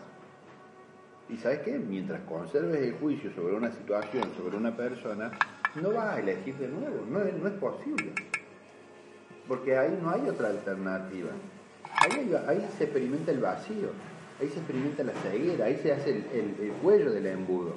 Y 1.28 1.36
sabes 1.36 1.60
qué? 1.60 1.78
Mientras 1.78 2.20
conserves 2.22 2.80
el 2.82 2.94
juicio 2.94 3.30
sobre 3.34 3.54
una 3.54 3.70
situación, 3.70 4.24
sobre 4.36 4.56
una 4.56 4.76
persona, 4.76 5.30
no 5.80 5.90
vas 5.92 6.14
a 6.16 6.20
elegir 6.20 6.54
de 6.56 6.68
nuevo. 6.68 7.04
No 7.08 7.20
es, 7.22 7.52
posible. 7.54 8.12
Porque 9.46 9.76
ahí 9.76 9.98
no 10.02 10.10
hay 10.10 10.28
otra 10.28 10.48
alternativa. 10.48 11.30
Ahí, 12.00 12.34
ahí 12.48 12.68
se 12.76 12.84
experimenta 12.84 13.30
el 13.30 13.40
vacío, 13.40 13.88
ahí 14.40 14.48
se 14.48 14.58
experimenta 14.58 15.04
la 15.04 15.12
ceguera, 15.12 15.66
ahí 15.66 15.76
se 15.76 15.92
hace 15.92 16.10
el, 16.10 16.24
el- 16.32 16.56
el 16.66 16.72
cuello 16.82 17.12
del 17.12 17.26
embudo. 17.26 17.74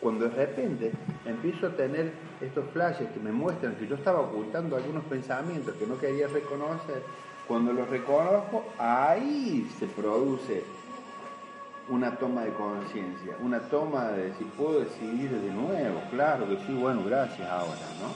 Cuando 0.00 0.28
de 0.28 0.34
repente 0.34 0.92
empiezo 1.26 1.66
a 1.66 1.70
tener 1.70 2.12
estos 2.40 2.64
flashes 2.70 3.10
que 3.10 3.20
me 3.20 3.32
muestran 3.32 3.74
que 3.74 3.86
yo 3.86 3.96
estaba 3.96 4.20
ocultando 4.20 4.76
algunos 4.76 5.04
pensamientos 5.04 5.74
que 5.74 5.86
no 5.86 5.98
quería 5.98 6.26
reconocer, 6.26 7.02
cuando 7.46 7.72
los 7.72 7.88
reconozco, 7.90 8.64
ahí 8.78 9.68
se 9.78 9.86
produce 9.86 10.64
una 11.88 12.16
toma 12.16 12.44
de 12.44 12.52
conciencia, 12.52 13.36
una 13.42 13.58
toma 13.58 14.12
de 14.12 14.30
decir, 14.30 14.46
puedo 14.56 14.80
decidir 14.80 15.30
de 15.30 15.50
nuevo, 15.50 16.00
claro 16.10 16.48
que 16.48 16.56
sí, 16.64 16.72
bueno, 16.72 17.02
gracias 17.04 17.48
ahora, 17.48 17.74
¿no? 18.00 18.08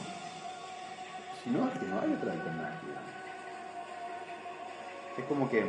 Si 1.42 1.50
no, 1.50 1.68
es 1.68 1.78
que 1.78 1.86
no 1.86 2.00
hay 2.00 2.12
otra 2.14 2.32
alternativa. 2.32 3.00
Es 5.18 5.24
como 5.24 5.50
que 5.50 5.64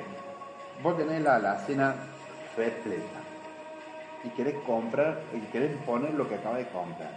vos 0.82 0.98
tenés 0.98 1.22
la 1.24 1.36
alacena 1.36 1.96
repleta 2.56 3.25
y 4.26 4.30
querés 4.30 4.56
comprar, 4.66 5.22
y 5.34 5.40
querés 5.52 5.76
poner 5.86 6.14
lo 6.14 6.28
que 6.28 6.36
acabas 6.36 6.60
de 6.60 6.68
comprar. 6.68 7.12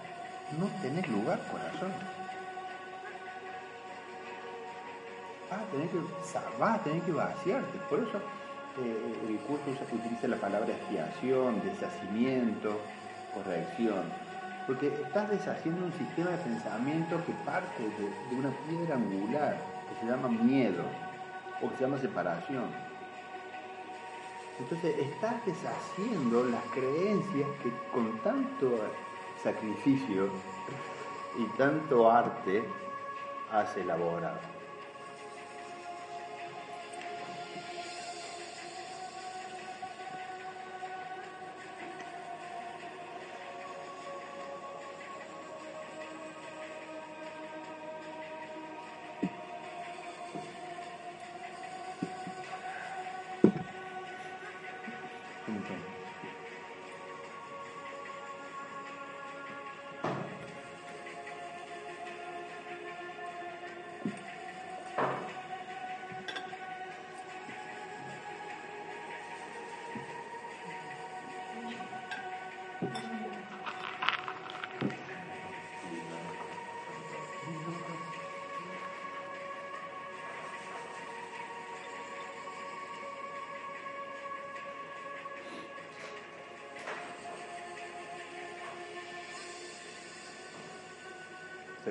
No 0.58 0.66
tenés 0.82 1.08
lugar, 1.08 1.40
corazón. 1.50 1.92
Vas 5.50 5.60
a 5.60 5.64
tener 5.70 5.88
que, 5.88 5.98
vas 6.58 6.84
tener 6.84 7.02
que 7.02 7.12
vaciarte. 7.12 7.78
Por 7.88 8.00
eso 8.00 8.18
eh, 8.82 9.28
el 9.28 9.38
curso 9.38 9.64
usa- 9.70 9.86
utiliza 9.94 10.28
la 10.28 10.36
palabra 10.36 10.72
expiación, 10.72 11.62
deshacimiento, 11.64 12.78
corrección. 13.34 14.04
Porque 14.66 14.88
estás 14.88 15.30
deshaciendo 15.30 15.86
un 15.86 15.92
sistema 15.94 16.30
de 16.30 16.36
pensamiento 16.38 17.24
que 17.24 17.32
parte 17.32 17.82
de 17.82 18.36
una 18.36 18.50
piedra 18.68 18.96
angular, 18.96 19.56
que 19.88 20.04
se 20.04 20.10
llama 20.12 20.28
miedo, 20.28 20.84
o 21.62 21.70
que 21.70 21.76
se 21.78 21.84
llama 21.84 21.98
separación. 21.98 22.87
Entonces 24.58 24.98
estás 24.98 25.44
deshaciendo 25.46 26.44
las 26.44 26.64
creencias 26.74 27.48
que 27.62 27.72
con 27.92 28.18
tanto 28.18 28.80
sacrificio 29.42 30.30
y 31.38 31.44
tanto 31.56 32.10
arte 32.10 32.64
has 33.52 33.76
elaborado. 33.76 34.57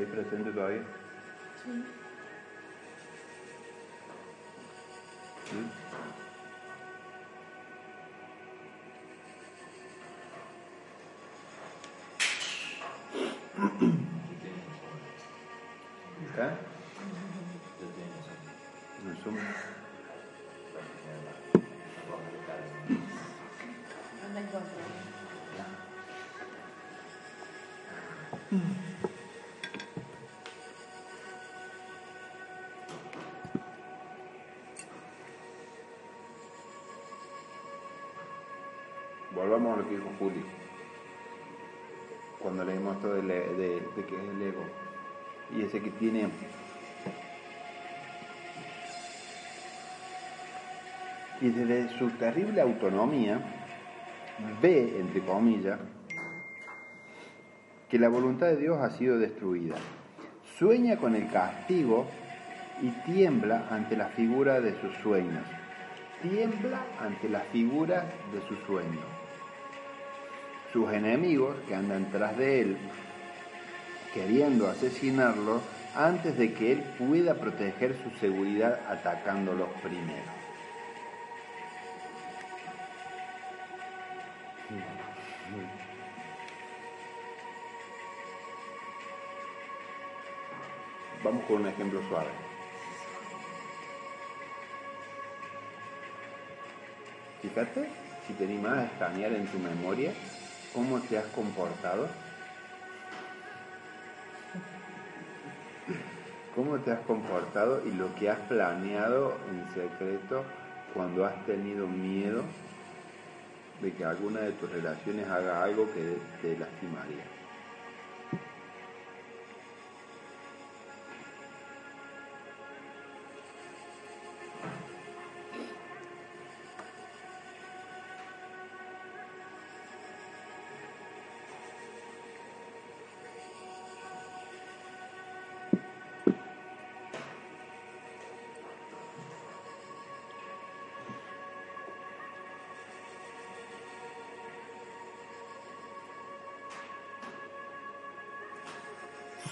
¿Estáis 0.07 0.27
presente 0.27 0.51
todavía? 0.51 0.83
Sí. 1.63 1.83
¿Eh? 16.37 16.55
Yo 17.79 17.87
tengo 17.95 18.19
eso. 28.61 28.86
Lo 39.75 39.87
que 39.87 39.95
dijo 39.95 40.09
Juli. 40.19 40.43
Cuando 42.39 42.63
leímos 42.63 42.95
esto 42.95 43.13
de, 43.13 43.23
que 43.95 44.15
es 44.15 44.35
el 44.35 44.41
ego. 44.41 44.63
Y 45.55 45.61
ese 45.63 45.81
que 45.81 45.91
tiene 45.91 46.29
y 51.41 51.49
desde 51.49 51.97
su 51.97 52.09
terrible 52.11 52.61
autonomía 52.61 53.39
ve, 54.61 54.99
entre 54.99 55.21
comillas, 55.21 55.79
que 57.89 57.99
la 57.99 58.09
voluntad 58.09 58.47
de 58.47 58.57
Dios 58.57 58.77
ha 58.79 58.89
sido 58.91 59.17
destruida. 59.17 59.75
Sueña 60.57 60.97
con 60.97 61.15
el 61.15 61.29
castigo 61.29 62.07
y 62.81 62.89
tiembla 63.11 63.67
ante 63.69 63.95
la 63.95 64.07
figura 64.07 64.59
de 64.59 64.79
sus 64.81 64.95
sueños. 64.97 65.43
Tiembla 66.21 66.81
ante 66.99 67.29
la 67.29 67.41
figura 67.41 68.05
de 68.33 68.41
sus 68.47 68.59
sueños. 68.65 69.16
Sus 70.77 70.93
enemigos 70.93 71.55
que 71.67 71.73
andan 71.73 72.05
tras 72.11 72.37
de 72.37 72.61
él, 72.61 72.77
queriendo 74.13 74.69
asesinarlo 74.69 75.59
antes 75.95 76.37
de 76.37 76.53
que 76.53 76.73
él 76.73 76.83
pueda 76.99 77.33
proteger 77.33 77.95
su 78.03 78.11
seguridad 78.19 78.79
atacándolos 78.87 79.69
primero. 79.81 80.31
Vamos 91.23 91.43
con 91.45 91.61
un 91.61 91.67
ejemplo 91.69 92.07
suave. 92.07 92.29
Fíjate, 97.41 97.89
si 98.27 98.33
te 98.33 98.43
animas 98.43 98.77
a 98.77 98.85
escanear 98.85 99.33
en 99.33 99.47
tu 99.47 99.57
memoria 99.57 100.13
cómo 100.73 100.99
te 101.01 101.17
has 101.17 101.25
comportado. 101.27 102.09
¿Cómo 106.55 106.79
te 106.79 106.91
has 106.91 106.99
comportado 107.01 107.85
y 107.85 107.91
lo 107.91 108.13
que 108.15 108.29
has 108.29 108.39
planeado 108.47 109.39
en 109.49 109.63
secreto 109.75 110.43
cuando 110.93 111.25
has 111.25 111.45
tenido 111.45 111.85
miedo 111.85 112.41
de 113.81 113.93
que 113.93 114.03
alguna 114.03 114.39
de 114.41 114.53
tus 114.53 114.71
relaciones 114.71 115.27
haga 115.29 115.63
algo 115.63 115.91
que 115.93 116.17
te 116.41 116.57
lastimaría? 116.57 117.36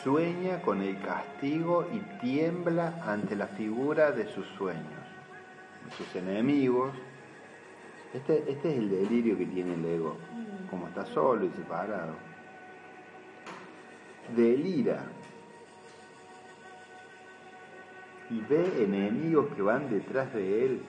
Sueña 0.05 0.61
con 0.61 0.83
el 0.83 1.01
castigo 1.01 1.89
y 1.91 1.97
tiembla 2.23 3.01
ante 3.07 3.35
la 3.35 3.47
figura 3.47 4.11
de 4.11 4.27
sus 4.27 4.45
sueños, 4.49 4.85
de 5.83 5.91
sus 5.97 6.15
enemigos. 6.15 6.93
Este, 8.13 8.43
este 8.47 8.71
es 8.71 8.77
el 8.77 8.91
delirio 8.91 9.35
que 9.35 9.47
tiene 9.47 9.73
el 9.73 9.83
ego, 9.83 10.15
como 10.69 10.87
está 10.89 11.07
solo 11.07 11.45
y 11.45 11.49
separado. 11.49 12.13
Delira 14.35 15.05
y 18.29 18.41
ve 18.41 18.83
enemigos 18.83 19.47
que 19.55 19.63
van 19.63 19.89
detrás 19.89 20.31
de 20.35 20.65
él. 20.65 20.81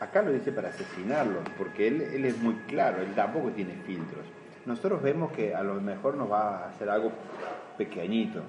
Acá 0.00 0.20
lo 0.20 0.32
dice 0.32 0.52
para 0.52 0.68
asesinarlos, 0.68 1.48
porque 1.56 1.88
él, 1.88 2.02
él 2.02 2.26
es 2.26 2.36
muy 2.42 2.56
claro, 2.66 3.00
él 3.00 3.14
tampoco 3.14 3.48
tiene 3.52 3.72
filtros. 3.86 4.26
Nosotros 4.66 5.02
vemos 5.02 5.32
que 5.32 5.54
a 5.54 5.62
lo 5.62 5.74
mejor 5.80 6.14
nos 6.16 6.30
va 6.30 6.58
a 6.64 6.68
hacer 6.68 6.90
algo 6.90 7.12
pequeñito, 7.78 8.42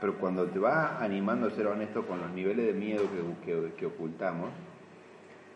pero 0.00 0.14
cuando 0.18 0.46
te 0.46 0.58
vas 0.58 1.00
animando 1.02 1.48
a 1.48 1.50
ser 1.50 1.66
honesto 1.66 2.06
con 2.06 2.20
los 2.20 2.30
niveles 2.30 2.66
de 2.66 2.72
miedo 2.72 3.04
que, 3.44 3.52
que- 3.52 3.72
que 3.74 3.86
ocultamos, 3.86 4.50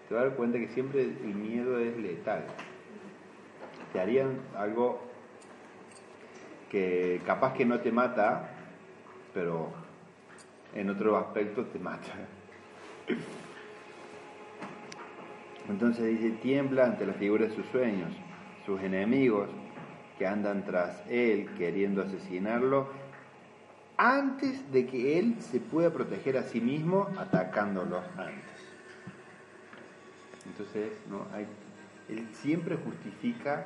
te 0.09 0.15
vas 0.15 0.23
a 0.25 0.27
dar 0.27 0.37
cuenta 0.37 0.59
que 0.59 0.69
siempre 0.69 1.03
el 1.03 1.35
miedo 1.35 1.79
es 1.79 1.97
letal. 1.97 2.45
Te 3.93 4.01
harían 4.01 4.39
algo 4.57 5.01
que 6.71 7.21
capaz 7.27 7.55
que 7.55 7.65
no 7.65 7.81
te 7.81 7.91
mata, 7.93 8.51
pero 9.35 9.71
en 10.75 10.91
otro 10.91 11.17
aspecto 11.17 11.65
te 11.67 11.79
mata. 11.79 12.13
Entonces 15.69 16.07
dice, 16.19 16.31
tiembla 16.43 16.85
ante 16.87 17.07
la 17.07 17.13
figura 17.15 17.47
de 17.47 17.55
sus 17.55 17.67
sueños, 17.67 18.11
sus 18.67 18.81
enemigos 18.83 19.49
que 20.21 20.27
andan 20.27 20.67
tras 20.67 21.03
él 21.09 21.49
queriendo 21.57 22.03
asesinarlo, 22.03 22.89
antes 23.97 24.71
de 24.71 24.87
que 24.87 25.19
él 25.19 25.37
se 25.41 25.61
pueda 25.61 25.95
proteger 25.95 26.37
a 26.37 26.43
sí 26.43 26.61
mismo 26.61 27.09
atacándolos 27.17 28.05
antes. 28.19 28.45
Entonces, 30.45 30.93
¿no? 31.09 31.27
Hay, 31.33 31.47
él 32.11 32.29
siempre 32.35 32.77
justifica, 32.77 33.65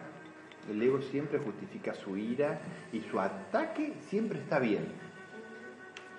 el 0.70 0.80
ego 0.80 1.02
siempre 1.02 1.40
justifica 1.40 1.92
su 1.92 2.16
ira 2.16 2.60
y 2.92 3.00
su 3.00 3.18
ataque 3.18 3.94
siempre 4.08 4.38
está 4.38 4.60
bien. 4.60 4.86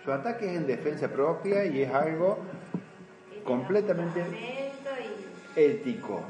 Su 0.03 0.11
ataque 0.11 0.51
es 0.51 0.57
en 0.57 0.67
defensa 0.67 1.07
propia 1.07 1.63
y 1.63 1.81
es 1.81 1.93
algo 1.93 2.39
completamente 3.45 4.21
ético. 5.55 6.25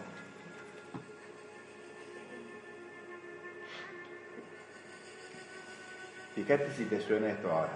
Fíjate 6.46 6.72
si 6.74 6.86
te 6.86 7.02
suena 7.02 7.30
esto 7.30 7.52
ahora. 7.52 7.74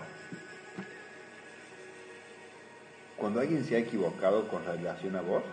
Cuando 3.17 3.39
alguien 3.39 3.65
se 3.65 3.75
ha 3.75 3.79
equivocado 3.79 4.47
con 4.47 4.63
relación 4.63 5.15
a 5.15 5.21
vos, 5.21 5.43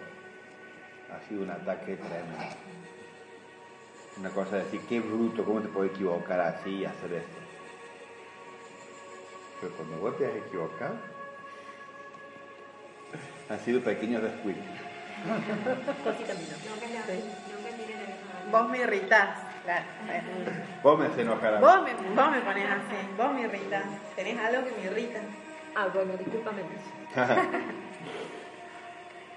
ha 1.10 1.26
sido 1.26 1.42
un 1.42 1.50
ataque 1.50 1.96
tremendo. 1.96 2.56
Una 4.18 4.30
cosa 4.30 4.56
de 4.56 4.64
decir, 4.64 4.82
qué 4.86 5.00
bruto, 5.00 5.44
¿cómo 5.44 5.62
te 5.62 5.68
puedo 5.68 5.86
equivocar 5.86 6.40
así 6.40 6.70
y 6.70 6.84
hacer 6.84 7.14
esto? 7.14 7.38
Pero 9.62 9.72
cuando 9.76 9.96
vos 9.96 10.18
te 10.18 10.26
has 10.26 10.36
equivocado, 10.36 10.96
han 13.48 13.60
sido 13.60 13.80
pequeños 13.80 14.22
descuidos. 14.22 14.62
Vos 18.52 18.68
me 18.68 18.78
irritás, 18.78 19.40
claro. 19.66 19.84
Vos 20.82 20.98
me 20.98 21.06
haces 21.06 21.18
enojar 21.18 21.54
a 21.54 21.58
mí. 21.58 21.64
Vos 21.64 21.82
me, 21.82 21.92
vos 22.14 22.30
me 22.30 22.40
pones 22.40 22.66
así, 22.70 22.96
vos 23.16 23.32
me 23.34 23.42
irritás. 23.42 23.84
Tenés 24.14 24.38
algo 24.38 24.64
que 24.64 24.70
me 24.72 24.86
irrita. 24.86 25.20
Ah, 25.74 25.88
bueno, 25.92 26.14
discúlpame. 26.16 26.62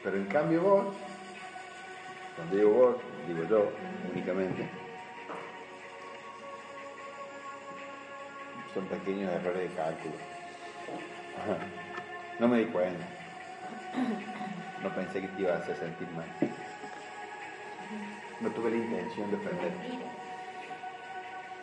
Pero 0.03 0.15
en 0.15 0.25
cambio 0.25 0.61
vos, 0.61 0.85
cuando 2.35 2.55
digo 2.55 2.69
vos, 2.71 2.95
digo 3.27 3.43
yo 3.49 3.71
únicamente, 4.13 4.69
son 8.73 8.85
pequeños 8.85 9.31
errores 9.33 9.69
de 9.69 9.75
cálculo. 9.75 10.15
No 12.39 12.47
me 12.47 12.59
di 12.59 12.65
cuenta. 12.67 13.05
No 14.81 14.95
pensé 14.95 15.19
que 15.19 15.27
te 15.27 15.41
iba 15.41 15.55
a 15.55 15.57
hacer 15.57 15.75
sentir 15.75 16.07
mal. 16.11 16.25
No 18.39 18.49
tuve 18.51 18.71
la 18.71 18.77
intención 18.77 19.29
de 19.29 19.35
ofenderte. 19.35 19.99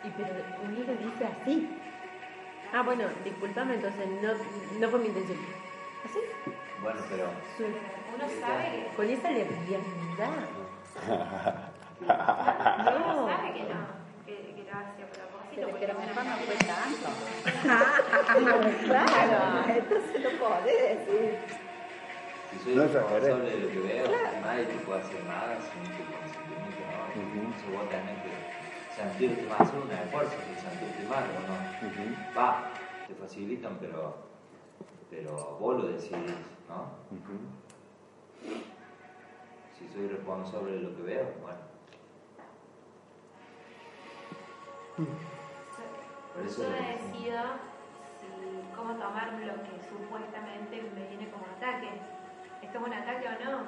Y 0.03 0.09
pero 0.11 0.29
uno 0.63 0.79
lo 0.85 0.93
dice 0.95 1.25
así. 1.25 1.69
Ah, 2.73 2.81
bueno, 2.83 3.05
discúlpame, 3.23 3.75
entonces 3.75 4.07
no, 4.21 4.33
no 4.79 4.89
fue 4.89 4.99
mi 4.99 5.07
intención. 5.07 5.37
¿Así? 6.05 6.19
Bueno, 6.81 6.99
pero 7.09 7.25
Su- 7.57 7.63
Uno 7.63 8.25
sabe 8.41 8.65
que, 8.71 8.95
Con 8.95 9.09
esa 9.09 9.31
leviandad. 9.31 10.29
uno 11.99 12.07
No. 12.07 13.27
sabe 13.27 13.53
que 13.53 13.63
no, 13.63 13.79
que, 14.25 14.33
que 14.55 14.63
lo 14.63 14.71
hace 14.77 15.03
a 15.03 15.07
propósito. 15.07 15.67
Porque 15.69 15.85
uno 15.85 15.93
mejor 15.99 16.23
no 16.25 16.35
fue 16.37 16.55
tanto. 16.55 17.09
claro, 18.85 19.63
entonces 19.69 20.17
no 20.23 20.29
podés 20.39 20.79
decir. 21.07 21.37
si 22.51 22.55
soy 22.63 22.75
No 22.75 22.83
responsable 22.83 23.49
de 23.49 23.57
lo 23.59 23.67
que 23.69 23.79
veo, 23.79 24.05
nadie 24.41 24.65
te 24.65 24.73
puede 24.85 24.99
hacer 25.01 25.23
nada 25.25 25.57
sin 25.61 25.83
tu 25.97 26.03
consentimiento, 26.11 26.83
¿no? 26.91 26.99
Entonces 27.21 27.67
vos 27.73 27.89
tenés 27.89 28.17
que 28.23 28.29
sentirte 28.97 29.45
más, 29.47 29.61
hacer 29.61 29.79
un 29.79 29.91
esfuerzo 29.91 30.35
de 30.37 30.55
sentirte 30.59 31.03
mal, 31.07 31.23
¿o 31.23 31.41
no? 31.47 32.35
Va, 32.35 32.71
te 33.07 33.13
facilitan, 33.13 33.77
pero, 33.79 34.15
pero 35.11 35.57
vos 35.59 35.83
lo 35.83 35.89
decidís, 35.89 36.33
¿no? 36.67 36.89
Si 39.77 39.87
soy 39.89 40.07
responsable 40.07 40.71
de 40.73 40.79
lo 40.79 40.95
que 40.95 41.03
veo, 41.03 41.27
bueno. 41.43 41.59
Por 46.33 46.45
eso 46.45 46.63
Yo 46.63 46.69
decido 46.69 47.41
si, 48.19 48.75
cómo 48.75 48.93
tomar 48.93 49.33
lo 49.33 49.53
que 49.61 49.77
supuestamente 49.87 50.81
me 50.95 51.07
viene 51.07 51.29
como 51.29 51.45
ataque. 51.55 52.01
¿Esto 52.63 52.79
es 52.79 52.83
un 52.83 52.93
ataque 52.93 53.27
o 53.27 53.45
no? 53.45 53.61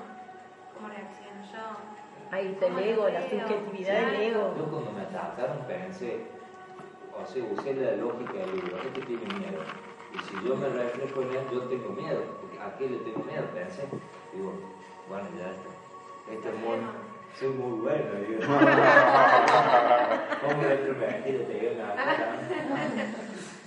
¿Cómo 0.73 0.87
reacciono 0.87 1.43
yo? 1.53 2.08
Ahí 2.31 2.47
está 2.53 2.67
el 2.67 2.79
ego, 2.79 3.09
la 3.09 3.21
subjetividad 3.21 4.01
del 4.01 4.15
ego. 4.21 4.53
Yo 4.57 4.65
cuando 4.69 4.91
me 4.91 5.01
atacaron 5.01 5.59
pensé, 5.67 6.21
o 7.13 7.25
sea, 7.25 7.43
usé 7.43 7.73
la 7.73 7.91
lógica 7.95 8.33
del 8.33 8.55
libro, 8.55 8.77
este 8.83 9.01
tiene 9.01 9.25
miedo. 9.33 9.61
Y 10.13 10.17
si 10.19 10.33
yo 10.47 10.55
me 10.55 10.69
reflejo 10.69 11.21
en 11.23 11.29
él, 11.29 11.43
yo 11.51 11.61
tengo 11.63 11.89
miedo. 11.89 12.21
porque 12.41 12.59
¿A 12.59 12.75
qué 12.77 12.87
le 12.89 12.97
tengo 12.99 13.23
miedo? 13.25 13.43
Pensé. 13.53 13.83
Digo, 14.33 14.53
bueno, 15.07 15.27
ya 15.37 15.49
está. 15.49 15.69
Este 16.31 16.49
es 16.49 16.55
muy, 16.55 16.77
soy 17.39 17.49
muy 17.49 17.79
bueno, 17.81 18.05
digo. 18.27 18.41
¿Cómo 20.41 20.63
dentro 20.63 20.93
me 20.95 21.21
quiero 21.23 21.43
te 21.45 21.53
digo 21.53 21.71
nada? 21.77 21.95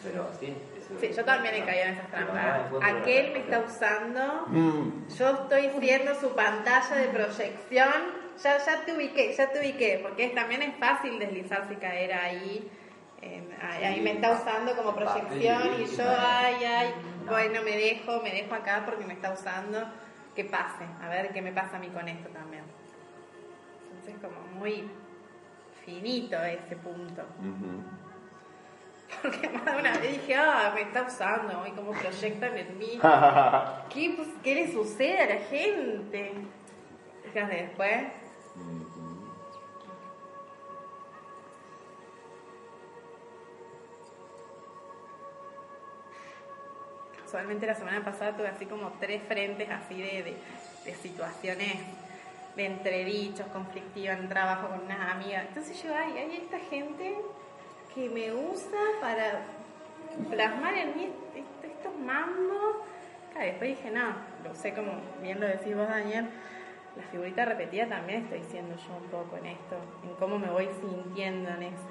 Pero 0.05 0.29
sí, 0.39 0.57
eso 0.77 0.95
Sí, 1.01 1.13
yo 1.13 1.25
también 1.25 1.55
he 1.57 1.65
caído 1.65 1.85
en 1.87 1.95
esas 1.95 2.09
trampas. 2.11 2.61
Aquel 2.83 3.33
me 3.33 3.39
está 3.41 3.61
usando, 3.61 4.45
Mm. 4.49 5.09
yo 5.17 5.29
estoy 5.31 5.71
siendo 5.81 6.15
su 6.17 6.31
pantalla 6.35 6.97
de 6.97 7.09
proyección. 7.09 8.22
Ya, 8.43 8.59
ya 8.59 8.85
te 8.85 8.95
ubiqué, 8.95 9.33
ya 9.33 9.51
te 9.51 9.61
ubiqué, 9.61 10.01
porque 10.03 10.29
también 10.29 10.63
es 10.63 10.77
fácil 10.77 11.19
deslizarse 11.19 11.75
y 11.75 11.77
caer 11.77 12.13
ahí. 12.13 12.71
ahí, 13.61 14.01
me 14.01 14.13
está 14.13 14.33
usando 14.33 14.77
como 14.77 14.95
proyección 14.95 15.81
y 15.81 15.87
yo, 15.97 16.05
ay, 16.07 16.65
ay, 16.65 16.95
bueno, 17.29 17.63
me 17.63 17.77
dejo, 17.77 18.21
me 18.23 18.31
dejo 18.31 18.55
acá 18.55 18.83
porque 18.85 19.05
me 19.05 19.15
está 19.15 19.33
usando. 19.33 19.79
Que 20.35 20.45
pase, 20.45 20.85
a 21.03 21.09
ver 21.09 21.31
qué 21.33 21.43
me 21.43 21.53
pasa 21.53 21.77
a 21.77 21.79
mí 21.79 21.89
con 21.89 22.09
esto 22.09 22.31
también. 22.31 22.65
Entonces, 23.91 24.15
como 24.23 24.41
muy 24.59 24.89
finito 25.85 26.37
ese 26.43 26.77
punto. 26.77 27.23
Porque 29.21 29.49
más 29.51 29.65
de 29.65 29.77
una 29.77 29.93
vez 29.99 30.13
dije, 30.13 30.35
ah, 30.37 30.73
me 30.75 30.83
está 30.83 31.03
usando, 31.03 31.67
y 31.67 31.73
como 31.73 31.93
proyectan 31.93 32.57
en 32.57 32.79
mí. 32.79 32.99
¿Qué, 33.93 34.15
pues, 34.17 34.29
¿Qué 34.43 34.55
le 34.55 34.73
sucede 34.73 35.21
a 35.21 35.27
la 35.27 35.41
gente? 35.43 36.33
Fíjate 37.25 37.55
después. 37.63 38.03
Ujú. 38.57 39.23
Casualmente 47.23 47.67
la 47.67 47.75
semana 47.75 48.05
pasada 48.05 48.37
tuve 48.37 48.49
así 48.49 48.67
como 48.67 48.93
tres 49.01 49.23
frentes 49.27 49.69
así 49.71 50.01
de, 50.03 50.37
de, 50.85 50.95
situaciones 50.97 51.75
de 52.57 52.67
entredichos, 52.67 53.47
conflictivas 53.47 54.19
en 54.19 54.29
trabajo 54.29 54.69
con 54.69 54.81
unas 54.85 55.11
amigas. 55.15 55.47
Entonces 55.49 55.83
yo, 55.83 55.95
ay, 55.95 56.19
hay 56.19 56.37
esta 56.37 56.59
gente 56.59 57.17
que 57.95 58.09
me 58.11 58.33
usa 58.33 58.79
para 59.01 59.41
plasmar 60.31 60.75
en 60.75 60.97
mí 60.97 61.05
est- 61.35 61.65
estos 61.65 61.97
mambos. 61.99 62.77
Claro, 63.33 63.47
después 63.47 63.77
dije, 63.79 63.91
no, 63.91 64.15
lo 64.45 64.55
sé 64.55 64.75
como 64.75 64.93
bien 65.23 65.41
lo 65.41 65.47
decís 65.47 65.75
vos, 65.75 65.89
Daniel, 65.89 66.29
la 66.97 67.03
figurita 67.05 67.45
repetida 67.45 67.89
también 67.89 68.25
estoy 68.25 68.43
siendo 68.51 68.75
yo 68.77 68.97
un 69.03 69.09
poco 69.09 69.37
en 69.39 69.47
esto, 69.47 69.77
en 70.05 70.15
cómo 70.17 70.39
me 70.39 70.51
voy 70.51 70.69
sintiendo 70.81 71.49
en 71.51 71.63
ese, 71.63 71.87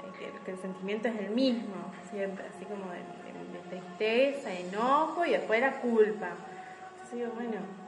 que, 0.45 0.51
el 0.51 0.57
sentimiento 0.57 1.07
es 1.07 1.19
el 1.19 1.31
mismo, 1.31 1.91
siempre, 2.11 2.45
así 2.47 2.65
como 2.65 2.91
de, 2.91 3.01
tristeza, 3.69 4.51
enojo 4.53 5.25
y 5.25 5.31
después 5.31 5.61
la 5.61 5.79
culpa. 5.79 6.29
Entonces 6.91 7.19
digo, 7.19 7.31
bueno. 7.35 7.81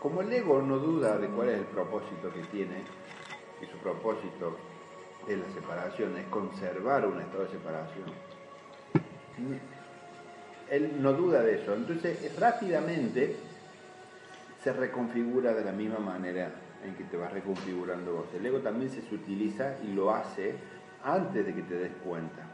Como 0.00 0.22
el 0.22 0.32
ego 0.32 0.62
no 0.62 0.78
duda 0.78 1.18
de 1.18 1.28
cuál 1.28 1.50
es 1.50 1.58
el 1.58 1.64
propósito 1.66 2.32
que 2.32 2.40
tiene, 2.44 2.82
y 3.60 3.66
su 3.66 3.76
propósito 3.78 4.56
de 5.26 5.36
la 5.36 5.50
separación 5.52 6.16
es 6.16 6.26
conservar 6.26 7.06
un 7.06 7.20
estado 7.20 7.44
de 7.44 7.50
separación, 7.50 8.06
él 10.70 10.92
no 11.00 11.12
duda 11.12 11.42
de 11.42 11.62
eso. 11.62 11.74
Entonces, 11.74 12.38
rápidamente 12.38 13.36
se 14.62 14.72
reconfigura 14.72 15.52
de 15.54 15.64
la 15.64 15.72
misma 15.72 15.98
manera 15.98 16.52
en 16.84 16.94
que 16.94 17.04
te 17.04 17.16
vas 17.16 17.32
reconfigurando 17.32 18.12
vos. 18.12 18.26
El 18.34 18.46
ego 18.46 18.58
también 18.60 18.90
se 18.90 19.00
utiliza 19.14 19.76
y 19.82 19.92
lo 19.92 20.14
hace 20.14 20.54
antes 21.04 21.44
de 21.44 21.54
que 21.54 21.62
te 21.62 21.74
des 21.74 21.92
cuenta. 22.04 22.46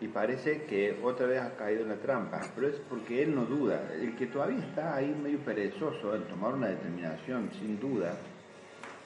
Y 0.00 0.08
parece 0.08 0.62
que 0.64 1.00
otra 1.02 1.26
vez 1.26 1.40
has 1.40 1.52
caído 1.54 1.82
en 1.82 1.88
la 1.88 1.96
trampa, 1.96 2.40
pero 2.54 2.68
es 2.68 2.76
porque 2.88 3.22
él 3.22 3.34
no 3.34 3.44
duda. 3.44 3.90
El 3.94 4.14
que 4.14 4.26
todavía 4.26 4.60
está 4.60 4.94
ahí 4.94 5.12
medio 5.20 5.38
perezoso 5.40 6.14
en 6.14 6.22
tomar 6.24 6.54
una 6.54 6.68
determinación, 6.68 7.50
sin 7.58 7.80
duda, 7.80 8.14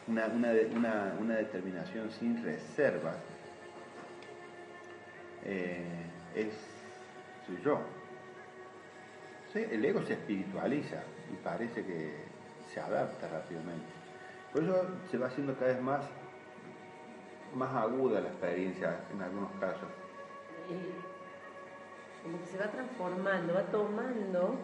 una, 0.08 0.26
una 0.26 0.50
una- 1.20 1.34
determinación 1.36 2.10
sin 2.10 2.42
reservas, 2.42 3.16
eh, 5.44 5.84
es 6.34 6.54
yo. 7.64 7.80
Sí, 9.52 9.64
el 9.70 9.84
ego 9.84 10.02
se 10.02 10.14
espiritualiza 10.14 11.02
y 11.32 11.36
parece 11.44 11.84
que 11.84 12.14
se 12.72 12.80
adapta 12.80 13.28
rápidamente. 13.28 13.84
Por 14.52 14.62
eso 14.62 14.86
se 15.10 15.18
va 15.18 15.26
haciendo 15.26 15.54
cada 15.54 15.72
vez 15.72 15.82
más, 15.82 16.04
más 17.54 17.74
aguda 17.74 18.20
la 18.20 18.28
experiencia 18.28 19.00
en 19.12 19.20
algunos 19.22 19.50
casos. 19.60 19.88
como 22.22 22.38
que 22.40 22.46
se 22.46 22.58
va 22.58 22.66
transformando, 22.70 23.52
va 23.54 23.62
tomando 23.64 24.58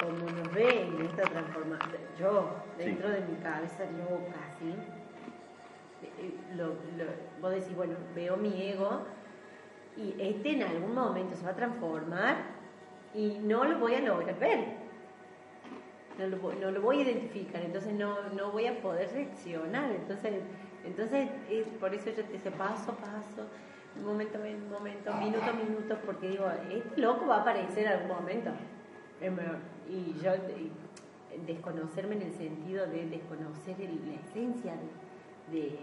como 0.00 0.30
nos 0.30 0.52
ve 0.54 0.82
en 0.82 1.06
esta 1.06 1.22
transformación. 1.22 1.96
Yo, 2.18 2.50
dentro 2.78 3.08
Sí. 3.08 3.14
de 3.14 3.20
mi 3.22 3.36
cabeza 3.36 3.84
loca, 3.84 4.34
así, 4.48 4.74
eh, 6.02 6.34
lo, 6.54 6.66
lo- 6.68 7.12
vos 7.40 7.52
decís, 7.52 7.74
bueno, 7.74 7.94
veo 8.14 8.36
mi 8.36 8.62
ego 8.62 9.02
y 9.96 10.14
este 10.18 10.52
en 10.52 10.62
algún 10.62 10.94
momento 10.94 11.34
se 11.36 11.44
va 11.44 11.50
a 11.52 11.56
transformar 11.56 12.36
y 13.14 13.38
no 13.38 13.64
lo 13.64 13.78
voy 13.78 13.94
a 13.94 14.00
lograr 14.00 14.38
ver. 14.38 14.86
No 16.18 16.26
lo, 16.28 16.38
voy- 16.38 16.56
no 16.56 16.70
lo 16.70 16.80
voy 16.80 17.00
a 17.00 17.02
identificar, 17.02 17.62
entonces 17.62 17.92
no, 17.92 18.16
no 18.34 18.50
voy 18.50 18.66
a 18.66 18.80
poder 18.80 19.10
reaccionar. 19.12 19.90
Entonces, 19.90 20.34
entonces 20.84 21.28
es 21.50 21.66
por 21.78 21.94
eso 21.94 22.10
yo 22.10 22.24
te 22.24 22.32
dice 22.34 22.50
paso 22.50 22.92
a 22.92 22.96
paso, 22.96 23.46
momento 24.02 24.38
a 24.38 24.42
momento, 24.70 25.12
minuto 25.14 25.44
a 25.44 25.52
minuto, 25.52 25.98
porque 26.06 26.28
digo, 26.30 26.46
este 26.70 27.00
loco 27.00 27.26
va 27.26 27.36
a 27.36 27.40
aparecer 27.42 27.86
en 27.86 27.92
algún 27.92 28.08
momento. 28.16 28.50
Y 29.88 30.14
yo 30.22 30.32
desconocerme 31.46 32.16
en 32.16 32.22
el 32.22 32.32
sentido 32.32 32.86
de 32.86 33.06
desconocer 33.08 33.80
el- 33.80 34.06
la 34.08 34.14
esencia 34.20 34.74
de, 35.50 35.58
de, 35.60 35.78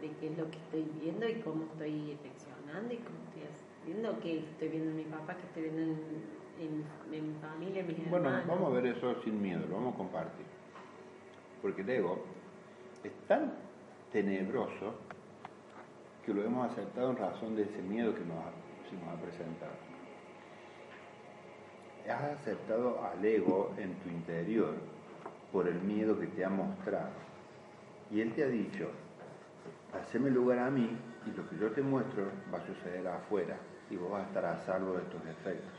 de 0.00 0.14
qué 0.20 0.28
es 0.32 0.38
lo 0.38 0.50
que 0.50 0.58
estoy 0.58 0.86
viendo 1.00 1.28
y 1.28 1.34
cómo 1.40 1.64
estoy 1.64 2.18
reaccionando 2.22 2.94
y 2.94 2.98
cómo 2.98 3.18
estoy 3.28 3.42
haciendo, 3.52 4.18
que 4.20 4.38
estoy 4.40 4.68
viendo 4.68 4.90
en 4.90 4.96
mi 4.96 5.04
papá, 5.04 5.34
que 5.36 5.42
estoy 5.46 5.62
viendo 5.64 5.82
en, 5.82 5.90
en- 6.60 7.14
en 7.14 7.28
mi 7.32 7.34
familia, 7.40 7.80
en 7.80 7.86
mis 7.88 8.10
Bueno, 8.10 8.28
hermanos. 8.28 8.46
vamos 8.48 8.70
a 8.70 8.74
ver 8.80 8.86
eso 8.96 9.22
sin 9.22 9.40
miedo, 9.42 9.66
lo 9.68 9.76
vamos 9.76 9.94
a 9.94 9.98
compartir. 9.98 10.46
Porque 11.60 11.82
el 11.82 11.90
ego 11.90 12.24
es 13.04 13.12
tan 13.28 13.52
tenebroso 14.12 14.94
que 16.24 16.32
lo 16.34 16.42
hemos 16.44 16.70
aceptado 16.70 17.10
en 17.10 17.16
razón 17.16 17.56
de 17.56 17.62
ese 17.64 17.82
miedo 17.82 18.14
que 18.14 18.20
nos 18.24 18.38
ha, 18.38 18.50
se 18.88 18.96
nos 18.96 19.08
ha 19.08 19.20
presentado. 19.20 19.72
Has 22.08 22.40
aceptado 22.40 23.00
al 23.04 23.24
ego 23.24 23.72
en 23.78 23.94
tu 24.00 24.08
interior 24.08 24.74
por 25.52 25.68
el 25.68 25.80
miedo 25.80 26.18
que 26.18 26.26
te 26.26 26.44
ha 26.44 26.48
mostrado. 26.48 27.12
Y 28.10 28.20
él 28.20 28.34
te 28.34 28.42
ha 28.42 28.48
dicho, 28.48 28.90
haceme 29.94 30.30
lugar 30.30 30.58
a 30.58 30.70
mí 30.70 30.90
y 31.26 31.36
lo 31.36 31.48
que 31.48 31.56
yo 31.56 31.70
te 31.70 31.80
muestro 31.80 32.24
va 32.52 32.58
a 32.58 32.66
suceder 32.66 33.06
afuera 33.06 33.56
y 33.88 33.96
vos 33.96 34.10
vas 34.10 34.24
a 34.24 34.26
estar 34.26 34.44
a 34.44 34.58
salvo 34.64 34.94
de 34.94 35.02
tus 35.02 35.20
efectos. 35.26 35.78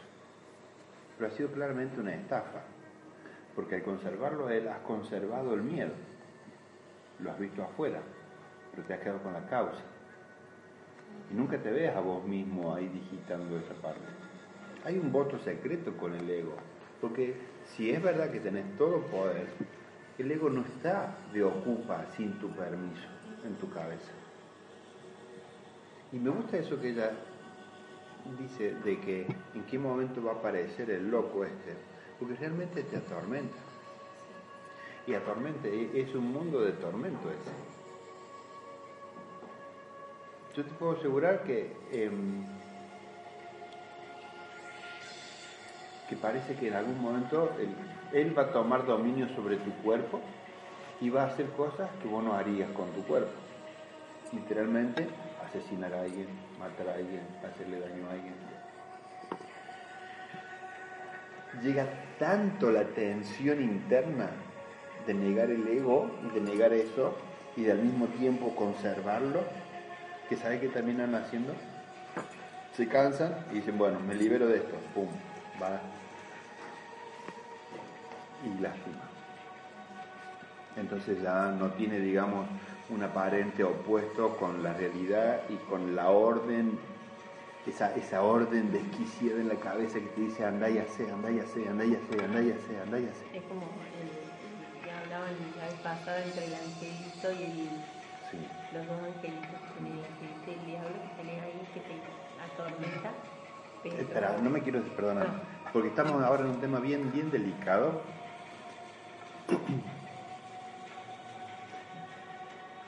Pero 1.17 1.29
ha 1.29 1.35
sido 1.35 1.51
claramente 1.51 1.99
una 1.99 2.15
estafa, 2.15 2.61
porque 3.53 3.75
al 3.75 3.83
conservarlo 3.83 4.49
él 4.49 4.67
has 4.69 4.79
conservado 4.79 5.53
el 5.53 5.61
miedo. 5.61 5.91
Lo 7.19 7.31
has 7.31 7.39
visto 7.39 7.63
afuera, 7.63 7.99
pero 8.71 8.87
te 8.87 8.93
has 8.93 8.99
quedado 9.01 9.21
con 9.21 9.33
la 9.33 9.45
causa. 9.47 9.83
Y 11.29 11.33
nunca 11.35 11.57
te 11.57 11.69
ves 11.69 11.95
a 11.95 11.99
vos 11.99 12.23
mismo 12.23 12.73
ahí 12.73 12.87
digitando 12.87 13.57
esa 13.57 13.73
parte. 13.75 14.32
Hay 14.85 14.97
un 14.97 15.11
voto 15.11 15.39
secreto 15.39 15.95
con 15.97 16.13
el 16.13 16.29
ego, 16.29 16.55
porque 16.99 17.35
si 17.75 17.89
es 17.91 18.01
verdad 18.01 18.31
que 18.31 18.39
tenés 18.39 18.65
todo 18.77 18.99
poder, 19.03 19.47
el 20.17 20.31
ego 20.31 20.49
no 20.49 20.61
está 20.61 21.15
de 21.33 21.43
ocupa 21.43 22.05
sin 22.17 22.33
tu 22.39 22.49
permiso 22.49 23.07
en 23.45 23.55
tu 23.55 23.69
cabeza. 23.71 24.11
Y 26.11 26.17
me 26.17 26.29
gusta 26.29 26.57
eso 26.57 26.79
que 26.79 26.89
ella 26.89 27.11
dice 28.39 28.75
de 28.83 28.99
que 28.99 29.25
en 29.53 29.63
qué 29.63 29.79
momento 29.79 30.23
va 30.23 30.31
a 30.33 30.35
aparecer 30.35 30.89
el 30.91 31.09
loco 31.09 31.43
este, 31.43 31.73
porque 32.19 32.35
realmente 32.35 32.83
te 32.83 32.97
atormenta. 32.97 33.55
Y 35.07 35.13
atormenta, 35.13 35.67
e- 35.67 35.89
es 36.01 36.13
un 36.15 36.31
mundo 36.31 36.61
de 36.61 36.71
tormento 36.73 37.29
ese. 37.29 37.51
Yo 40.55 40.63
te 40.63 40.71
puedo 40.75 40.93
asegurar 40.93 41.43
que, 41.43 41.73
em, 41.91 42.45
que 46.09 46.15
parece 46.15 46.55
que 46.55 46.67
en 46.67 46.75
algún 46.75 47.01
momento 47.01 47.55
él, 48.11 48.37
va 48.37 48.43
a 48.43 48.51
tomar 48.51 48.85
dominio 48.85 49.27
sobre 49.35 49.57
tu 49.57 49.71
cuerpo 49.83 50.19
y 51.01 51.09
va 51.09 51.23
a 51.23 51.27
hacer 51.27 51.47
cosas 51.51 51.89
que 52.01 52.07
vos 52.07 52.23
no 52.23 52.33
harías 52.33 52.69
con 52.71 52.91
tu 52.91 53.03
cuerpo. 53.03 53.31
Literalmente, 54.31 55.07
asesinar 55.45 55.93
a 55.93 56.01
alguien, 56.01 56.27
matar 56.59 56.89
a 56.89 56.95
alguien, 56.95 57.21
hacerle 57.43 57.79
daño 57.79 58.07
a 58.07 58.11
alguien. 58.11 58.33
Llega 61.61 61.87
tanto 62.17 62.71
la 62.71 62.83
tensión 62.83 63.61
interna 63.61 64.29
de 65.05 65.13
negar 65.13 65.49
el 65.51 65.67
ego, 65.67 66.09
de 66.33 66.41
negar 66.41 66.73
eso 66.73 67.15
y 67.55 67.63
de 67.63 67.71
al 67.71 67.79
mismo 67.79 68.07
tiempo 68.07 68.55
conservarlo, 68.55 69.41
que 70.27 70.35
sabe 70.35 70.59
que 70.59 70.69
terminan 70.69 71.13
haciendo, 71.13 71.53
se 72.75 72.87
cansan 72.87 73.35
y 73.51 73.55
dicen, 73.55 73.77
bueno, 73.77 73.99
me 73.99 74.15
libero 74.15 74.47
de 74.47 74.57
esto, 74.57 74.75
pum, 74.95 75.07
va 75.61 75.79
y 78.45 78.61
lastima. 78.61 79.03
Entonces 80.75 81.21
ya 81.21 81.51
no 81.51 81.67
tiene, 81.71 81.99
digamos, 81.99 82.47
un 82.89 83.03
aparente 83.03 83.63
opuesto 83.63 84.35
con 84.37 84.63
la 84.63 84.73
realidad 84.73 85.41
y 85.49 85.55
con 85.69 85.95
la 85.95 86.09
orden, 86.09 86.77
esa, 87.67 87.95
esa 87.95 88.23
orden 88.23 88.71
desquiciada 88.71 89.39
en 89.39 89.47
la 89.49 89.55
cabeza 89.55 89.99
que 89.99 90.07
te 90.07 90.21
dice 90.21 90.45
andá 90.45 90.69
y 90.69 90.79
hacé, 90.79 91.09
andá 91.11 91.31
y 91.31 91.39
hacé, 91.39 91.69
andá 91.69 91.85
y 91.85 91.93
hacé, 91.95 92.23
andá 92.25 92.41
y 92.41 92.51
hacé, 92.51 92.79
andá 92.81 92.99
y 92.99 93.05
hacé. 93.05 93.37
Es 93.37 93.43
como 93.43 93.61
el, 94.01 94.85
ya 94.85 94.99
hablaban 94.99 95.31
la 95.59 95.65
vez 95.65 95.75
pasada 95.75 96.23
entre 96.25 96.45
el 96.45 96.53
angelito 96.55 97.31
y 97.31 97.43
el, 97.43 97.69
Sí. 98.33 98.39
los 98.73 98.87
dos 98.87 98.97
angelitos 98.97 99.61
tenés, 99.77 99.93
el 99.93 100.05
angelito 100.09 100.47
y 100.47 100.53
el 100.53 100.65
diablo 100.65 100.89
que 100.89 101.21
tenés 101.21 101.43
ahí 101.43 101.67
que 101.73 101.79
te 101.81 101.95
atormenta. 102.41 103.11
Espera, 103.83 104.37
no 104.41 104.49
me 104.49 104.61
quiero 104.61 104.81
perdonar, 104.95 105.27
porque 105.73 105.89
estamos 105.89 106.23
ahora 106.23 106.43
en 106.43 106.51
un 106.51 106.61
tema 106.61 106.79
bien, 106.79 107.11
bien 107.11 107.29
delicado. 107.29 108.01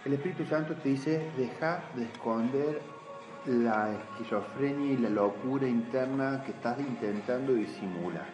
El 0.06 0.14
Espíritu 0.14 0.46
Santo 0.46 0.74
te 0.76 0.90
dice, 0.90 1.32
deja 1.36 1.84
de 1.96 2.06
esconder 2.06 2.82
la 3.46 3.94
esquizofrenia 3.94 4.94
y 4.94 4.98
la 4.98 5.10
locura 5.10 5.68
interna 5.68 6.44
que 6.46 6.52
estás 6.52 6.80
intentando 6.80 7.54
disimular. 7.54 8.28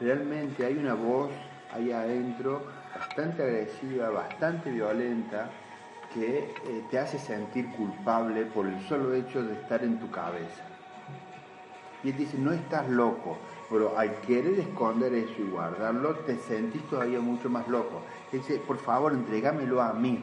Realmente 0.00 0.66
hay 0.66 0.76
una 0.76 0.94
voz 0.94 1.32
ahí 1.72 1.92
adentro 1.92 2.66
bastante 2.94 3.42
agresiva, 3.42 4.10
bastante 4.10 4.70
violenta, 4.70 5.48
que 6.12 6.38
eh, 6.38 6.84
te 6.90 6.98
hace 6.98 7.18
sentir 7.18 7.70
culpable 7.70 8.44
por 8.46 8.66
el 8.66 8.80
solo 8.82 9.14
hecho 9.14 9.42
de 9.42 9.54
estar 9.54 9.82
en 9.82 9.98
tu 9.98 10.10
cabeza. 10.10 10.69
Y 12.02 12.10
él 12.10 12.16
dice, 12.16 12.38
no 12.38 12.52
estás 12.52 12.88
loco, 12.88 13.36
pero 13.68 13.96
al 13.98 14.20
querer 14.22 14.58
esconder 14.58 15.12
eso 15.14 15.34
y 15.38 15.50
guardarlo, 15.50 16.14
te 16.16 16.36
sentís 16.38 16.82
todavía 16.88 17.20
mucho 17.20 17.50
más 17.50 17.68
loco. 17.68 18.02
Él 18.32 18.40
dice, 18.40 18.58
por 18.58 18.78
favor, 18.78 19.12
entregámelo 19.12 19.82
a 19.82 19.92
mí, 19.92 20.22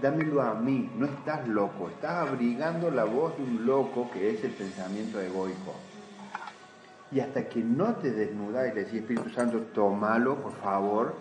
dámelo 0.00 0.42
a 0.42 0.54
mí, 0.54 0.90
no 0.96 1.06
estás 1.06 1.46
loco, 1.46 1.88
estás 1.88 2.28
abrigando 2.28 2.90
la 2.90 3.04
voz 3.04 3.36
de 3.36 3.44
un 3.44 3.66
loco 3.66 4.10
que 4.10 4.30
es 4.30 4.44
el 4.44 4.52
pensamiento 4.52 5.20
egoico. 5.20 5.74
Y 7.10 7.20
hasta 7.20 7.48
que 7.48 7.60
no 7.60 7.94
te 7.96 8.10
desnudas 8.10 8.70
y 8.70 8.74
le 8.74 8.84
decís, 8.84 9.00
Espíritu 9.00 9.30
Santo, 9.30 9.60
tómalo, 9.74 10.36
por 10.36 10.52
favor, 10.52 11.14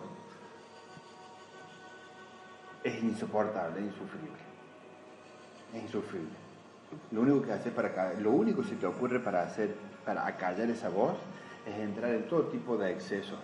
es 2.84 3.04
insoportable, 3.04 3.80
es 3.80 3.86
insufrible. 3.86 4.38
Es 5.74 5.84
insufrible. 5.84 6.47
Lo 7.12 7.22
único 7.22 7.42
que 7.42 7.54
haces 7.54 7.74
para 7.74 8.14
lo 8.14 8.32
único 8.32 8.62
que 8.62 8.70
se 8.70 8.76
te 8.76 8.86
ocurre 8.86 9.20
para 9.20 9.44
hacer, 9.44 9.76
para 10.06 10.26
acallar 10.26 10.70
esa 10.70 10.90
voz, 10.90 11.16
es 11.66 11.76
entrar 11.76 12.14
en 12.14 12.28
todo 12.28 12.44
tipo 12.44 12.78
de 12.78 12.92
excesos. 12.92 13.40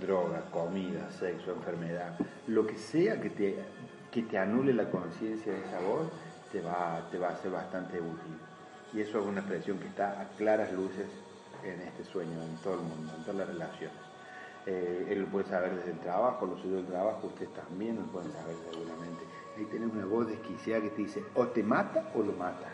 Droga, 0.00 0.42
comida, 0.50 1.10
sexo, 1.10 1.52
enfermedad, 1.52 2.16
lo 2.46 2.66
que 2.66 2.76
sea 2.76 3.20
que 3.20 3.30
te, 3.30 3.58
que 4.12 4.22
te 4.22 4.38
anule 4.38 4.72
la 4.72 4.88
conciencia 4.90 5.52
de 5.52 5.58
esa 5.58 5.80
voz, 5.80 6.08
te 6.52 6.60
va, 6.60 7.08
te 7.10 7.18
va 7.18 7.30
a 7.30 7.36
ser 7.36 7.50
bastante 7.50 8.00
útil. 8.00 8.38
Y 8.94 9.00
eso 9.00 9.18
es 9.20 9.26
una 9.26 9.40
expresión 9.40 9.78
que 9.78 9.88
está 9.88 10.20
a 10.20 10.28
claras 10.36 10.72
luces 10.72 11.06
en 11.64 11.80
este 11.80 12.04
sueño, 12.04 12.40
en 12.42 12.56
todo 12.58 12.74
el 12.74 12.80
mundo, 12.80 13.12
en 13.16 13.22
todas 13.22 13.36
las 13.36 13.48
relaciones. 13.48 13.98
Eh, 14.66 15.06
él 15.10 15.22
lo 15.22 15.26
puede 15.28 15.46
saber 15.46 15.74
desde 15.74 15.92
el 15.92 15.98
trabajo, 15.98 16.46
los 16.46 16.60
suyos 16.60 16.76
del 16.76 16.86
trabajo, 16.86 17.26
ustedes 17.26 17.52
también 17.54 17.96
lo 17.96 18.02
pueden 18.02 18.30
saber 18.32 18.54
seguramente. 18.70 19.24
Ahí 19.58 19.64
tenés 19.64 19.92
una 19.92 20.04
voz 20.04 20.28
desquiciada 20.28 20.82
que 20.82 20.90
te 20.90 21.02
dice, 21.02 21.24
o 21.34 21.48
te 21.48 21.64
mata 21.64 22.12
o 22.14 22.22
lo 22.22 22.32
matas. 22.32 22.70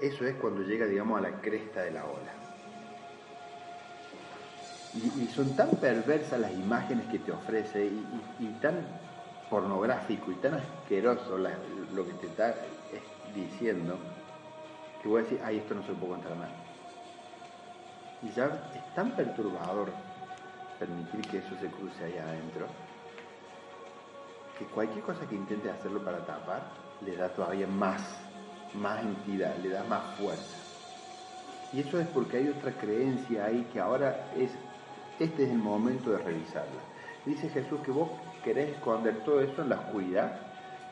Eso 0.00 0.26
es 0.26 0.34
cuando 0.36 0.62
llega, 0.62 0.86
digamos, 0.86 1.20
a 1.20 1.22
la 1.22 1.40
cresta 1.40 1.82
de 1.82 1.92
la 1.92 2.04
ola. 2.04 2.32
Y, 4.94 5.26
son 5.28 5.54
tan 5.54 5.70
perversas 5.70 6.40
las 6.40 6.52
imágenes 6.52 7.06
que 7.06 7.20
te 7.20 7.30
ofrece 7.30 7.86
y, 8.40 8.46
tan 8.60 8.74
pornográfico 9.48 10.32
y 10.32 10.34
tan 10.36 10.54
asqueroso 10.54 11.38
lo 11.38 12.06
que 12.06 12.12
te 12.14 12.26
está 12.26 12.56
diciendo 13.34 13.96
que 15.00 15.08
voy 15.08 15.20
a 15.20 15.22
decir, 15.24 15.40
ay, 15.44 15.58
esto 15.58 15.74
no 15.74 15.82
se 15.82 15.92
lo 15.92 15.94
puedo 15.94 16.14
contar 16.14 16.34
más. 16.36 16.50
Y 18.22 18.30
ya 18.30 18.46
es 18.74 18.94
tan 18.94 19.12
perturbador 19.12 19.90
permitir 20.78 21.20
que 21.28 21.38
eso 21.38 21.54
se 21.60 21.68
cruce 21.68 22.04
ahí 22.04 22.18
adentro 22.18 22.66
que 24.58 24.64
cualquier 24.66 25.04
cosa 25.04 25.26
que 25.26 25.34
intente 25.34 25.70
hacerlo 25.70 26.02
para 26.04 26.24
tapar 26.24 26.62
le 27.04 27.16
da 27.16 27.28
todavía 27.28 27.66
más, 27.66 28.00
más 28.74 29.02
entidad, 29.02 29.56
le 29.58 29.70
da 29.70 29.84
más 29.84 30.16
fuerza. 30.16 30.56
Y 31.72 31.80
eso 31.80 31.98
es 31.98 32.06
porque 32.08 32.36
hay 32.36 32.48
otra 32.48 32.72
creencia 32.72 33.46
ahí 33.46 33.68
que 33.72 33.80
ahora 33.80 34.30
es, 34.36 34.50
este 35.18 35.44
es 35.44 35.50
el 35.50 35.58
momento 35.58 36.10
de 36.10 36.18
revisarla. 36.18 36.80
Dice 37.26 37.48
Jesús 37.48 37.80
que 37.80 37.90
vos 37.90 38.10
querés 38.44 38.74
esconder 38.74 39.24
todo 39.24 39.40
eso 39.40 39.62
en 39.62 39.70
la 39.70 39.76
oscuridad 39.76 40.40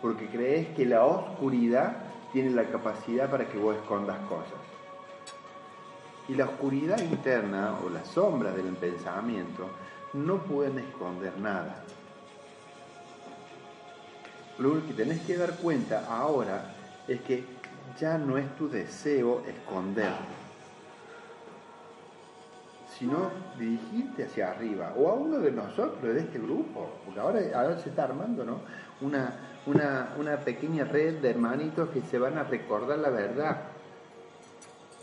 porque 0.00 0.26
crees 0.26 0.68
que 0.74 0.84
la 0.84 1.04
oscuridad 1.04 1.96
tiene 2.32 2.50
la 2.50 2.64
capacidad 2.64 3.30
para 3.30 3.46
que 3.46 3.58
vos 3.58 3.76
escondas 3.76 4.18
cosas. 4.28 4.58
Y 6.28 6.34
la 6.34 6.46
oscuridad 6.46 6.98
interna 6.98 7.78
o 7.84 7.88
las 7.88 8.08
sombras 8.08 8.56
del 8.56 8.66
pensamiento 8.76 9.68
no 10.14 10.38
pueden 10.38 10.78
esconder 10.78 11.38
nada. 11.38 11.81
Lo 14.58 14.72
único 14.72 14.88
que 14.88 14.94
tenés 14.94 15.22
que 15.22 15.36
dar 15.36 15.56
cuenta 15.56 16.06
ahora 16.08 16.74
es 17.08 17.20
que 17.22 17.44
ya 17.98 18.18
no 18.18 18.38
es 18.38 18.54
tu 18.56 18.68
deseo 18.68 19.42
esconder, 19.46 20.12
sino 22.98 23.30
dirigirte 23.58 24.24
hacia 24.24 24.50
arriba, 24.50 24.92
o 24.96 25.08
a 25.08 25.14
uno 25.14 25.38
de 25.38 25.52
nosotros, 25.52 26.02
de 26.02 26.20
este 26.20 26.38
grupo, 26.38 26.90
porque 27.04 27.20
ahora, 27.20 27.40
ahora 27.54 27.78
se 27.78 27.88
está 27.88 28.04
armando 28.04 28.44
¿no? 28.44 28.60
una, 29.00 29.34
una, 29.66 30.14
una 30.18 30.36
pequeña 30.38 30.84
red 30.84 31.20
de 31.20 31.30
hermanitos 31.30 31.88
que 31.88 32.02
se 32.02 32.18
van 32.18 32.38
a 32.38 32.44
recordar 32.44 32.98
la 32.98 33.10
verdad, 33.10 33.62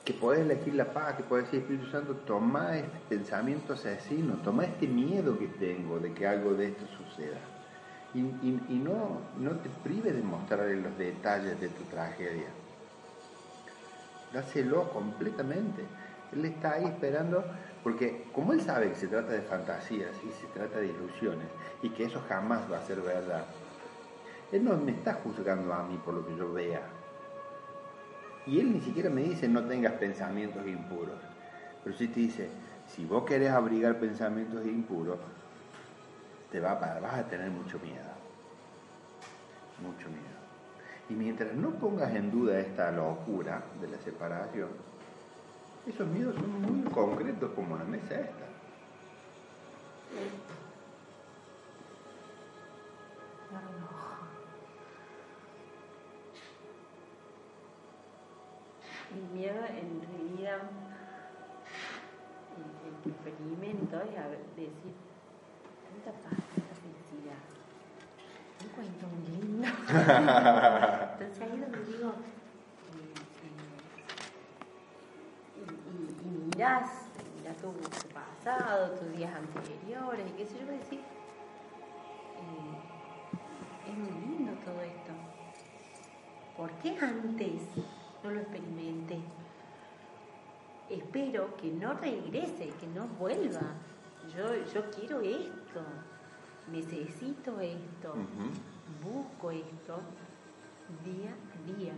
que 0.06 0.14
podés 0.14 0.41
elegir 0.41 0.76
la 0.76 0.91
paz, 0.91 1.16
que 1.16 1.24
podés 1.24 1.45
decir, 1.45 1.62
Espíritu 1.62 1.91
Santo, 1.91 2.16
toma 2.26 2.78
este 2.78 2.97
pensamiento 3.10 3.74
asesino, 3.74 4.36
toma 4.43 4.66
este 4.66 4.88
miedo 4.88 5.38
que 5.38 5.47
tengo 5.47 6.00
de 6.00 6.14
que 6.14 6.26
algo 6.26 6.54
de 6.54 6.70
esto 6.70 6.86
suceda. 6.97 7.38
Y, 8.14 8.22
no, 8.22 9.22
no 9.38 9.51
te 9.57 9.70
prives 9.84 10.16
de 10.16 10.24
mostrarle 10.24 10.78
los 10.78 10.97
detalles 10.97 11.60
de 11.60 11.70
tu 11.70 11.84
tragedia. 11.84 12.47
Dáselo 14.34 14.89
completamente. 14.91 15.84
Él 16.34 16.45
está 16.45 16.74
ahí 16.74 16.86
esperando, 16.86 17.43
porque 17.84 18.26
como 18.34 18.53
él 18.53 18.62
sabe 18.62 18.89
que 18.89 18.95
se 18.95 19.07
trata 19.07 19.34
de 19.34 19.41
fantasías 19.41 20.12
y 20.24 20.32
se 20.41 20.47
trata 20.47 20.80
de 20.80 20.88
ilusiones 20.88 21.47
y 21.82 21.89
que 21.89 22.05
eso 22.05 22.22
jamás 22.28 22.72
va 22.72 22.80
a 22.80 22.86
ser 22.86 23.01
verdad, 23.01 23.45
él 24.51 24.64
no 24.64 24.78
me 24.78 24.91
está 24.91 25.14
juzgando 25.14 25.74
a 25.74 25.84
mí 25.84 25.99
por 26.03 26.16
lo 26.16 26.26
que 26.26 26.36
yo 26.36 26.51
vea. 26.51 26.82
Y 28.47 28.60
él 28.60 28.74
ni 28.74 28.82
siquiera 28.82 29.10
me 29.10 29.22
dice 29.22 29.47
no 29.47 29.64
tengas 29.66 29.93
pensamientos 29.93 30.66
impuros. 30.66 31.20
Pero 31.84 31.95
sí 31.95 32.07
te 32.07 32.20
dice, 32.22 32.49
si 32.88 33.05
vos 33.05 33.24
querés 33.24 33.51
abrigar 33.51 33.99
pensamientos 33.99 34.66
impuros, 34.66 35.18
te 36.52 36.60
va 36.60 36.72
a, 36.72 37.00
vas 37.00 37.14
a 37.14 37.24
tener 37.28 37.50
mucho 37.50 37.80
miedo. 37.80 38.10
Mucho 39.82 40.10
miedo. 40.10 40.39
Y 41.10 41.14
mientras 41.14 41.54
no 41.54 41.72
pongas 41.72 42.14
en 42.14 42.32
duda 42.32 42.60
esta 42.60 42.91
locura 42.91 43.64
de 43.82 43.88
la 43.88 43.97
separación, 44.00 44.70
esos 45.88 46.08
miedos 46.08 46.36
son 46.36 46.62
muy 46.62 46.91
concretos 46.91 47.52
como 47.56 47.78
la 47.78 47.84
mesa 47.84 48.16
esta. 48.16 48.45
Mi 59.16 59.39
miedo 59.39 59.66
en 59.66 60.02
realidad, 60.02 60.62
el, 62.56 62.88
el 62.88 63.04
que 63.04 63.10
experimento 63.10 64.02
es 64.02 64.56
decir, 64.56 65.09
tanta 65.90 66.12
paz, 66.24 66.40
tanta 66.56 66.76
felicidad. 66.82 67.42
Un 68.62 68.70
cuento 68.76 69.08
muy 69.08 69.26
lindo. 69.42 69.68
Entonces 71.20 71.42
ahí 71.42 71.54
es 71.54 71.62
donde 71.62 71.82
digo, 71.86 72.10
eh, 72.90 73.14
eh, 73.44 73.56
y, 75.58 75.62
y, 75.90 76.28
y 76.28 76.32
mirás, 76.46 76.88
mirás 77.38 77.58
tu, 77.58 77.72
tu 77.72 78.08
pasado, 78.14 78.92
tus 78.92 79.12
días 79.18 79.34
anteriores, 79.34 80.26
y 80.30 80.32
qué 80.34 80.46
sé 80.46 80.60
yo, 80.60 80.66
voy 80.66 80.76
a 80.76 80.80
decir, 80.80 81.00
eh, 82.40 83.90
es 83.90 83.98
muy 83.98 84.12
lindo 84.28 84.52
todo 84.64 84.82
esto. 84.82 85.12
¿Por 86.56 86.72
qué 86.82 86.98
antes 87.02 87.62
no 88.24 88.32
lo 88.32 88.42
experimenté? 88.42 89.20
Espero 90.90 91.56
que 91.56 91.72
no 91.72 91.94
regrese, 91.94 92.70
que 92.80 92.88
no 92.88 93.08
vuelva. 93.20 93.62
Yo, 94.36 94.56
yo 94.74 94.90
quiero 94.92 95.22
esto, 95.22 95.59
necesito 96.72 97.60
esto, 97.60 98.14
busco 99.04 99.52
esto 99.52 100.00
día 101.06 101.32
a 101.32 101.78
día. 101.78 101.94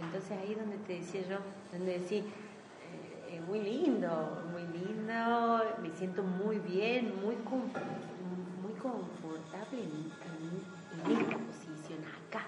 Entonces 0.00 0.30
ahí 0.32 0.52
es 0.52 0.58
donde 0.58 0.76
te 0.78 0.94
decía 1.00 1.22
yo, 1.28 1.38
donde 1.72 1.98
decía, 1.98 2.20
eh, 2.20 3.36
es 3.36 3.40
muy 3.48 3.60
lindo, 3.60 4.42
muy 4.52 4.62
lindo, 4.62 5.62
me 5.82 5.90
siento 5.96 6.22
muy 6.22 6.58
bien, 6.58 7.14
muy, 7.24 7.34
muy 8.62 8.72
confortable 8.80 9.78
en, 9.82 10.12
en- 10.26 11.10
en 11.12 11.20
esta 11.20 11.36
posición 11.38 11.98
acá. 12.28 12.44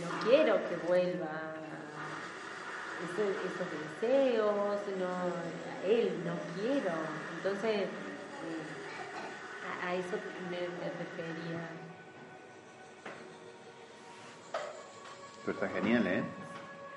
No 0.00 0.28
quiero 0.28 0.54
que 0.68 0.76
vuelva 0.88 1.54
esos, 3.04 3.30
esos 3.46 3.68
deseos, 4.00 4.76
no, 4.98 5.06
a 5.06 5.86
él 5.86 6.12
no 6.24 6.34
quiero. 6.60 6.92
Entonces, 7.36 7.88
a, 9.82 9.94
eso 9.94 10.16
me, 10.48 10.58
refería. 10.58 11.68
Pero 15.44 15.52
está 15.58 15.68
genial, 15.68 16.06
¿eh? 16.06 16.22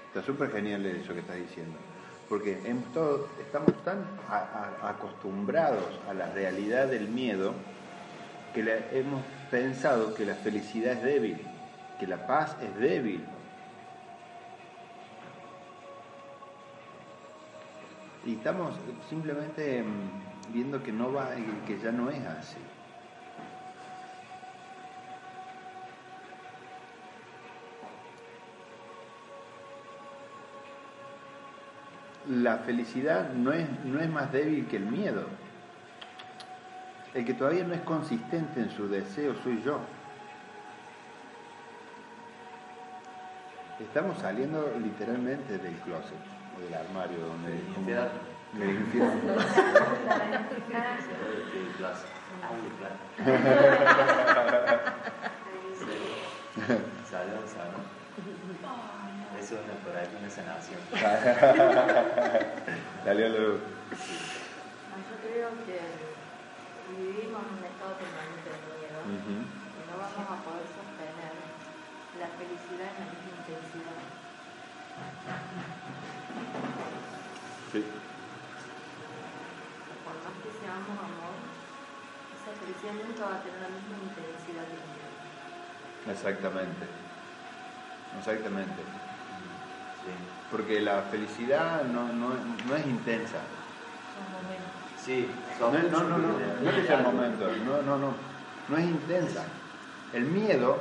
Está 0.07 0.22
súper 0.22 0.51
genial 0.51 0.85
eso 0.85 1.14
que 1.14 1.19
estás 1.19 1.38
diciendo. 1.38 1.77
Porque 2.30 2.61
hemos 2.65 2.91
todo- 2.93 3.27
estamos 3.39 3.73
tan 3.84 4.05
acostumbrados 4.84 5.99
a 6.10 6.14
la 6.14 6.27
realidad 6.31 6.88
del 6.88 7.07
miedo 7.07 7.53
que 8.53 8.61
hemos 8.93 9.23
pensado 9.51 10.14
que 10.14 10.26
la 10.26 10.35
felicidad 10.35 10.93
es 10.93 11.03
débil, 11.03 11.41
que 11.99 12.07
la 12.07 12.26
paz 12.27 12.55
es 12.61 12.76
débil. 12.80 13.26
Y 18.26 18.35
estamos 18.35 18.76
simplemente 19.10 19.84
mm, 19.84 20.53
viendo 20.53 20.81
que 20.81 20.91
no 20.91 21.11
va, 21.11 21.30
que 21.68 21.80
ya 21.80 21.91
no 21.91 22.10
es 22.10 22.26
así. 22.26 22.57
La 32.30 32.57
felicidad 32.60 33.31
no 33.34 33.52
es, 33.52 33.68
no 33.85 33.99
es 33.99 34.10
más 34.10 34.31
débil 34.31 34.68
que 34.68 34.77
el 34.77 34.85
miedo. 34.85 35.26
El 37.14 37.26
que 37.26 37.34
todavía 37.34 37.64
no 37.64 37.73
es 37.73 37.81
consistente 37.81 38.60
en 38.60 38.69
su 38.72 38.88
deseo 38.88 39.35
soy 39.43 39.61
yo. 39.64 39.80
Estamos 43.80 44.18
saliendo 44.19 44.73
literalmente 44.81 45.57
del 45.57 45.76
closet 45.76 46.18
o 46.57 46.61
del 46.61 46.73
armario 46.73 47.19
donde 47.19 47.56
infierno. 47.56 49.41
Salud, 57.10 57.45
salud. 57.53 58.85
Eso 59.45 59.61
por 59.61 59.93
ahí 59.93 60.09
una 60.09 60.26
sanación. 60.26 60.81
La 63.05 63.13
luz. 63.13 63.61
No, 63.61 64.97
Yo 65.05 65.15
creo 65.22 65.53
que 65.69 65.77
vivimos 66.89 67.45
en 67.45 67.53
un 67.53 67.61
estado 67.61 67.93
permanente 67.93 68.49
de 68.49 68.57
miedo 68.73 69.05
y 69.05 69.38
no 69.85 70.01
vamos 70.01 70.26
a 70.34 70.41
poder 70.41 70.65
sostener 70.65 71.38
la 72.17 72.26
felicidad 72.41 72.89
en 72.89 73.05
la 73.05 73.13
misma 73.13 73.38
intensidad. 73.38 74.01
Sí. 77.69 77.85
Por 80.09 80.15
más 80.26 80.41
que 80.41 80.49
seamos 80.57 80.97
amor, 80.97 81.38
esa 82.34 82.49
felicidad 82.65 82.97
nunca 82.97 83.30
va 83.30 83.38
a 83.38 83.45
tener 83.45 83.61
la 83.61 83.69
misma 83.69 84.09
intensidad 84.09 84.65
que 84.65 84.81
el 84.81 84.89
miedo. 84.89 85.13
Exactamente. 86.09 86.89
Exactamente. 88.17 89.05
Sí. 90.06 90.11
Porque 90.52 90.80
la 90.82 91.02
felicidad 91.03 91.84
no, 91.84 92.07
no, 92.14 92.30
no 92.68 92.76
es 92.76 92.86
intensa. 92.86 93.40
Son 94.14 94.32
momentos. 94.32 94.76
Sí, 95.03 95.30
No, 95.60 95.72
no, 95.72 96.07
no, 96.10 96.18
no, 96.18 96.27
no 96.64 96.69
es 96.72 96.90
el 96.90 97.03
momento, 97.03 97.48
no, 97.65 97.82
no, 97.82 97.98
no, 97.98 98.14
no 98.69 98.77
es 98.77 98.86
intensa. 98.86 99.44
El 100.14 100.26
miedo, 100.26 100.77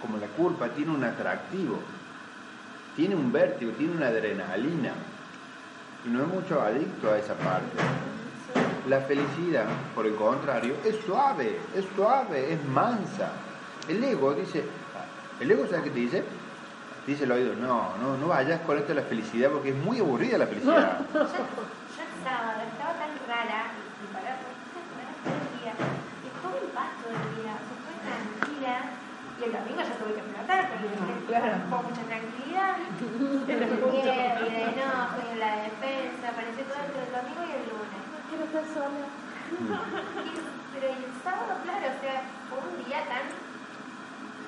como 0.00 0.16
la 0.18 0.26
culpa, 0.28 0.68
tiene 0.68 0.92
un 0.92 1.04
atractivo, 1.04 1.78
tiene 2.96 3.14
un 3.14 3.30
vértigo, 3.32 3.72
tiene 3.72 3.92
una 3.92 4.08
adrenalina. 4.08 4.92
Y 6.04 6.08
no 6.08 6.22
es 6.22 6.28
mucho 6.28 6.60
adicto 6.60 7.12
a 7.12 7.18
esa 7.18 7.34
parte. 7.34 7.76
La 8.88 9.00
felicidad, 9.02 9.66
por 9.94 10.06
el 10.06 10.16
contrario, 10.16 10.74
es 10.84 10.96
suave, 11.06 11.60
es 11.76 11.84
suave, 11.94 12.52
es 12.52 12.64
mansa. 12.64 13.30
El 13.88 14.02
ego 14.02 14.34
dice, 14.34 14.64
el 15.40 15.50
ego 15.50 15.66
sabe 15.68 15.84
qué 15.84 15.90
te 15.90 15.98
dice? 16.00 16.24
Dice 17.06 17.24
el 17.24 17.32
oído, 17.32 17.54
no, 17.56 17.96
no, 17.98 18.16
no 18.16 18.28
vayas 18.28 18.60
con 18.62 18.78
esto 18.78 18.94
de 18.94 19.02
la 19.02 19.06
felicidad 19.06 19.50
porque 19.50 19.70
es 19.70 19.76
muy 19.76 19.98
aburrida 19.98 20.38
la 20.38 20.46
felicidad. 20.46 21.02
Yo, 21.12 21.18
yo 21.18 21.26
el 21.26 22.14
sábado 22.22 22.62
estaba 22.62 22.94
tan 22.94 23.10
rara 23.26 23.74
y 23.74 24.06
para 24.14 24.38
todo 24.38 24.54
el 25.34 25.50
día. 25.58 25.74
Y 25.74 26.26
estuve 26.30 26.62
en 26.62 26.70
paz 26.70 26.94
todo 27.02 27.10
el 27.10 27.26
día, 27.42 27.58
o 27.58 27.62
sea, 27.66 27.74
fue 27.82 27.94
tranquila. 28.06 29.02
Y 29.34 29.40
el 29.42 29.50
domingo 29.50 29.82
ya 29.82 29.94
tuve 29.98 30.14
que 30.14 30.22
explotar 30.22 30.62
porque 30.70 30.94
claro. 31.26 31.58
con 31.66 31.80
mucha 31.90 32.02
tranquilidad. 32.06 32.78
De 32.78 33.54
miedo, 33.58 33.90
y 33.90 34.50
de 34.54 34.62
enojo, 34.70 35.18
y 35.18 35.34
de 35.34 35.38
la 35.42 35.52
defensa, 35.66 36.24
apareció 36.30 36.62
todo 36.70 36.86
entre 36.86 37.02
el 37.02 37.10
domingo 37.10 37.42
y 37.42 37.50
el 37.50 37.64
lunes. 37.66 38.02
Quiero 38.30 38.46
estar 38.46 38.62
sola. 38.70 39.10
Pero 40.70 40.86
el 40.86 41.02
sábado, 41.18 41.52
claro, 41.66 41.82
o 41.82 41.98
sea, 41.98 42.22
fue 42.46 42.62
un 42.62 42.78
día 42.86 43.02
tan. 43.10 43.26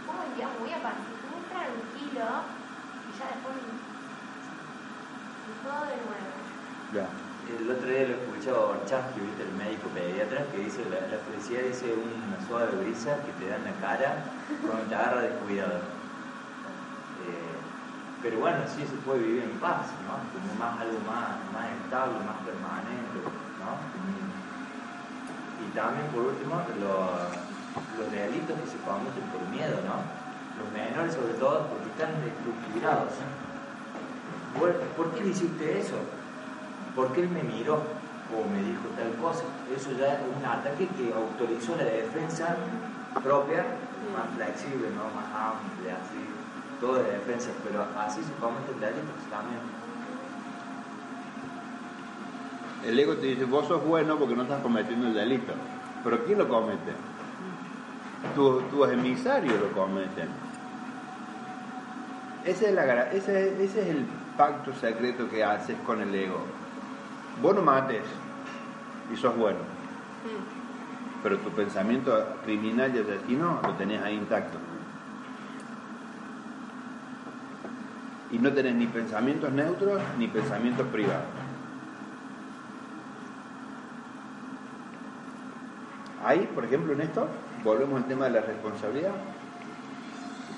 Fue 0.07 0.15
un 0.15 0.31
día 0.39 0.47
muy 0.55 0.71
apacito, 0.71 1.19
muy 1.19 1.24
tranquilo. 1.55 2.27
Y 3.07 3.11
ya 3.15 3.27
después. 3.31 3.55
y 5.47 5.53
todo 5.63 5.83
de 5.87 5.99
nuevo. 6.03 6.35
Ya. 6.93 7.07
El 7.45 7.71
otro 7.71 7.87
día 7.87 8.09
lo 8.09 8.17
escuchaba 8.17 8.57
a 8.57 8.81
Orchansky, 8.81 9.21
¿viste? 9.21 9.43
el 9.45 9.53
médico 9.53 9.89
pediatra, 9.93 10.49
que 10.49 10.65
dice 10.65 10.81
la, 10.89 11.05
la 11.13 11.21
felicidad 11.29 11.61
dice 11.69 11.93
una 11.93 12.41
suave 12.49 12.73
brisa 12.81 13.21
que 13.21 13.33
te 13.37 13.51
da 13.53 13.57
en 13.61 13.69
la 13.69 13.77
cara 13.85 14.25
cuando 14.65 14.89
te 14.89 14.95
agarra 14.95 15.29
descuidado. 15.29 15.77
Eh, 17.29 17.53
pero 18.23 18.41
bueno, 18.41 18.65
sí 18.65 18.81
se 18.89 18.97
puede 19.05 19.21
vivir 19.21 19.45
en 19.45 19.61
paz, 19.61 19.93
¿no? 20.09 20.17
Como 20.33 20.57
más 20.57 20.81
algo 20.81 20.97
más, 21.05 21.37
más 21.53 21.69
estable, 21.85 22.17
más 22.25 22.41
permanente, 22.49 23.21
¿no? 23.61 23.77
Y 25.61 25.69
también 25.77 26.09
por 26.17 26.33
último, 26.33 26.65
los, 26.81 27.29
los 28.01 28.09
delitos 28.09 28.57
que 28.57 28.73
se 28.73 28.81
cometen 28.89 29.29
por 29.29 29.45
miedo, 29.53 29.85
¿no? 29.85 30.24
Los 30.59 30.73
menores 30.73 31.15
sobre 31.15 31.35
todo 31.35 31.67
porque 31.69 31.91
están 31.91 32.15
desequilibrados. 32.23 33.13
Bueno, 34.59 34.79
¿Por 34.97 35.11
qué 35.13 35.25
le 35.25 35.31
hiciste 35.31 35.79
eso? 35.81 35.97
porque 36.95 37.23
él 37.23 37.29
me 37.29 37.43
miró 37.43 37.75
o 37.75 38.49
me 38.51 38.63
dijo 38.63 38.87
tal 38.97 39.13
cosa. 39.21 39.45
Eso 39.75 39.93
ya 39.99 40.15
es 40.15 40.21
un 40.25 40.45
ataque 40.45 40.89
que 40.97 41.13
autorizó 41.13 41.77
la 41.77 41.85
defensa 41.85 42.57
propia, 43.23 43.65
más 44.15 44.31
flexible, 44.37 44.89
¿no? 44.91 45.05
más 45.15 45.27
amplia, 45.35 45.95
así, 45.95 46.23
todo 46.81 46.95
de 47.03 47.13
defensa, 47.13 47.51
pero 47.65 47.85
así 47.99 48.23
se 48.23 48.33
cometen 48.35 48.81
delitos 48.81 49.23
también. 49.31 49.61
El 52.85 52.99
ego 52.99 53.17
te 53.17 53.27
dice, 53.27 53.45
vos 53.45 53.67
sos 53.67 53.85
bueno 53.85 54.19
porque 54.19 54.37
no 54.37 54.43
estás 54.43 54.61
cometiendo 54.61 55.07
el 55.07 55.15
delito. 55.15 55.53
Pero 56.03 56.25
¿quién 56.25 56.39
lo 56.39 56.49
comete? 56.49 56.93
Tus, 58.35 58.69
tus 58.71 58.89
emisarios 58.91 59.55
lo 59.59 59.69
cometen. 59.73 60.29
Ese 62.45 62.69
es, 62.69 62.75
la 62.75 63.11
ese, 63.11 63.65
ese 63.65 63.83
es 63.83 63.89
el 63.89 64.05
pacto 64.37 64.75
secreto 64.75 65.29
que 65.31 65.43
haces 65.43 65.77
con 65.87 66.03
el 66.03 66.15
ego. 66.15 66.41
Vos 67.41 67.55
no 67.55 67.62
mates 67.62 68.03
y 69.12 69.16
sos 69.16 69.37
bueno. 69.37 69.59
Pero 71.23 71.39
tu 71.39 71.51
pensamiento 71.51 72.37
criminal 72.45 72.95
y 72.95 72.99
asesino 72.99 73.61
lo 73.62 73.73
tenés 73.75 74.03
ahí 74.03 74.15
intacto. 74.15 74.59
Y 78.31 78.39
no 78.39 78.53
tenés 78.53 78.75
ni 78.75 78.87
pensamientos 78.87 79.51
neutros 79.51 80.03
ni 80.19 80.29
pensamientos 80.29 80.87
privados. 80.89 81.25
Ahí, 86.25 86.49
por 86.55 86.65
ejemplo, 86.65 86.93
en 86.93 87.03
esto, 87.03 87.29
volvemos 87.62 88.03
al 88.03 88.09
tema 88.09 88.25
de 88.27 88.33
la 88.33 88.41
responsabilidad. 88.41 89.12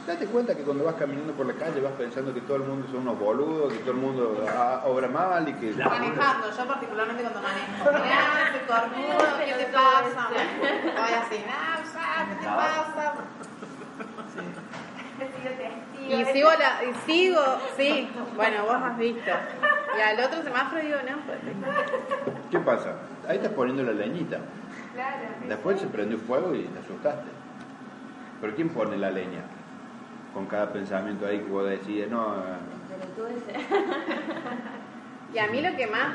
Date 0.07 0.27
cuenta 0.27 0.55
que 0.55 0.63
cuando 0.63 0.85
vas 0.85 0.95
caminando 0.95 1.33
por 1.33 1.47
la 1.47 1.55
calle 1.55 1.81
vas 1.81 1.93
pensando 1.95 2.33
que 2.33 2.41
todo 2.43 2.59
el 2.59 2.63
mundo 2.63 2.87
son 2.87 3.01
unos 3.01 3.19
boludos, 3.19 3.73
que 3.73 3.81
todo 3.81 3.91
el 3.91 3.97
mundo 3.97 4.47
ah, 4.49 4.83
obra 4.87 5.09
mal 5.09 5.49
y 5.49 5.53
que... 5.55 5.73
Manejando, 5.73 6.49
yo 6.57 6.67
particularmente 6.69 7.23
cuando 7.25 7.43
manejo. 7.43 8.05
Mirá, 8.05 8.51
ese 8.51 8.67
cornudo, 8.67 9.19
¿qué 9.45 9.53
te 9.53 9.73
pasa? 9.73 10.29
Voy 10.31 11.13
así, 11.13 11.45
ah, 11.51 11.83
ya, 11.93 12.29
¿qué 12.29 12.35
te 12.41 12.47
pasa? 12.47 13.15
Y 16.09 16.25
sigo, 16.27 16.51
la, 16.51 16.85
y 16.85 16.95
sigo, 17.05 17.43
sí, 17.77 18.09
bueno, 18.37 18.63
vos 18.63 18.77
has 18.77 18.97
visto. 18.97 19.31
Y 19.99 20.01
al 20.01 20.21
otro 20.21 20.41
semáforo 20.45 20.83
digo, 20.83 20.99
no, 20.99 21.17
pues, 21.27 21.39
¿Qué 22.49 22.61
pasa? 22.61 22.93
Ahí 23.27 23.39
estás 23.39 23.53
poniendo 23.53 23.83
la 23.83 23.93
leñita. 23.93 24.39
Claro. 24.95 25.25
Después 25.49 25.81
se 25.81 25.89
prendió 25.89 26.17
fuego 26.19 26.55
y 26.55 26.63
te 26.63 26.79
asustaste. 26.79 27.29
Pero 28.41 28.55
¿quién 28.55 28.69
pone 28.69 28.97
la 28.99 29.11
leña? 29.11 29.56
Con 30.37 30.45
cada 30.45 30.71
pensamiento 30.71 31.27
ahí 31.27 31.39
que 31.39 31.51
vos 31.51 31.67
decís, 31.67 32.07
no... 32.11 32.35
eh, 32.37 32.59
Pero 32.91 33.13
tú 33.17 33.35
ese. 33.35 33.59
Y 35.35 35.39
a 35.39 35.47
mí 35.47 35.63
lo 35.63 35.75
que 35.75 35.87
más 35.87 36.15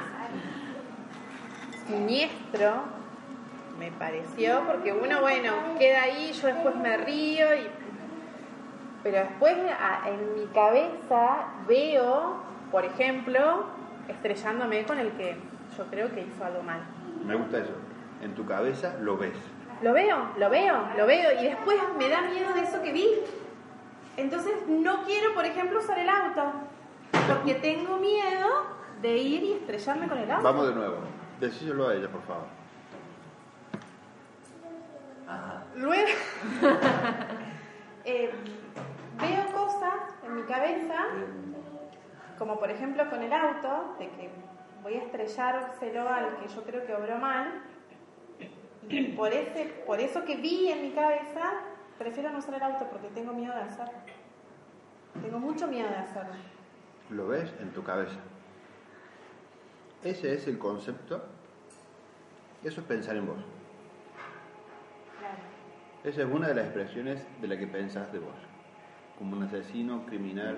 siniestro 1.88 2.84
me 3.80 3.91
pareció, 3.91 4.61
porque 4.68 4.93
uno, 4.93 5.22
bueno, 5.22 5.53
queda 5.80 6.03
ahí, 6.03 6.31
yo 6.39 6.48
después 6.49 6.76
me 6.76 6.98
río, 6.98 7.48
y... 7.56 7.68
pero 9.02 9.18
después 9.18 9.57
en 9.57 10.35
mi 10.35 10.45
cabeza 10.53 11.48
veo, 11.68 12.43
por 12.72 12.85
ejemplo, 12.85 13.64
estrellándome 14.07 14.84
con 14.84 14.99
el 14.99 15.14
que 15.14 15.35
yo 15.76 15.85
creo 15.88 16.14
que 16.14 16.22
hizo 16.22 16.45
algo 16.45 16.61
mal. 16.61 16.81
Me 17.26 17.34
gusta 17.34 17.57
eso. 17.57 17.73
En 18.22 18.35
tu 18.35 18.45
cabeza 18.45 18.93
lo 19.02 19.18
ves. 19.18 19.34
Lo 19.81 19.93
veo, 19.93 20.27
lo 20.38 20.49
veo, 20.52 20.76
lo 20.95 21.07
veo, 21.07 21.41
y 21.41 21.45
después 21.45 21.80
me 21.98 22.07
da 22.07 22.22
miedo 22.22 22.53
de 22.53 22.61
eso 22.61 22.84
que 22.84 22.93
vi. 22.93 23.07
Entonces 24.17 24.53
no 24.67 25.03
quiero, 25.03 25.33
por 25.33 25.45
ejemplo, 25.45 25.79
usar 25.79 25.97
el 25.97 26.09
auto, 26.09 26.53
porque 27.27 27.55
tengo 27.55 27.97
miedo 27.97 28.47
de 29.01 29.17
ir 29.17 29.43
y 29.43 29.53
estrellarme 29.53 30.07
con 30.07 30.17
el 30.17 30.31
auto. 30.31 30.43
Vamos 30.43 30.67
de 30.67 30.75
nuevo. 30.75 30.97
Decíselo 31.39 31.88
a 31.88 31.95
ella, 31.95 32.09
por 32.09 32.21
favor. 32.23 32.45
Ajá. 35.27 35.63
Luego 35.75 36.07
eh, 38.05 38.31
veo 39.19 39.45
cosas 39.53 39.93
en 40.25 40.35
mi 40.35 40.43
cabeza, 40.43 41.05
como 42.38 42.59
por 42.59 42.69
ejemplo 42.69 43.09
con 43.09 43.21
el 43.21 43.31
auto, 43.31 43.95
de 43.97 44.09
que 44.09 44.29
voy 44.83 44.95
a 44.95 45.03
estrellárselo 45.03 46.09
al 46.09 46.38
que 46.38 46.47
yo 46.47 46.63
creo 46.63 46.85
que 46.85 46.93
obró 46.93 47.17
mal. 47.17 47.63
Y 48.89 49.13
por, 49.13 49.31
ese, 49.31 49.65
por 49.85 49.99
eso 49.99 50.25
que 50.25 50.35
vi 50.35 50.69
en 50.69 50.81
mi 50.81 50.91
cabeza, 50.91 51.53
prefiero 52.02 52.32
no 52.32 52.40
usar 52.40 52.56
el 52.56 52.64
auto 52.64 52.88
porque 52.90 53.10
tengo 53.10 53.32
miedo 53.32 53.53
de 53.53 53.61
hacerlo. 53.61 53.94
Tengo 55.22 55.40
mucho 55.40 55.68
miedo 55.68 55.88
de 55.88 55.98
hacerlo. 55.98 56.34
Lo 57.11 57.28
ves 57.28 57.53
en 57.60 57.72
tu 57.72 57.84
cabeza. 57.84 58.18
Ese 60.03 60.34
es 60.34 60.48
el 60.48 60.57
concepto. 60.57 61.22
Eso 62.64 62.82
es 62.82 62.88
pensar 62.88 63.15
en 63.15 63.28
vos. 63.28 63.38
Esa 66.03 66.22
es 66.23 66.28
una 66.28 66.48
de 66.48 66.56
las 66.56 66.65
expresiones 66.65 67.23
de 67.40 67.48
la 67.48 67.57
que 67.57 67.68
pensás 67.68 68.11
de 68.11 68.18
vos. 68.18 68.34
Como 69.19 69.38
un 69.38 69.44
asesino, 69.44 70.03
criminal. 70.07 70.57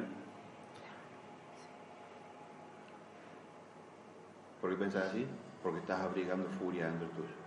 ¿Por 4.61 4.69
qué 4.69 4.77
pensás 4.77 5.09
así? 5.09 5.27
Porque 5.61 5.79
estás 5.79 5.99
abrigando 5.99 6.49
furia 6.51 6.85
dentro 6.85 7.09
tuyo. 7.09 7.42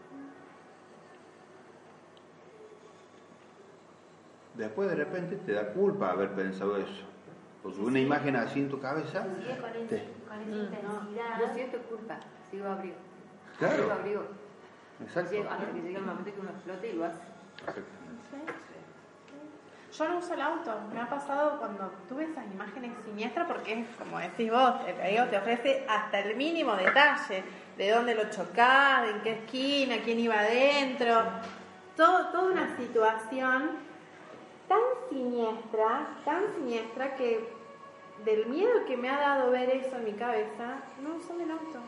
Después 4.56 4.88
de 4.88 4.96
repente 4.96 5.36
te 5.36 5.52
da 5.52 5.72
culpa 5.72 6.10
haber 6.10 6.30
pensado 6.32 6.76
eso. 6.76 7.04
Porque 7.62 7.80
una 7.80 7.98
imagen 7.98 8.36
así 8.36 8.60
en 8.60 8.68
tu 8.70 8.80
cabeza. 8.80 9.24
Sigue 9.38 9.58
con, 9.58 9.70
te- 9.88 10.08
con 10.28 10.40
esa 10.40 10.50
No, 10.50 10.62
intensidad. 10.64 11.40
yo 11.40 11.54
siento 11.54 11.78
culpa, 11.82 12.18
sigo 12.50 12.66
abrigo. 12.68 12.94
Claro. 13.58 13.76
Sigo 13.76 13.92
abrigo. 13.92 14.22
Exacto. 15.02 15.30
Sigo- 15.30 15.48
hasta 15.50 15.66
que 15.72 15.80
llegue 15.80 15.96
el 15.96 16.04
momento 16.04 16.32
que 16.34 16.40
uno 16.40 16.50
explote 16.50 16.88
y 16.88 16.92
lo 16.94 17.04
hace. 17.04 17.20
Yo 19.96 20.08
no 20.08 20.18
uso 20.18 20.34
el 20.34 20.40
auto. 20.42 20.72
Me 20.92 21.00
ha 21.00 21.08
pasado 21.08 21.58
cuando 21.58 21.90
tuve 22.08 22.24
esas 22.24 22.44
imágenes 22.52 22.92
siniestras 23.04 23.46
porque 23.46 23.80
es 23.80 23.86
como 23.96 24.18
decís 24.18 24.50
vos, 24.50 24.74
el 24.86 25.00
ego 25.00 25.26
te 25.30 25.38
ofrece 25.38 25.86
hasta 25.88 26.18
el 26.20 26.36
mínimo 26.36 26.74
detalle 26.76 27.42
de 27.78 27.90
dónde 27.90 28.14
lo 28.14 28.28
chocás, 28.30 29.08
en 29.08 29.20
qué 29.22 29.32
esquina, 29.32 29.96
quién 30.04 30.18
iba 30.20 30.38
adentro. 30.38 31.22
Todo, 31.96 32.26
toda 32.30 32.52
una 32.52 32.76
situación 32.76 33.70
tan 34.68 34.80
siniestra, 35.10 36.18
tan 36.24 36.54
siniestra 36.54 37.16
que 37.16 37.48
del 38.24 38.46
miedo 38.46 38.84
que 38.86 38.96
me 38.96 39.08
ha 39.08 39.18
dado 39.18 39.50
ver 39.50 39.70
eso 39.70 39.96
en 39.96 40.04
mi 40.04 40.12
cabeza, 40.12 40.82
no 41.02 41.16
uso 41.16 41.34
el 41.40 41.50
auto. 41.50 41.80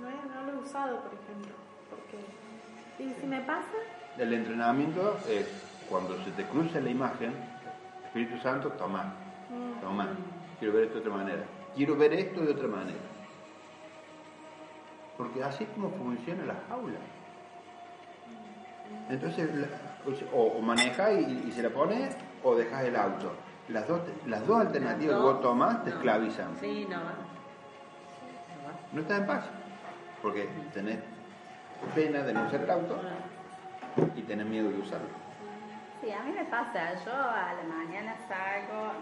No, 0.00 0.42
no 0.42 0.52
lo 0.52 0.60
usado, 0.60 1.00
por 1.00 1.12
ejemplo. 1.14 1.54
Porque 1.90 3.02
y 3.02 3.14
si 3.20 3.26
me 3.26 3.40
pasa, 3.40 3.72
El 4.18 4.32
entrenamiento 4.34 5.16
es 5.28 5.46
cuando 5.88 6.16
se 6.24 6.30
te 6.32 6.44
cruce 6.44 6.80
la 6.80 6.90
imagen, 6.90 7.32
Espíritu 8.04 8.38
Santo, 8.42 8.70
toma, 8.72 9.14
mm, 9.48 9.80
toma. 9.80 10.08
Quiero 10.58 10.74
ver 10.74 10.84
esto 10.84 10.94
de 10.96 11.00
otra 11.00 11.16
manera. 11.16 11.44
Quiero 11.74 11.96
ver 11.96 12.12
esto 12.12 12.40
de 12.42 12.52
otra 12.52 12.68
manera. 12.68 12.98
Porque 15.16 15.42
así 15.42 15.64
es 15.64 15.70
como 15.70 15.90
funciona 15.90 16.44
la 16.44 16.56
jaula. 16.68 16.98
Entonces, 19.10 19.54
la- 19.54 19.66
o, 20.32 20.42
o 20.42 20.60
maneja 20.62 21.12
y, 21.12 21.44
y 21.48 21.52
se 21.52 21.62
la 21.62 21.70
pone 21.70 22.08
o 22.42 22.54
dejas 22.54 22.84
el 22.84 22.96
auto. 22.96 23.32
Las 23.68 23.86
dos, 23.86 24.00
las 24.26 24.46
dos 24.46 24.60
alternativas 24.60 25.16
que 25.16 25.22
vos 25.22 25.40
tomás 25.40 25.84
te 25.84 25.90
esclavizan. 25.90 26.56
Sí, 26.60 26.86
no 26.88 26.96
va. 26.96 27.12
No 28.92 29.00
estás 29.02 29.20
en 29.20 29.26
paz. 29.26 29.44
Porque 30.22 30.48
tenés 30.74 30.98
pena 31.94 32.22
de 32.22 32.32
no 32.34 32.46
usar 32.46 32.60
el 32.62 32.70
auto 32.70 33.00
y 34.16 34.22
tenés 34.22 34.46
miedo 34.46 34.70
de 34.70 34.78
usarlo. 34.78 35.06
Sí, 36.02 36.10
a 36.10 36.22
mí 36.22 36.32
me 36.32 36.44
pasa, 36.46 36.94
yo 37.04 37.12
a 37.12 37.52
la 37.54 37.62
mañana 37.62 38.16
salgo, 38.26 38.92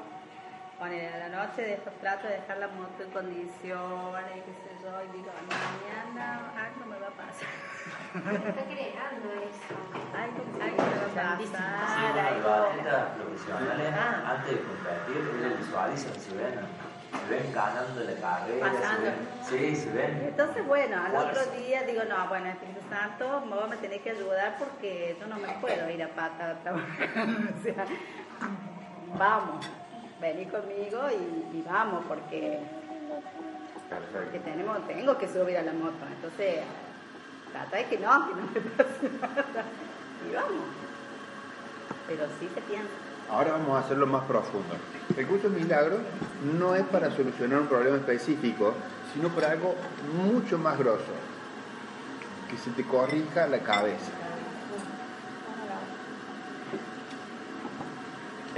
poner 0.78 1.12
a 1.12 1.28
la 1.28 1.44
noche 1.44 1.62
dejo, 1.62 1.90
trato 2.00 2.28
de 2.28 2.34
dejar 2.34 2.58
la 2.58 2.68
moto 2.68 3.02
en 3.02 3.10
condiciones, 3.10 4.34
qué 4.46 4.52
sé 4.62 4.70
yo, 4.82 4.90
y 5.02 5.16
digo, 5.16 5.30
mañana 5.50 6.52
algo 6.54 6.86
me 6.86 6.98
va 6.98 7.08
a 7.08 7.16
pasar. 7.18 7.48
Está 8.14 8.62
creando 8.64 9.28
eso. 9.42 9.74
Algo, 10.14 10.40
algo 10.62 10.82
me 10.86 10.94
va 10.94 11.32
a 11.34 11.38
pasar, 11.38 11.68
bueno, 12.14 12.28
algo. 12.28 12.48
los 12.48 12.68
atletas 12.68 13.10
profesionales, 13.18 13.94
antes 14.24 14.50
de 14.54 14.60
competir, 14.62 15.20
ellos 15.38 15.58
visualizan, 15.58 16.14
se 16.14 16.34
ven, 16.36 16.54
se 17.10 17.34
ven 17.34 17.52
ganando 17.52 18.04
la 18.04 18.14
carrera, 18.14 18.70
se 18.70 18.78
Pasando. 18.78 19.02
ven, 19.02 19.28
sí, 19.42 19.76
se 19.76 19.90
ven. 19.90 20.22
Entonces, 20.28 20.66
bueno, 20.66 20.96
al 20.96 21.12
Bueno, 21.12 21.30
otro 21.30 21.44
día 21.58 21.82
digo, 21.82 22.02
no, 22.08 22.28
bueno, 22.28 22.46
Espíritu 22.50 22.80
Santo, 22.88 23.42
me 23.68 23.76
tenés 23.78 24.00
que 24.02 24.10
ayudar 24.10 24.56
porque 24.58 25.16
yo 25.20 25.26
no 25.26 25.36
me 25.38 25.48
puedo 25.60 25.90
ir 25.90 26.02
a 26.04 26.08
pata 26.08 26.50
a 26.50 26.54
trabajar. 26.60 27.08
o 27.58 27.62
sea, 27.62 27.84
vamos, 29.18 29.66
vení 30.20 30.46
conmigo 30.46 31.00
y, 31.10 31.58
y 31.58 31.62
vamos 31.62 32.04
porque, 32.08 32.60
porque 34.12 34.38
tenemos, 34.40 34.86
tengo 34.86 35.16
que 35.18 35.28
subir 35.28 35.58
a 35.58 35.62
la 35.62 35.72
moto. 35.72 36.04
Entonces, 36.14 36.60
trata 37.52 37.76
de 37.76 37.84
que 37.86 37.98
no, 37.98 38.28
que 38.28 38.34
no 38.34 38.42
me 38.54 38.60
pase 38.76 39.10
nada. 39.20 39.64
Y 40.28 40.34
vamos. 40.34 40.64
Pero 42.06 42.24
sí 42.40 42.48
se 42.54 42.60
piensa. 42.62 42.88
Ahora 43.30 43.52
vamos 43.52 43.76
a 43.76 43.80
hacerlo 43.80 44.06
más 44.06 44.24
profundo. 44.24 44.74
El 45.14 45.26
curso 45.26 45.50
de 45.50 45.60
milagros 45.60 46.00
no 46.58 46.74
es 46.74 46.84
para 46.84 47.10
solucionar 47.10 47.60
un 47.60 47.66
problema 47.66 47.96
específico, 47.96 48.72
sino 49.12 49.28
para 49.28 49.50
algo 49.52 49.74
mucho 50.14 50.58
más 50.58 50.78
grosso. 50.78 51.12
Que 52.50 52.56
se 52.56 52.70
te 52.70 52.84
corrija 52.84 53.46
la 53.46 53.58
cabeza. 53.58 54.12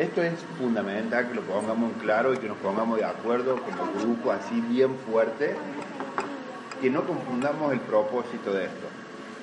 Esto 0.01 0.23
es 0.23 0.33
fundamental 0.57 1.29
que 1.29 1.35
lo 1.35 1.43
pongamos 1.43 1.93
en 1.93 1.99
claro 1.99 2.33
y 2.33 2.39
que 2.39 2.49
nos 2.49 2.57
pongamos 2.57 2.97
de 2.97 3.05
acuerdo 3.05 3.61
como 3.61 3.93
grupo 4.01 4.33
así 4.33 4.59
bien 4.63 4.97
fuerte, 4.97 5.55
que 6.81 6.89
no 6.89 7.05
confundamos 7.05 7.71
el 7.75 7.81
propósito 7.81 8.51
de 8.55 8.65
esto. 8.65 8.87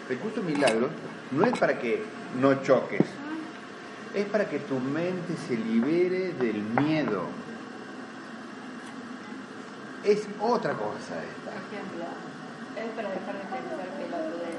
El 0.10 0.18
curso 0.18 0.42
milagros 0.42 0.90
no 1.30 1.46
es 1.46 1.56
para 1.60 1.78
que 1.78 2.04
no 2.42 2.56
choques, 2.64 3.06
es 4.16 4.26
para 4.26 4.50
que 4.50 4.58
tu 4.58 4.80
mente 4.80 5.36
se 5.48 5.56
libere 5.58 6.34
del 6.34 6.64
miedo. 6.64 7.26
Es 10.04 10.28
otra 10.42 10.74
cosa 10.74 10.88
Por 10.90 11.54
esta. 11.54 11.68
ejemplo, 11.68 12.06
es 12.78 12.90
para 12.96 13.10
dejar 13.10 13.36
de 13.36 13.42
pensar 13.42 13.88
pelotudez. 13.96 14.58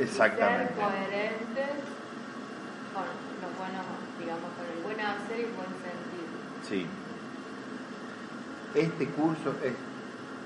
Exactamente. 0.00 0.74
Ser 0.74 0.82
coherentes 0.82 2.01
con 2.92 3.04
lo 3.04 3.48
bueno, 3.58 3.80
digamos, 4.18 4.50
con 4.56 4.66
el 4.68 4.82
buen 4.84 5.00
hacer 5.00 5.38
y 5.38 5.42
el 5.42 5.52
buen 5.52 5.72
sentir. 5.80 6.28
Sí. 6.62 6.86
Este 8.74 9.06
curso 9.08 9.54
es 9.62 9.74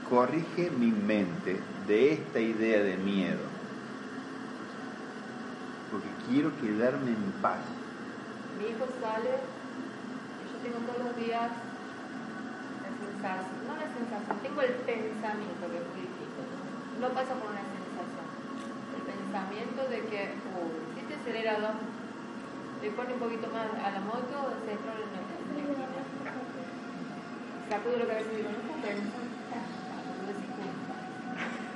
corrige 0.08 0.70
mi 0.70 0.90
mente 0.90 1.60
de 1.86 2.12
esta 2.12 2.40
idea 2.40 2.82
de 2.82 2.96
miedo. 2.96 3.42
Porque 5.90 6.08
quiero 6.28 6.50
quedarme 6.60 7.10
en 7.10 7.32
paz. 7.42 7.62
Mi 8.58 8.70
hijo 8.70 8.86
sale 9.00 9.30
y 10.38 10.44
yo 10.50 10.56
tengo 10.62 10.78
todos 10.86 11.10
los 11.10 11.16
días 11.16 11.50
la 12.82 12.90
sensación, 12.94 13.66
no 13.66 13.74
la 13.74 13.88
sensación, 13.90 14.38
tengo 14.42 14.60
el 14.62 14.74
pensamiento 14.86 15.62
que 15.70 15.78
es 15.78 15.86
muy 15.90 16.00
distinto. 16.06 16.42
No 17.00 17.08
pasa 17.10 17.34
por 17.34 17.50
una 17.50 17.66
sensación. 17.66 18.26
El 18.94 19.02
pensamiento 19.02 19.80
de 19.90 19.98
que, 20.06 20.34
uy, 20.54 20.70
si 20.94 21.00
este 21.02 21.14
acelerado 21.14 21.74
le 22.86 22.92
pone 22.92 23.14
un 23.14 23.18
poquito 23.18 23.48
más 23.50 23.66
a 23.82 23.90
la 23.90 23.98
moto, 23.98 24.54
se 24.62 24.70
destroza 24.70 25.02
en 25.02 25.10
la 25.10 25.22
esquina. 25.26 25.90
Sacudo 27.66 27.98
la 27.98 28.06
cabeza 28.06 28.30
y 28.30 28.36
digo, 28.36 28.50
no 28.54 28.62
puedo. 28.78 29.02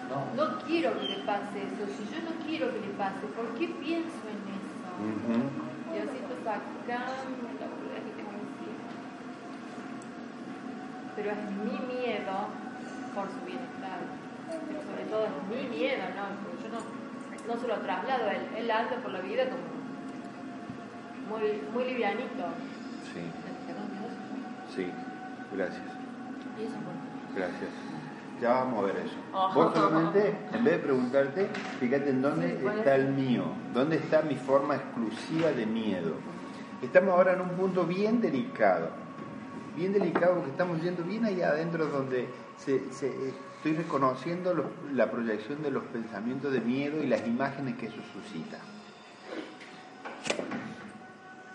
No, 0.07 0.19
No 0.39 0.59
quiero 0.62 0.95
que 1.01 1.07
le 1.11 1.19
pase 1.27 1.66
eso. 1.66 1.82
Si 1.99 2.07
yo 2.15 2.23
no 2.23 2.31
quiero 2.47 2.70
que 2.70 2.78
le 2.78 2.95
pase, 2.95 3.27
¿por 3.35 3.47
qué 3.59 3.66
pienso 3.82 4.23
en 4.31 4.39
eso? 4.55 4.78
Y 5.91 5.99
así 5.99 6.15
estoy 6.15 6.39
sacando 6.47 7.27
la 7.59 7.66
boludez 7.66 8.07
que 8.07 8.15
tengo 8.15 8.31
encima. 8.31 8.87
Pero 11.16 11.31
es 11.35 11.43
mi 11.59 11.74
miedo 11.91 12.55
por 13.19 13.27
su 13.35 13.41
bienestar. 13.51 13.99
Pero 14.47 14.78
sobre 14.87 15.05
todo 15.11 15.27
es 15.27 15.35
mi 15.51 15.62
miedo, 15.74 16.07
¿no? 16.15 16.39
Porque 16.39 16.62
yo 16.62 16.69
no, 16.70 16.81
no 17.51 17.61
se 17.61 17.66
lo 17.66 17.82
traslado 17.82 18.31
a 18.31 18.32
él. 18.32 18.47
Él 18.55 18.70
anda 18.70 18.95
por 19.03 19.11
la 19.11 19.20
vida 19.23 19.51
como 19.51 19.80
muy, 21.31 21.62
muy 21.73 21.85
livianito. 21.85 22.44
Sí, 23.12 23.20
sí. 24.74 24.86
Gracias. 25.57 25.82
¿Y 26.59 26.65
eso 26.65 26.74
por 26.74 26.93
qué? 27.35 27.40
Gracias. 27.40 27.70
Ya 28.40 28.52
vamos 28.55 28.78
a 28.78 28.86
ver 28.86 28.97
eso. 29.05 29.16
Vos 29.55 29.74
solamente, 29.74 30.35
en 30.52 30.65
vez 30.65 30.74
de 30.74 30.78
preguntarte, 30.78 31.47
fíjate 31.78 32.11
en 32.11 32.23
dónde 32.23 32.48
Sí, 32.57 32.59
¿cuál 32.62 32.78
está 32.78 32.97
es? 32.97 33.05
el 33.05 33.12
mío, 33.12 33.44
dónde 33.74 33.97
está 33.97 34.23
mi 34.23 34.36
forma 34.36 34.77
exclusiva 34.77 35.51
de 35.51 35.66
miedo. 35.66 36.15
Estamos 36.82 37.11
ahora 37.15 37.35
en 37.35 37.43
un 37.43 37.51
punto 37.51 37.85
bien 37.85 38.20
delicado, 38.23 38.89
bien 39.77 39.93
delicado 39.93 40.36
porque 40.36 40.51
estamos 40.52 40.81
yendo 40.81 41.02
bien 41.05 41.27
allá 41.27 41.51
adentro 41.51 41.86
donde 41.89 42.28
se- 42.57 42.90
se- 42.93 43.28
estoy 43.57 43.74
reconociendo 43.74 44.55
los- 44.55 44.66
la 44.94 45.11
proyección 45.11 45.62
de 45.62 45.70
los 45.70 45.85
pensamientos 45.85 46.51
de 46.51 46.61
miedo 46.62 47.02
y 47.02 47.07
las 47.09 47.27
imágenes 47.27 47.77
que 47.77 47.86
eso 47.86 48.01
suscita. 48.15 48.57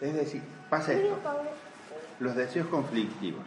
Es 0.01 0.13
decir, 0.13 0.41
pasa 0.69 0.93
esto, 0.93 1.17
los 2.19 2.35
deseos 2.35 2.67
conflictivos. 2.67 3.43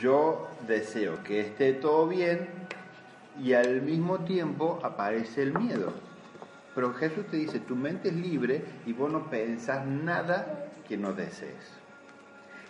Yo 0.00 0.48
deseo 0.66 1.22
que 1.22 1.40
esté 1.40 1.72
todo 1.72 2.08
bien 2.08 2.48
y 3.42 3.52
al 3.52 3.82
mismo 3.82 4.20
tiempo 4.20 4.80
aparece 4.82 5.42
el 5.42 5.58
miedo. 5.58 5.92
Pero 6.74 6.92
Jesús 6.94 7.26
te 7.28 7.38
dice, 7.38 7.60
tu 7.60 7.74
mente 7.74 8.08
es 8.08 8.14
libre 8.14 8.62
y 8.84 8.92
vos 8.92 9.10
no 9.10 9.30
pensás 9.30 9.86
nada 9.86 10.68
que 10.86 10.96
no 10.96 11.12
desees. 11.12 11.72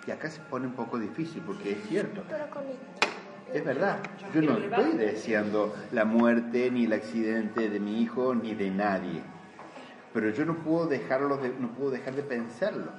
Y 0.07 0.13
acá 0.13 0.31
se 0.31 0.41
pone 0.43 0.67
un 0.67 0.75
poco 0.75 0.99
difícil 0.99 1.43
porque 1.45 1.73
es 1.73 1.89
cierto. 1.89 2.23
Es 3.53 3.65
verdad, 3.65 3.99
yo 4.35 4.43
no 4.43 4.59
estoy 4.59 4.93
deseando 4.93 5.75
la 5.93 6.05
muerte 6.05 6.71
ni 6.71 6.85
el 6.85 6.93
accidente 6.93 7.69
de 7.69 7.81
mi 7.81 8.03
hijo 8.03 8.35
ni 8.35 8.55
de 8.55 8.71
nadie. 8.71 9.23
Pero 10.17 10.31
yo 10.31 10.47
no 10.47 10.55
puedo 10.55 10.87
dejarlo 10.87 11.37
de, 11.37 11.51
no 11.51 11.69
puedo 11.73 11.91
dejar 11.91 12.15
de 12.15 12.23
pensarlo. 12.23 12.91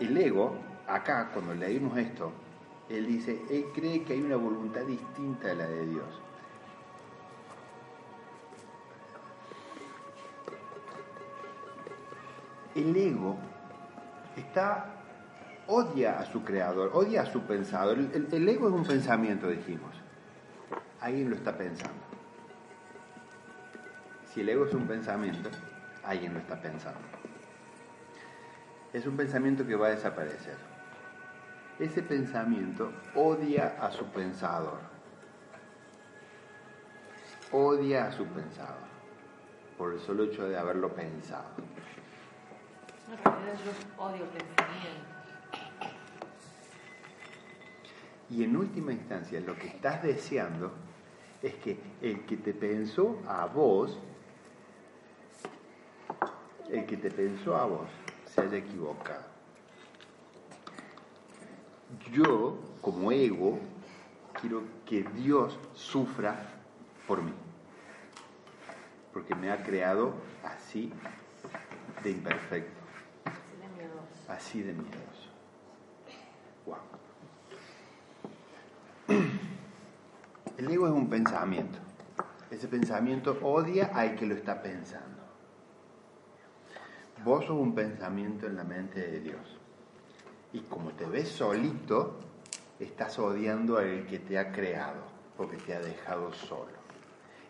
El 0.00 0.16
ego, 0.18 0.56
acá 0.88 1.30
cuando 1.32 1.54
leímos 1.54 1.96
esto, 1.96 2.32
él 2.88 3.06
dice, 3.06 3.40
él 3.48 3.66
cree 3.72 4.02
que 4.02 4.14
hay 4.14 4.22
una 4.22 4.34
voluntad 4.34 4.80
distinta 4.80 5.52
a 5.52 5.54
la 5.54 5.68
de 5.68 5.86
Dios. 5.86 6.20
El 12.74 12.96
ego 12.96 13.36
está 14.36 14.86
odia 15.68 16.18
a 16.18 16.26
su 16.26 16.42
creador, 16.44 16.90
odia 16.92 17.22
a 17.22 17.26
su 17.26 17.42
pensador. 17.42 17.98
El, 17.98 18.10
el- 18.14 18.28
el 18.34 18.48
ego 18.48 18.68
es 18.68 18.74
un 18.74 18.84
pensamiento, 18.84 19.48
dijimos. 19.48 19.94
Alguien 21.00 21.30
lo 21.30 21.36
está 21.36 21.56
pensando. 21.56 22.03
Si 24.34 24.40
el 24.40 24.48
ego 24.48 24.66
es 24.66 24.74
un 24.74 24.88
pensamiento, 24.88 25.48
alguien 26.02 26.34
lo 26.34 26.40
está 26.40 26.60
pensando. 26.60 26.98
Es 28.92 29.06
un 29.06 29.16
pensamiento 29.16 29.64
que 29.64 29.76
va 29.76 29.86
a 29.86 29.90
desaparecer. 29.90 30.56
Ese 31.78 32.02
pensamiento 32.02 32.92
odia 33.14 33.76
a 33.80 33.92
su 33.92 34.04
pensador. 34.06 34.80
Odia 37.52 38.06
a 38.06 38.12
su 38.12 38.26
pensador. 38.26 38.82
Por 39.78 39.92
el 39.92 40.00
solo 40.00 40.24
hecho 40.24 40.48
de 40.48 40.58
haberlo 40.58 40.92
pensado. 40.92 41.50
En 43.12 43.24
realidad 43.24 43.54
yo 43.64 44.02
odio 44.02 44.24
pensamiento. 44.30 45.14
Y 48.30 48.42
en 48.42 48.56
última 48.56 48.92
instancia, 48.92 49.38
lo 49.38 49.54
que 49.54 49.68
estás 49.68 50.02
deseando 50.02 50.72
es 51.40 51.54
que 51.54 51.78
el 52.02 52.26
que 52.26 52.36
te 52.36 52.52
pensó 52.52 53.22
a 53.28 53.46
vos, 53.46 54.00
el 56.74 56.86
que 56.86 56.96
te 56.96 57.10
pensó 57.10 57.56
a 57.56 57.66
vos, 57.66 57.88
se 58.26 58.40
haya 58.40 58.56
equivocado. 58.58 59.22
Yo, 62.12 62.58
como 62.80 63.12
ego, 63.12 63.58
quiero 64.40 64.62
que 64.84 65.04
Dios 65.14 65.58
sufra 65.74 66.36
por 67.06 67.22
mí. 67.22 67.32
Porque 69.12 69.34
me 69.36 69.52
ha 69.52 69.62
creado 69.62 70.14
así 70.42 70.92
de 72.02 72.10
imperfecto. 72.10 72.82
Así 74.28 74.62
de 74.62 74.72
miedoso. 74.72 75.30
Wow. 76.66 76.76
El 80.56 80.70
ego 80.70 80.86
es 80.88 80.92
un 80.92 81.08
pensamiento. 81.08 81.78
Ese 82.50 82.66
pensamiento 82.66 83.38
odia 83.42 83.92
al 83.94 84.16
que 84.16 84.26
lo 84.26 84.34
está 84.34 84.60
pensando. 84.62 85.13
Vos 87.24 87.46
sos 87.46 87.56
un 87.56 87.74
pensamiento 87.74 88.46
en 88.46 88.56
la 88.56 88.64
mente 88.64 89.00
de 89.00 89.20
Dios. 89.20 89.58
Y 90.52 90.60
como 90.60 90.90
te 90.90 91.06
ves 91.06 91.30
solito, 91.30 92.18
estás 92.78 93.18
odiando 93.18 93.78
al 93.78 94.04
que 94.06 94.18
te 94.18 94.38
ha 94.38 94.52
creado, 94.52 95.00
porque 95.34 95.56
te 95.56 95.74
ha 95.74 95.80
dejado 95.80 96.34
solo. 96.34 96.84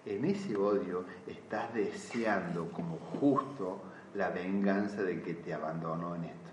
En 0.06 0.26
ese 0.26 0.54
odio 0.54 1.04
estás 1.26 1.74
deseando 1.74 2.70
como 2.70 2.98
justo 2.98 3.82
la 4.14 4.30
venganza 4.30 5.02
del 5.02 5.22
que 5.22 5.34
te 5.34 5.52
abandonó 5.52 6.14
en 6.14 6.24
esto. 6.24 6.50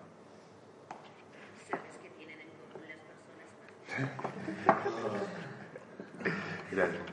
¿Sabes 1.70 2.00
qué 2.02 2.10
tienen 2.10 2.40
en 2.40 2.48
común 2.74 2.88
las 2.88 2.98
personas? 6.18 6.42
Gracias. 6.72 7.04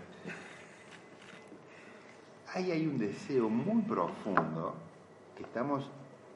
Ahí 2.54 2.70
hay 2.72 2.86
un 2.86 2.96
deseo 2.96 3.50
muy 3.50 3.82
profundo 3.82 4.74
que 5.36 5.42
estamos 5.42 5.90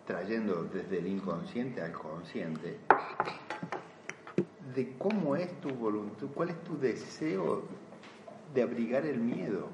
trayendo 0.07 0.65
desde 0.65 0.99
el 0.99 1.07
inconsciente 1.07 1.81
al 1.81 1.93
consciente 1.93 2.79
de 4.75 4.97
cómo 4.99 5.37
es 5.37 5.61
tu 5.61 5.71
voluntad, 5.71 6.27
cuál 6.35 6.51
es 6.51 6.65
tu 6.65 6.79
deseo 6.79 7.63
de 8.55 8.63
abrigar 8.63 9.05
el 9.07 9.19
miedo. 9.19 9.69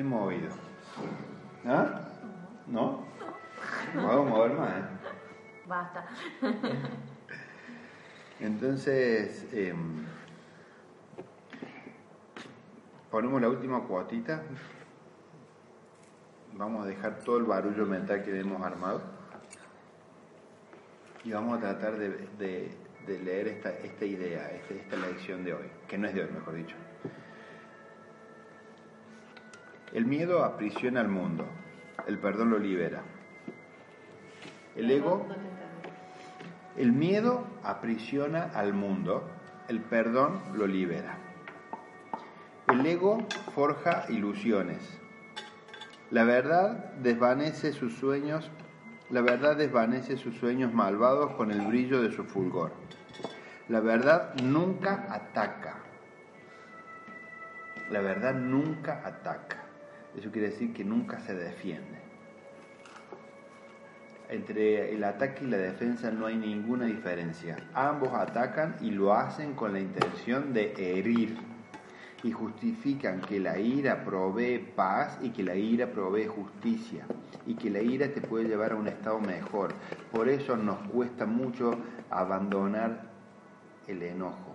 Bien 0.00 0.08
movido. 0.08 0.48
¿Ah? 1.66 2.00
¿No? 2.66 3.04
No 3.94 4.06
vamos 4.06 4.26
a 4.26 4.30
mover 4.30 4.52
más, 4.54 4.70
¿eh? 4.70 4.82
Basta. 5.66 6.06
Entonces, 8.40 9.46
eh, 9.52 9.74
ponemos 13.10 13.42
la 13.42 13.48
última 13.50 13.82
cuotita. 13.82 14.42
Vamos 16.54 16.84
a 16.86 16.88
dejar 16.88 17.18
todo 17.18 17.36
el 17.36 17.44
barullo 17.44 17.84
mental 17.84 18.22
que 18.24 18.38
hemos 18.40 18.62
armado. 18.62 19.02
Y 21.24 21.32
vamos 21.32 21.58
a 21.58 21.60
tratar 21.60 21.98
de, 21.98 22.08
de- 22.38 22.74
de 23.06 23.18
leer 23.18 23.48
esta, 23.48 23.70
esta 23.70 24.04
idea, 24.04 24.50
esta, 24.50 24.74
esta 24.74 24.96
lección 24.96 25.42
de 25.44 25.52
hoy, 25.54 25.70
que 25.88 25.98
no 25.98 26.06
es 26.06 26.14
de 26.14 26.22
hoy, 26.22 26.30
mejor 26.32 26.54
dicho. 26.54 26.76
El 29.92 30.06
miedo 30.06 30.44
aprisiona 30.44 31.00
al 31.00 31.08
mundo, 31.08 31.46
el 32.06 32.18
perdón 32.18 32.50
lo 32.50 32.58
libera. 32.58 33.02
El 34.76 34.90
ego 34.90 35.26
el 36.76 36.92
miedo 36.92 37.44
aprisiona 37.62 38.44
al 38.54 38.72
mundo, 38.72 39.28
el 39.68 39.80
perdón 39.80 40.40
lo 40.54 40.66
libera. 40.66 41.18
El 42.68 42.86
ego 42.86 43.26
forja 43.54 44.06
ilusiones. 44.08 44.78
La 46.10 46.24
verdad 46.24 46.92
desvanece 47.02 47.72
sus 47.72 47.94
sueños, 47.98 48.50
la 49.10 49.20
verdad 49.20 49.56
desvanece 49.56 50.16
sus 50.16 50.36
sueños 50.36 50.72
malvados 50.72 51.32
con 51.32 51.50
el 51.50 51.60
brillo 51.66 52.00
de 52.00 52.12
su 52.12 52.24
fulgor. 52.24 52.72
La 53.68 53.80
verdad 53.80 54.34
nunca 54.42 55.06
ataca. 55.10 55.80
La 57.90 58.00
verdad 58.00 58.34
nunca 58.34 59.02
ataca. 59.04 59.59
Eso 60.16 60.30
quiere 60.30 60.50
decir 60.50 60.72
que 60.72 60.84
nunca 60.84 61.20
se 61.20 61.34
defiende 61.34 62.10
entre 64.30 64.94
el 64.94 65.02
ataque 65.02 65.44
y 65.44 65.48
la 65.48 65.56
defensa 65.56 66.10
no 66.10 66.26
hay 66.26 66.36
ninguna 66.36 66.86
diferencia. 66.86 67.56
Ambos 67.74 68.10
atacan 68.14 68.76
y 68.80 68.92
lo 68.92 69.12
hacen 69.12 69.54
con 69.54 69.72
la 69.72 69.80
intención 69.80 70.52
de 70.52 70.72
herir. 70.76 71.36
Y 72.22 72.32
justifican 72.32 73.22
que 73.22 73.40
la 73.40 73.58
ira 73.58 74.04
provee 74.04 74.58
paz 74.58 75.18
y 75.22 75.30
que 75.30 75.42
la 75.42 75.56
ira 75.56 75.90
provee 75.90 76.26
justicia. 76.26 77.06
Y 77.46 77.54
que 77.54 77.70
la 77.70 77.80
ira 77.80 78.08
te 78.08 78.20
puede 78.20 78.46
llevar 78.46 78.72
a 78.72 78.76
un 78.76 78.86
estado 78.86 79.18
mejor. 79.20 79.74
Por 80.12 80.28
eso 80.28 80.56
nos 80.56 80.78
cuesta 80.88 81.26
mucho 81.26 81.76
abandonar 82.10 83.10
el 83.88 84.02
enojo. 84.02 84.49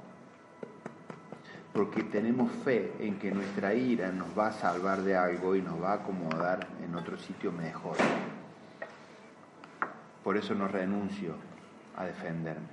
Porque 1.75 2.03
tenemos 2.03 2.49
fe 2.63 2.93
en 2.99 3.19
que 3.19 3.29
nuestra 3.31 3.73
ira 3.73 4.09
nos 4.09 4.29
va 4.29 4.47
a 4.47 4.53
salvar 4.53 5.01
de 5.01 5.17
algo 5.17 5.57
y 5.57 5.61
nos 5.61 5.83
va 5.83 5.91
a 5.91 5.95
acomodar 5.95 6.65
en 6.81 6.95
otro 6.95 7.17
sitio 7.17 7.51
mejor. 7.51 7.97
Por 10.23 10.37
eso 10.37 10.55
no 10.55 10.69
renuncio 10.69 11.35
a 11.97 12.05
defenderme. 12.05 12.69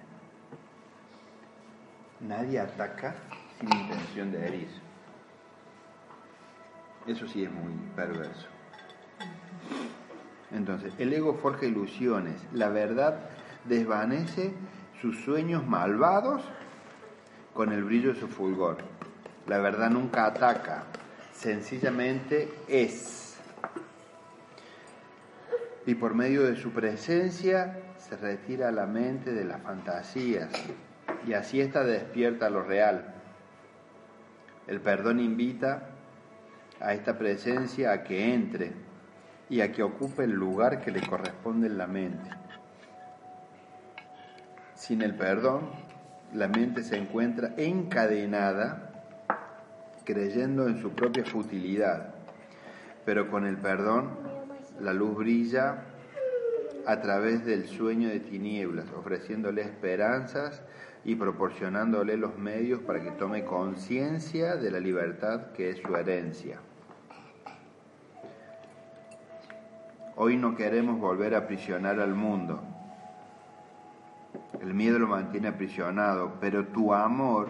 Nadie 2.21 2.61
ataca 2.61 3.17
sin 3.59 3.75
intención 3.77 4.31
de 4.31 4.47
herir. 4.47 4.69
Eso 7.09 7.27
sí 7.27 7.43
es 7.43 7.51
muy 7.51 7.73
perverso. 7.97 8.47
Entonces, 10.53 10.95
el 10.99 11.13
ego 11.13 11.35
forja 11.35 11.67
ilusiones. 11.67 12.41
La 12.53 12.69
verdad 12.69 13.19
desvanece 13.65 14.55
sus 15.01 15.25
sueños 15.25 15.67
malvados 15.67 16.43
con 17.55 17.73
el 17.73 17.85
brillo 17.85 18.15
de 18.15 18.21
su 18.21 18.29
fulgor. 18.29 18.79
La 19.47 19.59
verdad 19.59 19.91
nunca 19.91 20.27
ataca, 20.27 20.85
sencillamente 21.33 22.49
es 22.69 23.23
y 25.87 25.95
por 25.95 26.15
medio 26.15 26.45
de 26.45 26.57
su 26.57 26.71
presencia 26.71 27.79
se 27.99 28.17
retira 28.17 28.71
la 28.71 28.87
mente 28.87 29.33
de 29.33 29.45
las 29.45 29.61
fantasías 29.63 30.49
y 31.27 31.33
así 31.33 31.61
está 31.61 31.85
despierta 31.85 32.51
lo 32.51 32.63
real. 32.63 33.15
El 34.67 34.81
perdón 34.81 35.21
invita 35.21 35.89
a 36.81 36.95
esta 36.95 37.19
presencia 37.19 37.93
a 37.93 38.05
que 38.05 38.33
entre 38.33 38.73
y 39.49 39.61
a 39.61 39.73
que 39.73 39.83
ocupe 39.83 40.25
el 40.25 40.33
lugar 40.33 40.81
que 40.81 40.91
le 40.91 41.07
corresponde 41.07 41.67
en 41.67 41.79
la 41.79 41.87
mente. 41.87 42.31
Sin 44.75 45.03
el 45.03 45.15
perdón, 45.15 45.71
la 46.35 46.49
mente 46.49 46.83
se 46.83 46.97
encuentra 46.97 47.53
encadenada 47.57 48.91
creyendo 50.05 50.67
en 50.67 50.81
su 50.81 50.91
propia 50.91 51.25
futilidad, 51.25 52.15
pero 53.05 53.31
con 53.31 53.47
el 53.47 53.57
perdón 53.59 54.11
la 54.81 54.93
luz 54.93 55.17
brilla 55.17 55.85
a 56.87 57.01
través 57.01 57.45
del 57.45 57.67
sueño 57.67 58.09
de 58.09 58.21
tinieblas, 58.21 58.87
ofreciéndole 58.97 59.63
esperanzas 59.63 60.63
y 61.05 61.15
proporcionándole 61.15 62.17
los 62.17 62.37
medios 62.39 62.81
para 62.81 63.01
que 63.01 63.11
tome 63.13 63.45
conciencia 63.45 64.57
de 64.57 64.71
la 64.71 64.81
libertad 64.81 65.53
que 65.53 65.71
es 65.71 65.79
su 65.79 65.95
herencia. 65.95 66.59
Hoy 70.17 70.37
no 70.37 70.57
queremos 70.57 70.99
volver 71.01 71.35
a 71.35 71.39
aprisionar 71.39 72.01
al 72.01 72.15
mundo. 72.15 72.72
El 74.61 74.75
miedo 74.75 74.99
lo 74.99 75.09
mantiene 75.09 75.49
aprisionado, 75.49 76.35
pero 76.41 76.67
tu 76.67 76.93
amor 76.93 77.49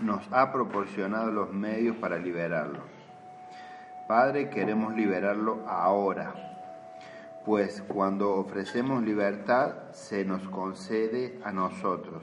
nos 0.00 0.26
ha 0.32 0.52
proporcionado 0.52 1.30
los 1.30 1.52
medios 1.52 1.96
para 1.96 2.18
liberarlo. 2.18 2.80
Padre, 4.08 4.50
queremos 4.50 4.94
liberarlo 4.94 5.64
ahora, 5.66 6.34
pues 7.46 7.82
cuando 7.88 8.34
ofrecemos 8.34 9.02
libertad 9.02 9.92
se 9.92 10.24
nos 10.24 10.46
concede 10.48 11.40
a 11.44 11.52
nosotros 11.52 12.22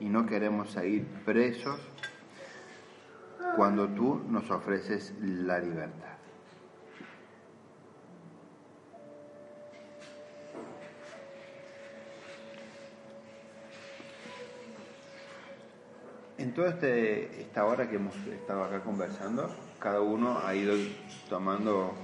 y 0.00 0.08
no 0.08 0.26
queremos 0.26 0.70
seguir 0.70 1.06
presos 1.24 1.80
cuando 3.56 3.88
tú 3.88 4.22
nos 4.28 4.50
ofreces 4.50 5.14
la 5.20 5.58
libertad. 5.58 6.15
Toda 16.52 16.70
este, 16.70 17.40
esta 17.40 17.64
hora 17.64 17.88
que 17.88 17.96
hemos 17.96 18.14
estado 18.26 18.64
acá 18.64 18.82
conversando, 18.82 19.50
cada 19.78 20.00
uno 20.00 20.38
ha 20.44 20.54
ido 20.54 20.74
tomando 21.28 21.94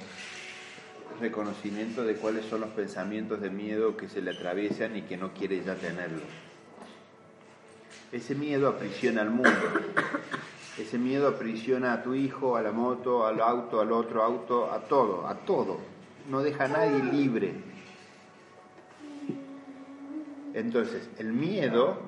reconocimiento 1.20 2.05
de 2.05 2.16
cuáles 2.16 2.47
son 2.47 2.62
los 2.62 2.70
pensamientos 2.70 3.40
de 3.40 3.51
miedo 3.51 3.97
que 3.97 4.09
se 4.09 4.23
le 4.23 4.31
atraviesan 4.31 4.97
y 4.97 5.02
que 5.02 5.16
no 5.16 5.32
quiere 5.32 5.62
ya 5.62 5.74
tenerlos. 5.74 6.23
Ese 8.10 8.35
miedo 8.35 8.69
aprisiona 8.69 9.23
al 9.23 9.31
mundo. 9.31 9.51
Ese 10.78 10.97
miedo 10.97 11.28
aprisiona 11.28 11.93
a 11.93 12.02
tu 12.02 12.14
hijo, 12.14 12.56
a 12.56 12.62
la 12.62 12.73
moto, 12.73 13.27
al 13.27 13.40
auto, 13.40 13.81
al 13.81 13.93
otro 13.93 14.23
auto, 14.23 14.73
a 14.73 14.81
todo, 14.81 15.27
a 15.27 15.35
todo. 15.35 15.78
No 16.31 16.43
deja 16.43 16.64
a 16.64 16.69
nadie 16.69 17.02
libre. 17.05 17.55
Entonces, 20.55 21.09
el 21.19 21.32
miedo 21.32 21.98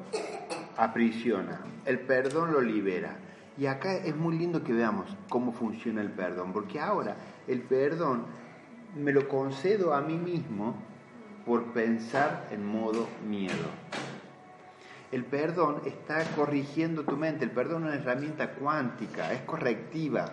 aprisiona, 0.76 1.60
el 1.84 2.00
perdón 2.00 2.52
lo 2.52 2.60
libera. 2.60 3.16
Y 3.56 3.66
acá 3.66 3.94
es 3.94 4.16
muy 4.16 4.36
lindo 4.36 4.64
que 4.64 4.72
veamos 4.72 5.06
cómo 5.28 5.52
funciona 5.52 6.00
el 6.00 6.10
perdón, 6.10 6.52
porque 6.52 6.80
ahora 6.80 7.16
el 7.46 7.60
perdón 7.62 8.24
me 8.96 9.12
lo 9.12 9.28
concedo 9.28 9.94
a 9.94 10.00
mí 10.00 10.16
mismo 10.16 10.74
por 11.46 11.72
pensar 11.72 12.48
en 12.50 12.66
modo 12.66 13.06
miedo. 13.28 13.68
El 15.12 15.24
perdón 15.24 15.82
está 15.84 16.24
corrigiendo 16.34 17.04
tu 17.04 17.16
mente, 17.16 17.44
el 17.44 17.52
perdón 17.52 17.84
es 17.84 17.88
una 17.90 17.94
herramienta 17.94 18.54
cuántica, 18.54 19.32
es 19.32 19.42
correctiva. 19.42 20.32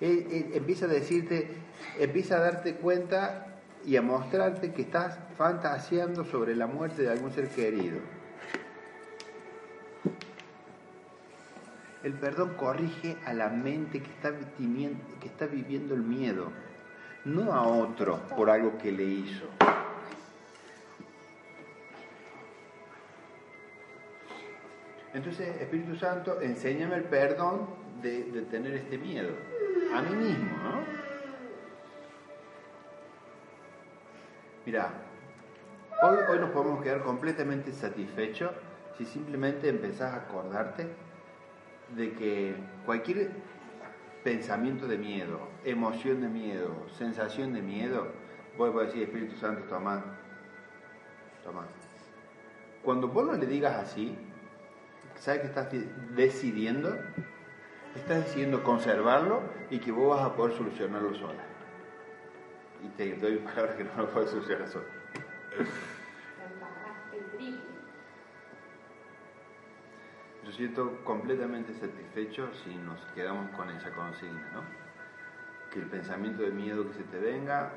empieza 0.00 0.86
a 0.86 0.88
decirte, 0.88 1.50
empieza 1.98 2.36
a 2.36 2.40
darte 2.40 2.76
cuenta 2.76 3.58
y 3.84 3.96
a 3.96 4.02
mostrarte 4.02 4.72
que 4.72 4.82
estás 4.82 5.18
fantaseando 5.36 6.24
sobre 6.24 6.56
la 6.56 6.66
muerte 6.66 7.02
de 7.02 7.10
algún 7.10 7.32
ser 7.32 7.48
querido. 7.48 7.98
El 12.08 12.14
perdón 12.14 12.54
corrige 12.54 13.18
a 13.26 13.34
la 13.34 13.50
mente 13.50 14.00
que 14.00 14.10
está, 14.10 15.46
viviendo 15.46 15.94
el 15.94 16.00
miedo, 16.00 16.50
no 17.26 17.52
a 17.52 17.68
otro 17.68 18.20
por 18.34 18.48
algo 18.48 18.78
que 18.78 18.90
le 18.90 19.04
hizo. 19.04 19.44
Entonces, 25.12 25.60
Espíritu 25.60 25.96
Santo, 25.96 26.40
enséñame 26.40 26.96
el 26.96 27.04
perdón 27.04 27.68
de, 28.00 28.22
tener 28.50 28.72
este 28.72 28.96
miedo. 28.96 29.28
A 29.94 30.00
mí 30.00 30.16
mismo, 30.16 30.56
¿no? 30.62 30.80
Mira, 34.64 34.92
hoy, 36.02 36.16
hoy 36.30 36.38
nos 36.38 36.50
podemos 36.52 36.82
quedar 36.82 37.02
completamente 37.02 37.70
satisfechos 37.70 38.52
si 38.96 39.04
simplemente 39.04 39.68
empezás 39.68 40.14
a 40.14 40.16
acordarte 40.22 40.86
de 41.96 42.12
que 42.12 42.54
cualquier 42.84 43.30
pensamiento 44.24 44.86
de 44.86 44.98
miedo, 44.98 45.40
emoción 45.64 46.20
de 46.20 46.28
miedo, 46.28 46.74
sensación 46.96 47.52
de 47.52 47.62
miedo, 47.62 48.08
vos 48.56 48.74
a 48.76 48.80
decir, 48.86 49.02
Espíritu 49.02 49.36
Santo, 49.36 49.62
toma, 49.68 50.04
toma. 51.44 51.66
Cuando 52.82 53.08
vos 53.08 53.26
no 53.26 53.32
le 53.34 53.46
digas 53.46 53.76
así, 53.76 54.16
¿sabes 55.16 55.40
que 55.40 55.46
estás 55.46 55.68
decidiendo? 56.14 56.96
Estás 57.94 58.24
decidiendo 58.24 58.62
conservarlo 58.62 59.42
y 59.70 59.78
que 59.78 59.90
vos 59.90 60.16
vas 60.16 60.26
a 60.26 60.34
poder 60.34 60.56
solucionarlo 60.56 61.14
sola. 61.14 61.44
Y 62.84 62.88
te 62.90 63.16
doy 63.16 63.38
palabras 63.38 63.76
que 63.76 63.84
no 63.84 63.90
lo 63.96 64.10
puedes 64.10 64.30
solucionar 64.30 64.68
sola. 64.68 64.86
Siento 70.58 71.04
completamente 71.04 71.72
satisfecho 71.74 72.50
si 72.64 72.74
nos 72.74 73.00
quedamos 73.14 73.48
con 73.50 73.70
esa 73.70 73.92
consigna, 73.92 74.50
¿no? 74.52 74.62
Que 75.70 75.78
el 75.78 75.86
pensamiento 75.86 76.42
de 76.42 76.50
miedo 76.50 76.84
que 76.88 76.94
se 76.94 77.04
te 77.04 77.20
venga, 77.20 77.70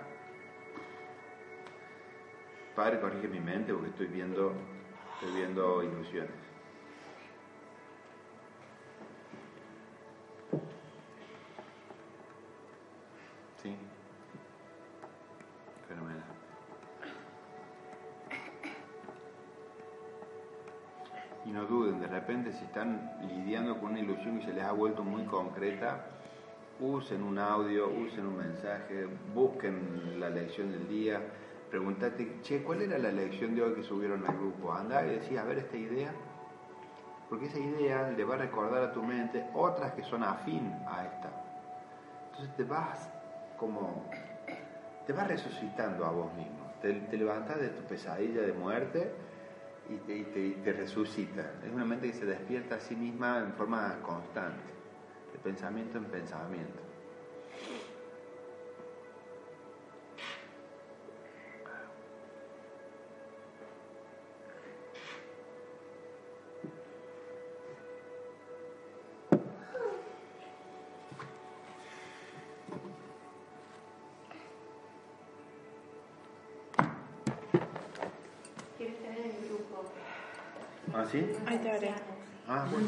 Padre, 2.76 3.00
corrige 3.00 3.28
mi 3.28 3.40
mente 3.40 3.72
porque 3.72 3.90
estoy 3.90 4.08
viendo, 4.08 4.54
estoy 5.14 5.36
viendo 5.36 5.84
ilusiones. 5.84 6.41
Si 22.54 22.66
están 22.66 23.12
lidiando 23.28 23.80
con 23.80 23.92
una 23.92 24.00
ilusión 24.00 24.40
y 24.40 24.44
se 24.44 24.54
les 24.54 24.64
ha 24.64 24.72
vuelto 24.72 25.04
muy 25.04 25.24
concreta, 25.26 26.06
usen 26.80 27.24
un 27.24 27.38
audio, 27.38 27.90
usen 27.90 28.26
un 28.26 28.38
mensaje, 28.38 29.08
busquen 29.34 30.20
la 30.20 30.30
lección 30.30 30.72
del 30.72 30.88
día, 30.88 31.22
pregúntate, 31.70 32.42
che, 32.42 32.64
¿cuál 32.64 32.82
era 32.82 32.98
la 32.98 33.12
lección 33.12 33.56
de 33.56 33.62
hoy 33.62 33.74
que 33.74 33.84
subieron 33.84 34.26
al 34.26 34.36
grupo? 34.36 34.74
Andá 34.74 35.06
y 35.06 35.12
decís, 35.12 35.38
a 35.38 35.44
ver 35.44 35.60
esta 35.60 35.78
idea, 35.78 36.12
porque 37.30 37.46
esa 37.46 37.60
idea 37.60 38.10
le 38.10 38.24
va 38.24 38.36
a 38.36 38.40
recordar 38.40 38.84
a 38.84 38.92
tu 38.92 39.04
mente 39.04 39.46
otras 39.54 39.94
que 39.94 40.04
son 40.04 40.24
afín 40.24 40.74
a 40.88 41.06
esta. 41.06 41.32
Entonces 42.32 42.56
te 42.56 42.64
vas 42.64 43.10
como, 43.58 44.06
te 45.06 45.14
vas 45.14 45.28
resucitando 45.28 46.06
a 46.06 46.12
vos 46.12 46.34
mismo, 46.34 46.72
te, 46.82 46.94
te 46.94 47.18
levantás 47.18 47.62
de 47.62 47.70
tu 47.70 47.84
pesadilla 47.84 48.42
de 48.42 48.54
muerte 48.54 49.14
y 49.90 49.96
te, 49.96 50.18
y 50.18 50.52
te, 50.64 50.74
resucita. 50.74 51.54
Es 51.66 51.72
una 51.72 51.86
mente 51.86 52.08
que 52.08 52.14
se 52.14 52.26
despierta 52.26 52.76
a 52.76 52.80
sí 52.80 52.96
misma 52.96 53.40
en 53.40 53.54
forma 53.54 53.98
constante, 54.02 54.64
de 55.34 55.40
pensamiento 55.40 55.98
en 55.98 56.06
pensamiento. 56.06 56.91
Sí? 81.12 81.26
Ahí 81.46 81.58
te 81.58 81.70
haré. 81.72 81.92
Ah, 82.48 82.68
bueno. 82.72 82.88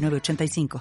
906985. 0.00 0.78